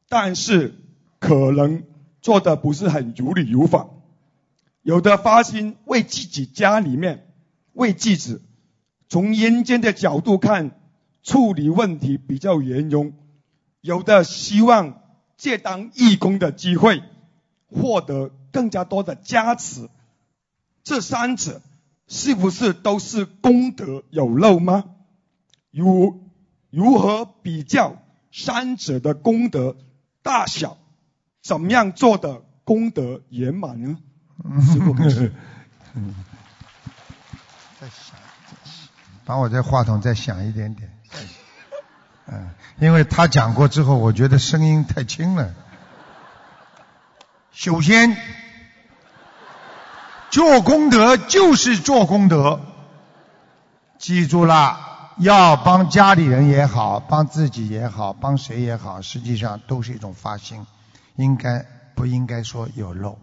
[0.10, 0.76] 但是
[1.20, 1.84] 可能
[2.22, 4.02] 做的不是很如理如法；
[4.82, 7.28] 有的发心为自己家里面，
[7.72, 8.40] 为自己，
[9.08, 10.80] 从人间的角度看，
[11.24, 13.14] 处理问题比较圆融；
[13.80, 15.02] 有的希望
[15.38, 17.02] 借当义工的机会，
[17.74, 19.90] 获得更加多的加持。
[20.84, 21.62] 这三者
[22.08, 24.86] 是不是都是功德有漏吗？
[25.72, 26.30] 如
[26.70, 27.98] 如何比较
[28.32, 29.76] 三者的功德
[30.22, 30.78] 大小？
[31.42, 33.98] 怎么样做的功德圆满呢？
[34.62, 35.34] 师傅开始。
[35.94, 36.16] 嗯，
[37.80, 38.18] 再想，
[39.26, 40.90] 把我这话筒再响一点点。
[42.28, 45.54] 嗯，因为他讲过之后，我觉得声音太轻了。
[47.54, 48.18] 首先，
[50.32, 52.60] 做功德就是做功德，
[54.00, 60.66] 记住了，要帮家里人也好，帮自己也好，帮谁也好，实际上都是一种发心，
[61.16, 61.64] 应该
[61.94, 63.20] 不应该说有漏？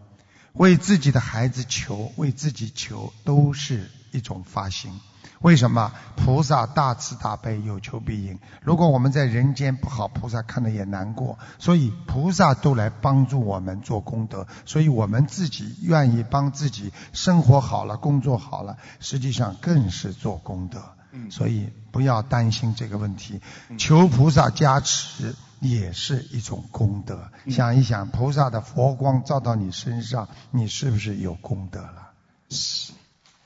[0.52, 5.00] 为自己的孩子求，为自己求，都是一种发心。
[5.40, 5.92] 为什么？
[6.16, 8.38] 菩萨大慈大悲，有求必应。
[8.62, 11.38] 如果我们在人间不好，菩萨看了也难过。
[11.58, 20.82] 所以菩萨都来帮助我们做功德，所以我们自己愿意帮自己生活好了，工作好了，实际上更是做功德。
[21.30, 23.40] 所以不要担心这个问题，
[23.78, 27.32] 求菩萨加持也是一种功德。
[27.48, 32.10] 想一想，菩萨的佛光照到你身上，你是不是有功德了？
[32.50, 32.92] 是，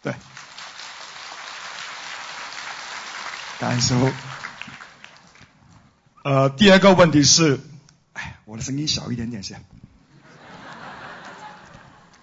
[0.02, 0.12] 对。
[3.59, 4.10] 感恩师傅。
[6.24, 7.60] 呃，第二个问题是，
[8.12, 9.64] 哎，我的声音小一点点先。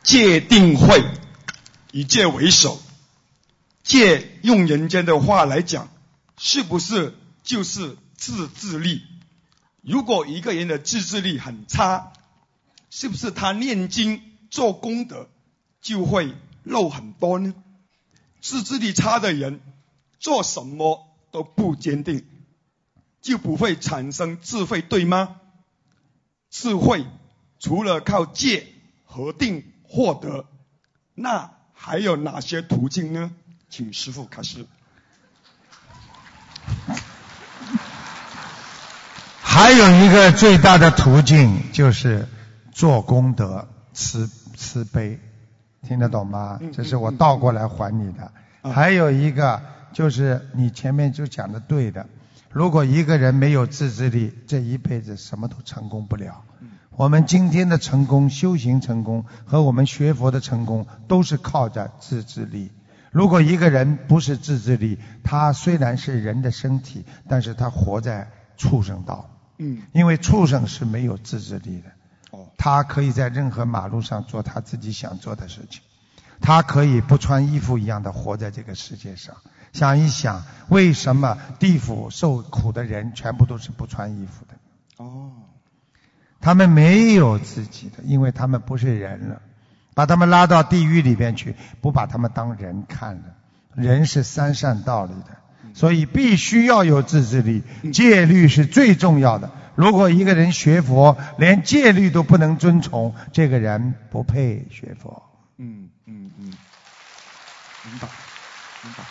[0.04, 1.06] 戒定慧，
[1.92, 2.82] 以戒为首。
[3.84, 5.90] 戒用人间的话来讲，
[6.38, 9.04] 是不是就是自制力？
[9.82, 12.12] 如果一个人的自制力很差，
[12.90, 15.30] 是不是他念经做功德
[15.82, 17.54] 就会漏很多呢？
[18.42, 19.62] 自制力差的人
[20.20, 22.24] 做什么都不坚定，
[23.22, 25.38] 就不会产生智慧，对吗？
[26.50, 27.06] 智慧
[27.60, 28.68] 除了靠戒
[29.06, 30.46] 和定获得，
[31.16, 33.32] 那还有哪些途径呢？
[33.70, 34.66] 请师傅开始。
[39.42, 42.28] 还有一个最大的途径就是
[42.72, 45.20] 做功德、慈慈悲，
[45.88, 46.60] 听得懂吗？
[46.74, 48.32] 这是我倒过来还你的。
[48.64, 49.62] 还有一个
[49.94, 52.08] 就是你前面就讲的对的，
[52.50, 56.44] 如果一个人没有自制力，这一辈子什么都成功不了。
[56.92, 62.72] 我们今天的成功、修行成功和我们学佛的成功，都是靠着自制力。
[63.12, 69.30] 如果一个人不是自制力，他虽然是人的身体，但是他活在畜生道。
[69.58, 71.92] 嗯，因为畜生是没有自制力的。
[72.32, 75.82] 哦，他可以在任何马路上做他自己想做的事情，
[76.40, 79.36] 他可以不穿衣服一样的活在这个世界上。
[79.74, 84.56] 想一想，为什么地府受苦的人全部都是不穿衣服的？
[84.98, 85.32] 哦，
[86.40, 89.42] 他们没有自己的，因为他们不是人了，
[89.94, 93.24] 把他们拉到地狱里边去，不把他们当人看了。
[93.74, 95.38] 人是三善道理的，
[95.74, 99.50] 所以必须要有自制力，戒律是最重要的。
[99.76, 105.24] 如果一个人学佛连戒律都不能遵从，这个人不配学佛。
[105.58, 108.10] 嗯嗯嗯，明白
[108.84, 109.04] 明白。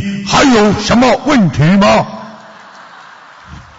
[0.00, 2.06] 你还有什么问题吗？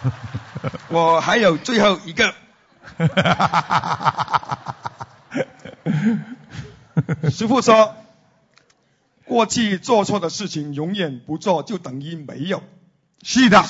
[0.90, 2.34] 我还有最后一个。
[7.30, 7.96] 师傅说，
[9.26, 12.64] 过去做错的事情永远不做，就等于没有。
[13.24, 13.64] 是的。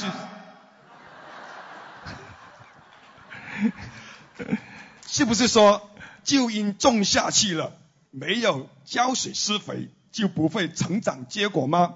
[5.07, 5.89] 是 不是说，
[6.23, 7.71] 就因种下去了，
[8.11, 11.95] 没有浇水施肥，就不会成长结果吗？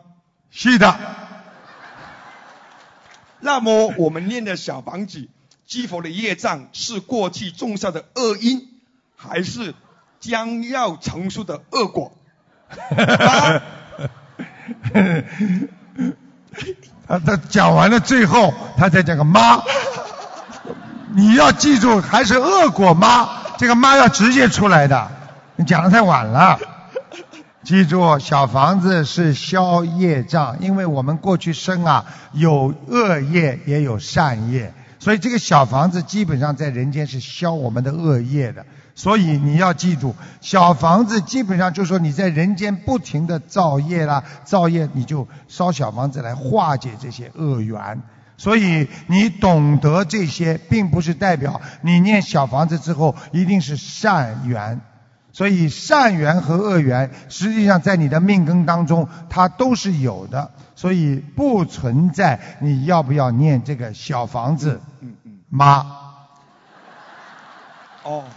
[0.51, 0.97] 是的。
[3.39, 5.29] 那么我们念的小房子，
[5.65, 8.67] 积佛的业障是过去种下的恶因，
[9.15, 9.73] 还是
[10.19, 12.11] 将要成熟的恶果？
[17.07, 19.61] 他他讲完了最后，他再讲个妈，
[21.15, 25.09] 你要记住，还是恶果妈，这个妈要直接出来的，
[25.55, 26.59] 你讲的太晚了。
[27.69, 38.65] 记住，小房子是消业障，因为我们过去生啊有恶业也有善业，所以这个小房子基本上在人间是消我们的恶业的。
[38.95, 48.01] 所以你要记住，小房子基本上就说你在人间不停的造业啦，造业你就烧小房子来化解这些恶缘。
[48.37, 54.81] 所以你懂得这些，并不是代表你念小房子之后一定是善缘。
[55.31, 64.81] 所以善缘和恶缘，实际上在你的命根当中，它都是有的，所以不存在你要不要念这个小房子。
[65.01, 65.39] 嗯嗯。
[65.49, 65.85] 妈。
[68.03, 68.23] 哦。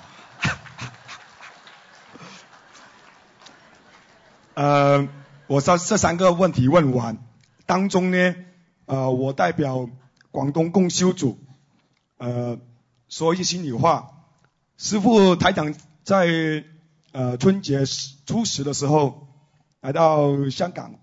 [4.54, 5.08] 呃，
[5.46, 7.16] 我这这三个问题问完，
[7.64, 8.34] 当中呢，
[8.84, 9.88] 呃，我代表
[10.30, 11.38] 广东共修组，
[12.18, 12.58] 呃，
[13.08, 14.10] 说一句心里话，
[14.76, 15.74] 师傅台长
[16.04, 16.26] 在
[17.12, 17.84] 呃春节
[18.26, 19.28] 初十的时候
[19.80, 20.94] 来到香港，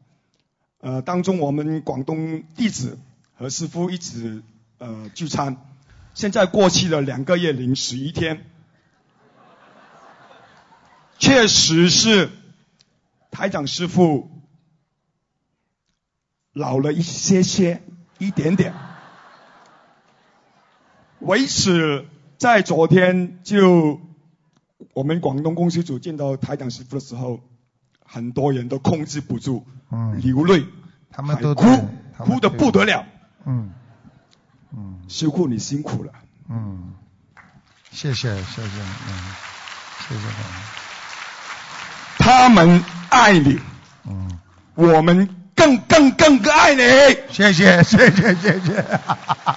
[0.82, 3.00] 呃，当中我们广东弟子
[3.34, 4.44] 和师傅一起
[4.78, 5.58] 呃聚餐，
[6.14, 8.46] 现在过去了两个月零十一天，
[11.18, 12.32] 确实是。
[13.32, 14.28] 台长师傅
[16.52, 17.84] 老了一些些，
[18.18, 18.74] 一点点。
[21.20, 22.08] 为此，
[22.38, 24.02] 在昨天就
[25.00, 27.40] 我们广东公司组见到台长师傅的时候，
[28.06, 29.66] 很多人都控制不住，
[30.22, 30.66] 流泪，
[31.10, 31.64] 他们都哭，
[32.18, 33.06] 哭的不得了。
[33.46, 33.72] 嗯
[34.76, 36.12] 嗯，修库你辛苦了。
[36.50, 36.96] 嗯，
[37.92, 38.62] 谢谢谢谢，
[39.08, 39.16] 嗯，
[40.06, 40.22] 谢谢
[42.18, 42.84] 他们。
[43.10, 43.58] 爱你，
[44.06, 44.38] 嗯，
[44.76, 46.82] 我们更更更更爱你。
[47.32, 49.00] 谢谢谢谢谢谢，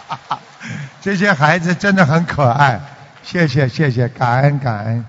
[1.02, 2.80] 这些孩子真的很可爱，
[3.24, 5.04] 谢谢谢谢，感恩感恩。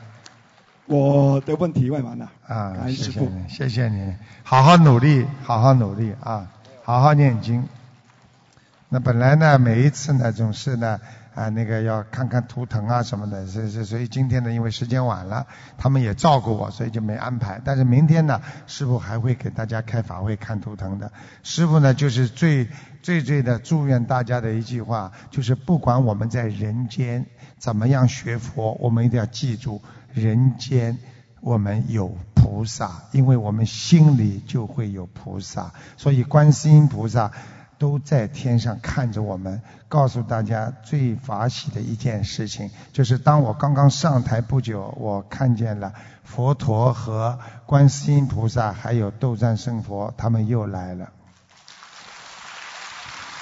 [0.86, 6.52] 我的问题问完了啊，谢谢你谢谢你，好好努力好好努力啊，
[6.84, 7.68] 好好念经。
[8.90, 11.00] 那本来呢，每一次呢总是呢。
[11.36, 15.48] 啊，那个要看看图腾啊什么的，所以所以今天呢，因为时间晚了，
[15.80, 17.60] 他们也照顾我，所以就没安排。
[17.66, 21.12] 但是明天呢，师傅还会给大家开法会看图腾的。
[21.42, 22.68] 师傅呢，就是最
[23.02, 27.26] 最最的祝愿大家的一句话，就是不管我们在人间
[27.58, 29.82] 怎么样学佛，我们一定要记住，
[30.14, 30.98] 人间
[31.42, 37.32] 我们有菩萨，因为我们心里就会有菩萨，所以观世音菩萨。
[37.80, 45.92] 都在天上看着我们，告诉大家最法喜的一件事情，就是当我刚刚上台不久，我看见了
[46.24, 51.10] 佛陀和观世音菩萨还有斗战胜佛，他们又来了。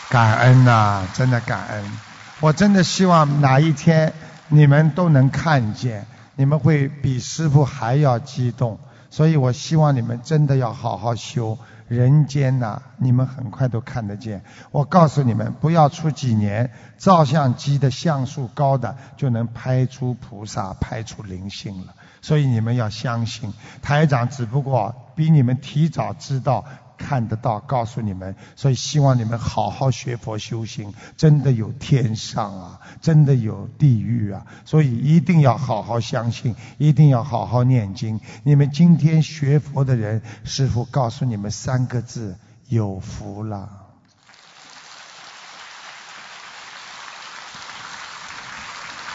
[0.10, 2.00] 感恩呐，真的感恩！
[2.40, 4.12] 我真的希望哪一天
[4.48, 6.08] 你们都能看见，
[6.42, 8.80] 你们会比师傅还要激动。
[9.12, 11.56] 所以我希望你们真的要好好修。
[11.88, 14.42] 人间呐、你们很快都看得见。
[14.72, 21.94] 我告诉你们，不要出几年，照相机的像素高的就能拍出菩萨，拍出灵性了。
[22.24, 23.54] 所以你们要相信，
[23.84, 26.66] 台长只不过比你们提早知道。
[27.02, 38.20] 看得到，告诉你们，所以希望你们好好学佛修行，真的有天上啊，真的有地狱啊，所以一定要好好相信，一定要好好念经。
[38.44, 42.38] 你们今天学佛的人，师傅告诉你们三个字：
[42.68, 43.70] 有福了。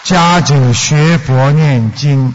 [0.03, 2.35] 加紧学佛念经。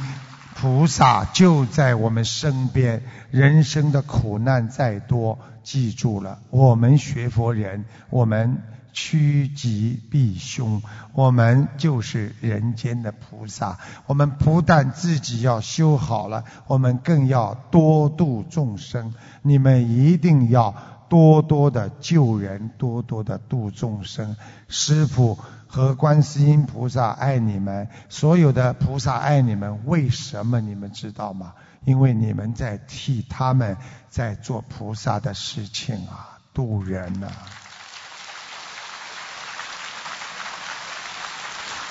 [0.61, 3.01] 菩萨就在我们身边，
[3.31, 8.61] 人生的苦难再多，记住了，我们学佛人，我们
[8.93, 10.83] 趋吉避凶，
[11.13, 13.79] 我们就是人间的菩萨。
[14.05, 19.15] 我们不但自己要修好了，我们更要多度众生。
[19.41, 20.75] 你们一定要
[21.09, 24.35] 多多的救人，多多的度众生。
[24.67, 25.39] 师父。
[25.71, 31.53] 和观世音菩萨爱你们，所有的菩萨爱你们，为什么你们知道吗？
[31.85, 33.77] 因为你们在替他们
[34.09, 37.31] 在做菩萨的事情啊，渡人啊。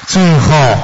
[0.06, 0.76] 最后，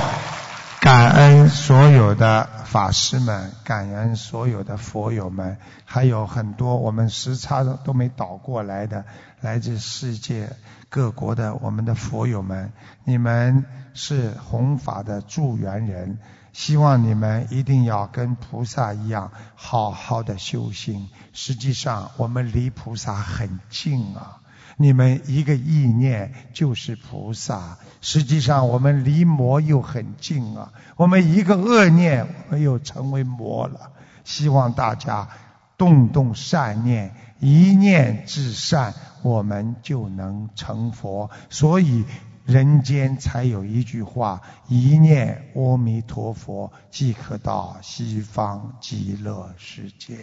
[0.81, 9.05] 感恩所有的法师们，感恩所有的佛友们，还有很多我们时差都没倒过来的，
[9.43, 10.49] 来自世界。
[10.89, 12.73] 各国的我们的佛友们，
[13.05, 16.19] 你们是弘法的助缘人，
[16.53, 21.09] 希望你们一定要跟菩萨一样，好好的修行。
[21.33, 24.39] 实际上，我们离菩萨很近啊！
[24.79, 27.79] 你们一个意念就是菩萨。
[28.01, 30.73] 实际上，我们离魔又很近啊！
[30.97, 33.91] 我们一个恶念，我们又成为魔了。
[34.25, 35.29] 希望大家
[35.77, 37.15] 动动善念。
[37.39, 38.95] 一念至善，
[39.27, 41.31] 我们就能成佛。
[41.51, 42.05] 所以
[42.45, 50.19] 人间才有一句话：一念阿弥陀佛，即可到西方极乐世界。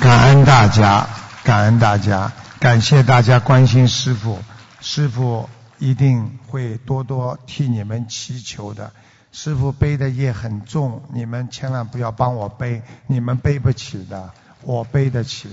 [0.00, 1.06] 感恩大家，
[1.44, 4.38] 感恩大家，感谢大家关心师父，
[4.80, 8.90] 师父一定会多多替你们祈求的。
[9.32, 14.32] 师傅背的业很重，你们千万不要帮我背，你们背不起的，
[14.62, 15.48] 我背得起。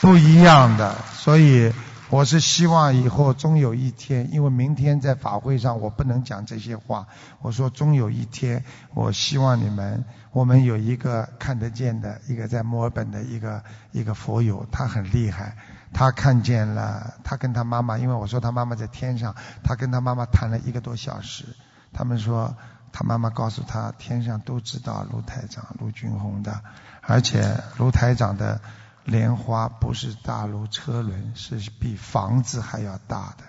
[0.00, 1.72] 不一样的，所以
[2.10, 7.06] 我是希望以后终有一天，因为明天在法会上我不能讲这些话，
[7.40, 8.64] 我说终有一天，
[8.94, 13.62] 我希望你们，我们有一个看得见的一个在墨尔本的一个
[13.92, 15.56] 一个佛友，他很厉害。
[15.94, 21.44] 他看见了，他跟他妈妈，因为我说他妈妈在天上，他跟他妈妈谈了一个多小时。
[21.92, 22.56] 他们说，
[22.92, 26.62] 他妈妈告诉他，天上都知道卢台长、卢俊红的，
[27.02, 28.60] 而且卢台长的
[29.04, 33.44] 莲花不是大如车轮，是比房子还要大的。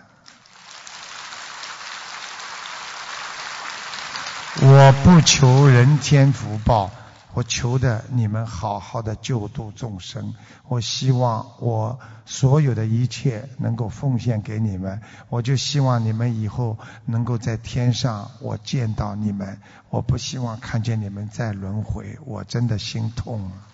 [4.68, 6.92] 我不求人间福报。
[7.34, 10.36] 我求的你们好好的救度众生，
[10.68, 23.66] 我希望我所有的一切能够奉献给你们，我就希望你们以后能够在天上我见到你们，我不希望看见你们再轮回，我真的心痛啊。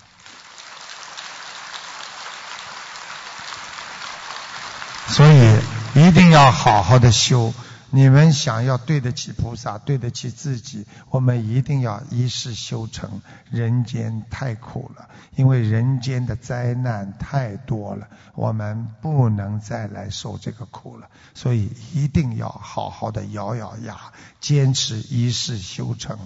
[5.07, 5.59] 所以
[5.95, 7.53] 一定要好好的修。
[7.91, 13.21] 你们想要对得起菩萨，对得起自己，我们一定要一世修成。
[13.49, 21.09] 人间太苦了，因为人间的灾难太多了，我们不能再来受这个苦了。
[21.33, 23.97] 所以一定要好好的咬咬牙，
[24.39, 26.17] 坚持一世修成，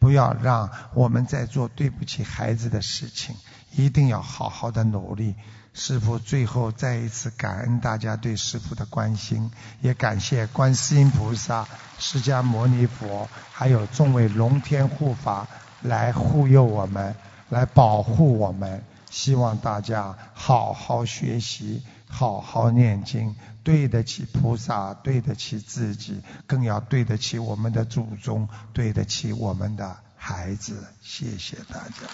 [0.00, 3.36] 不要让我们在做对不起孩子的事情。
[3.76, 5.34] 一定要好好的努力。
[5.74, 11.66] 师父最后再一次感恩大家对师父的关心，也感谢观世音菩萨、
[11.98, 15.48] 释迦牟尼佛，还有众位龙天护法
[15.82, 17.16] 来护佑我们，
[17.48, 18.84] 来保护我们。
[19.10, 23.34] 希望大家好好学习，好好念经，
[23.64, 30.84] 对得起菩萨，对得起自己，更要对得起我们的祖宗，对得起我们的孩子。
[31.02, 32.08] 谢谢大家。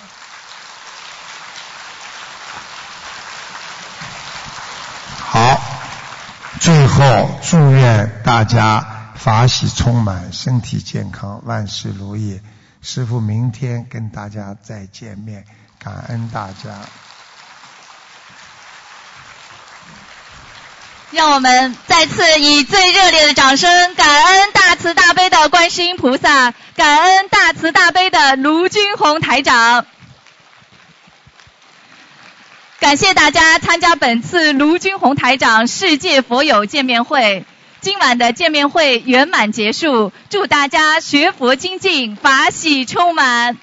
[5.33, 5.61] 好，
[6.61, 12.43] 最后祝愿大家法喜充满，身体健康，万事如意。
[12.83, 15.47] 师傅明天跟大家再见面，
[15.83, 16.71] 感恩大家。
[21.11, 29.87] 让我们再次以最热烈的掌声，感恩大慈大悲的观世音菩萨，感恩大慈大悲的卢军红台长。
[32.81, 37.45] 感谢大家参加本次卢军红台长世界佛友见面会。
[37.83, 43.59] 今晚的见面会圆满结束，祝大家学佛精进，法喜充满。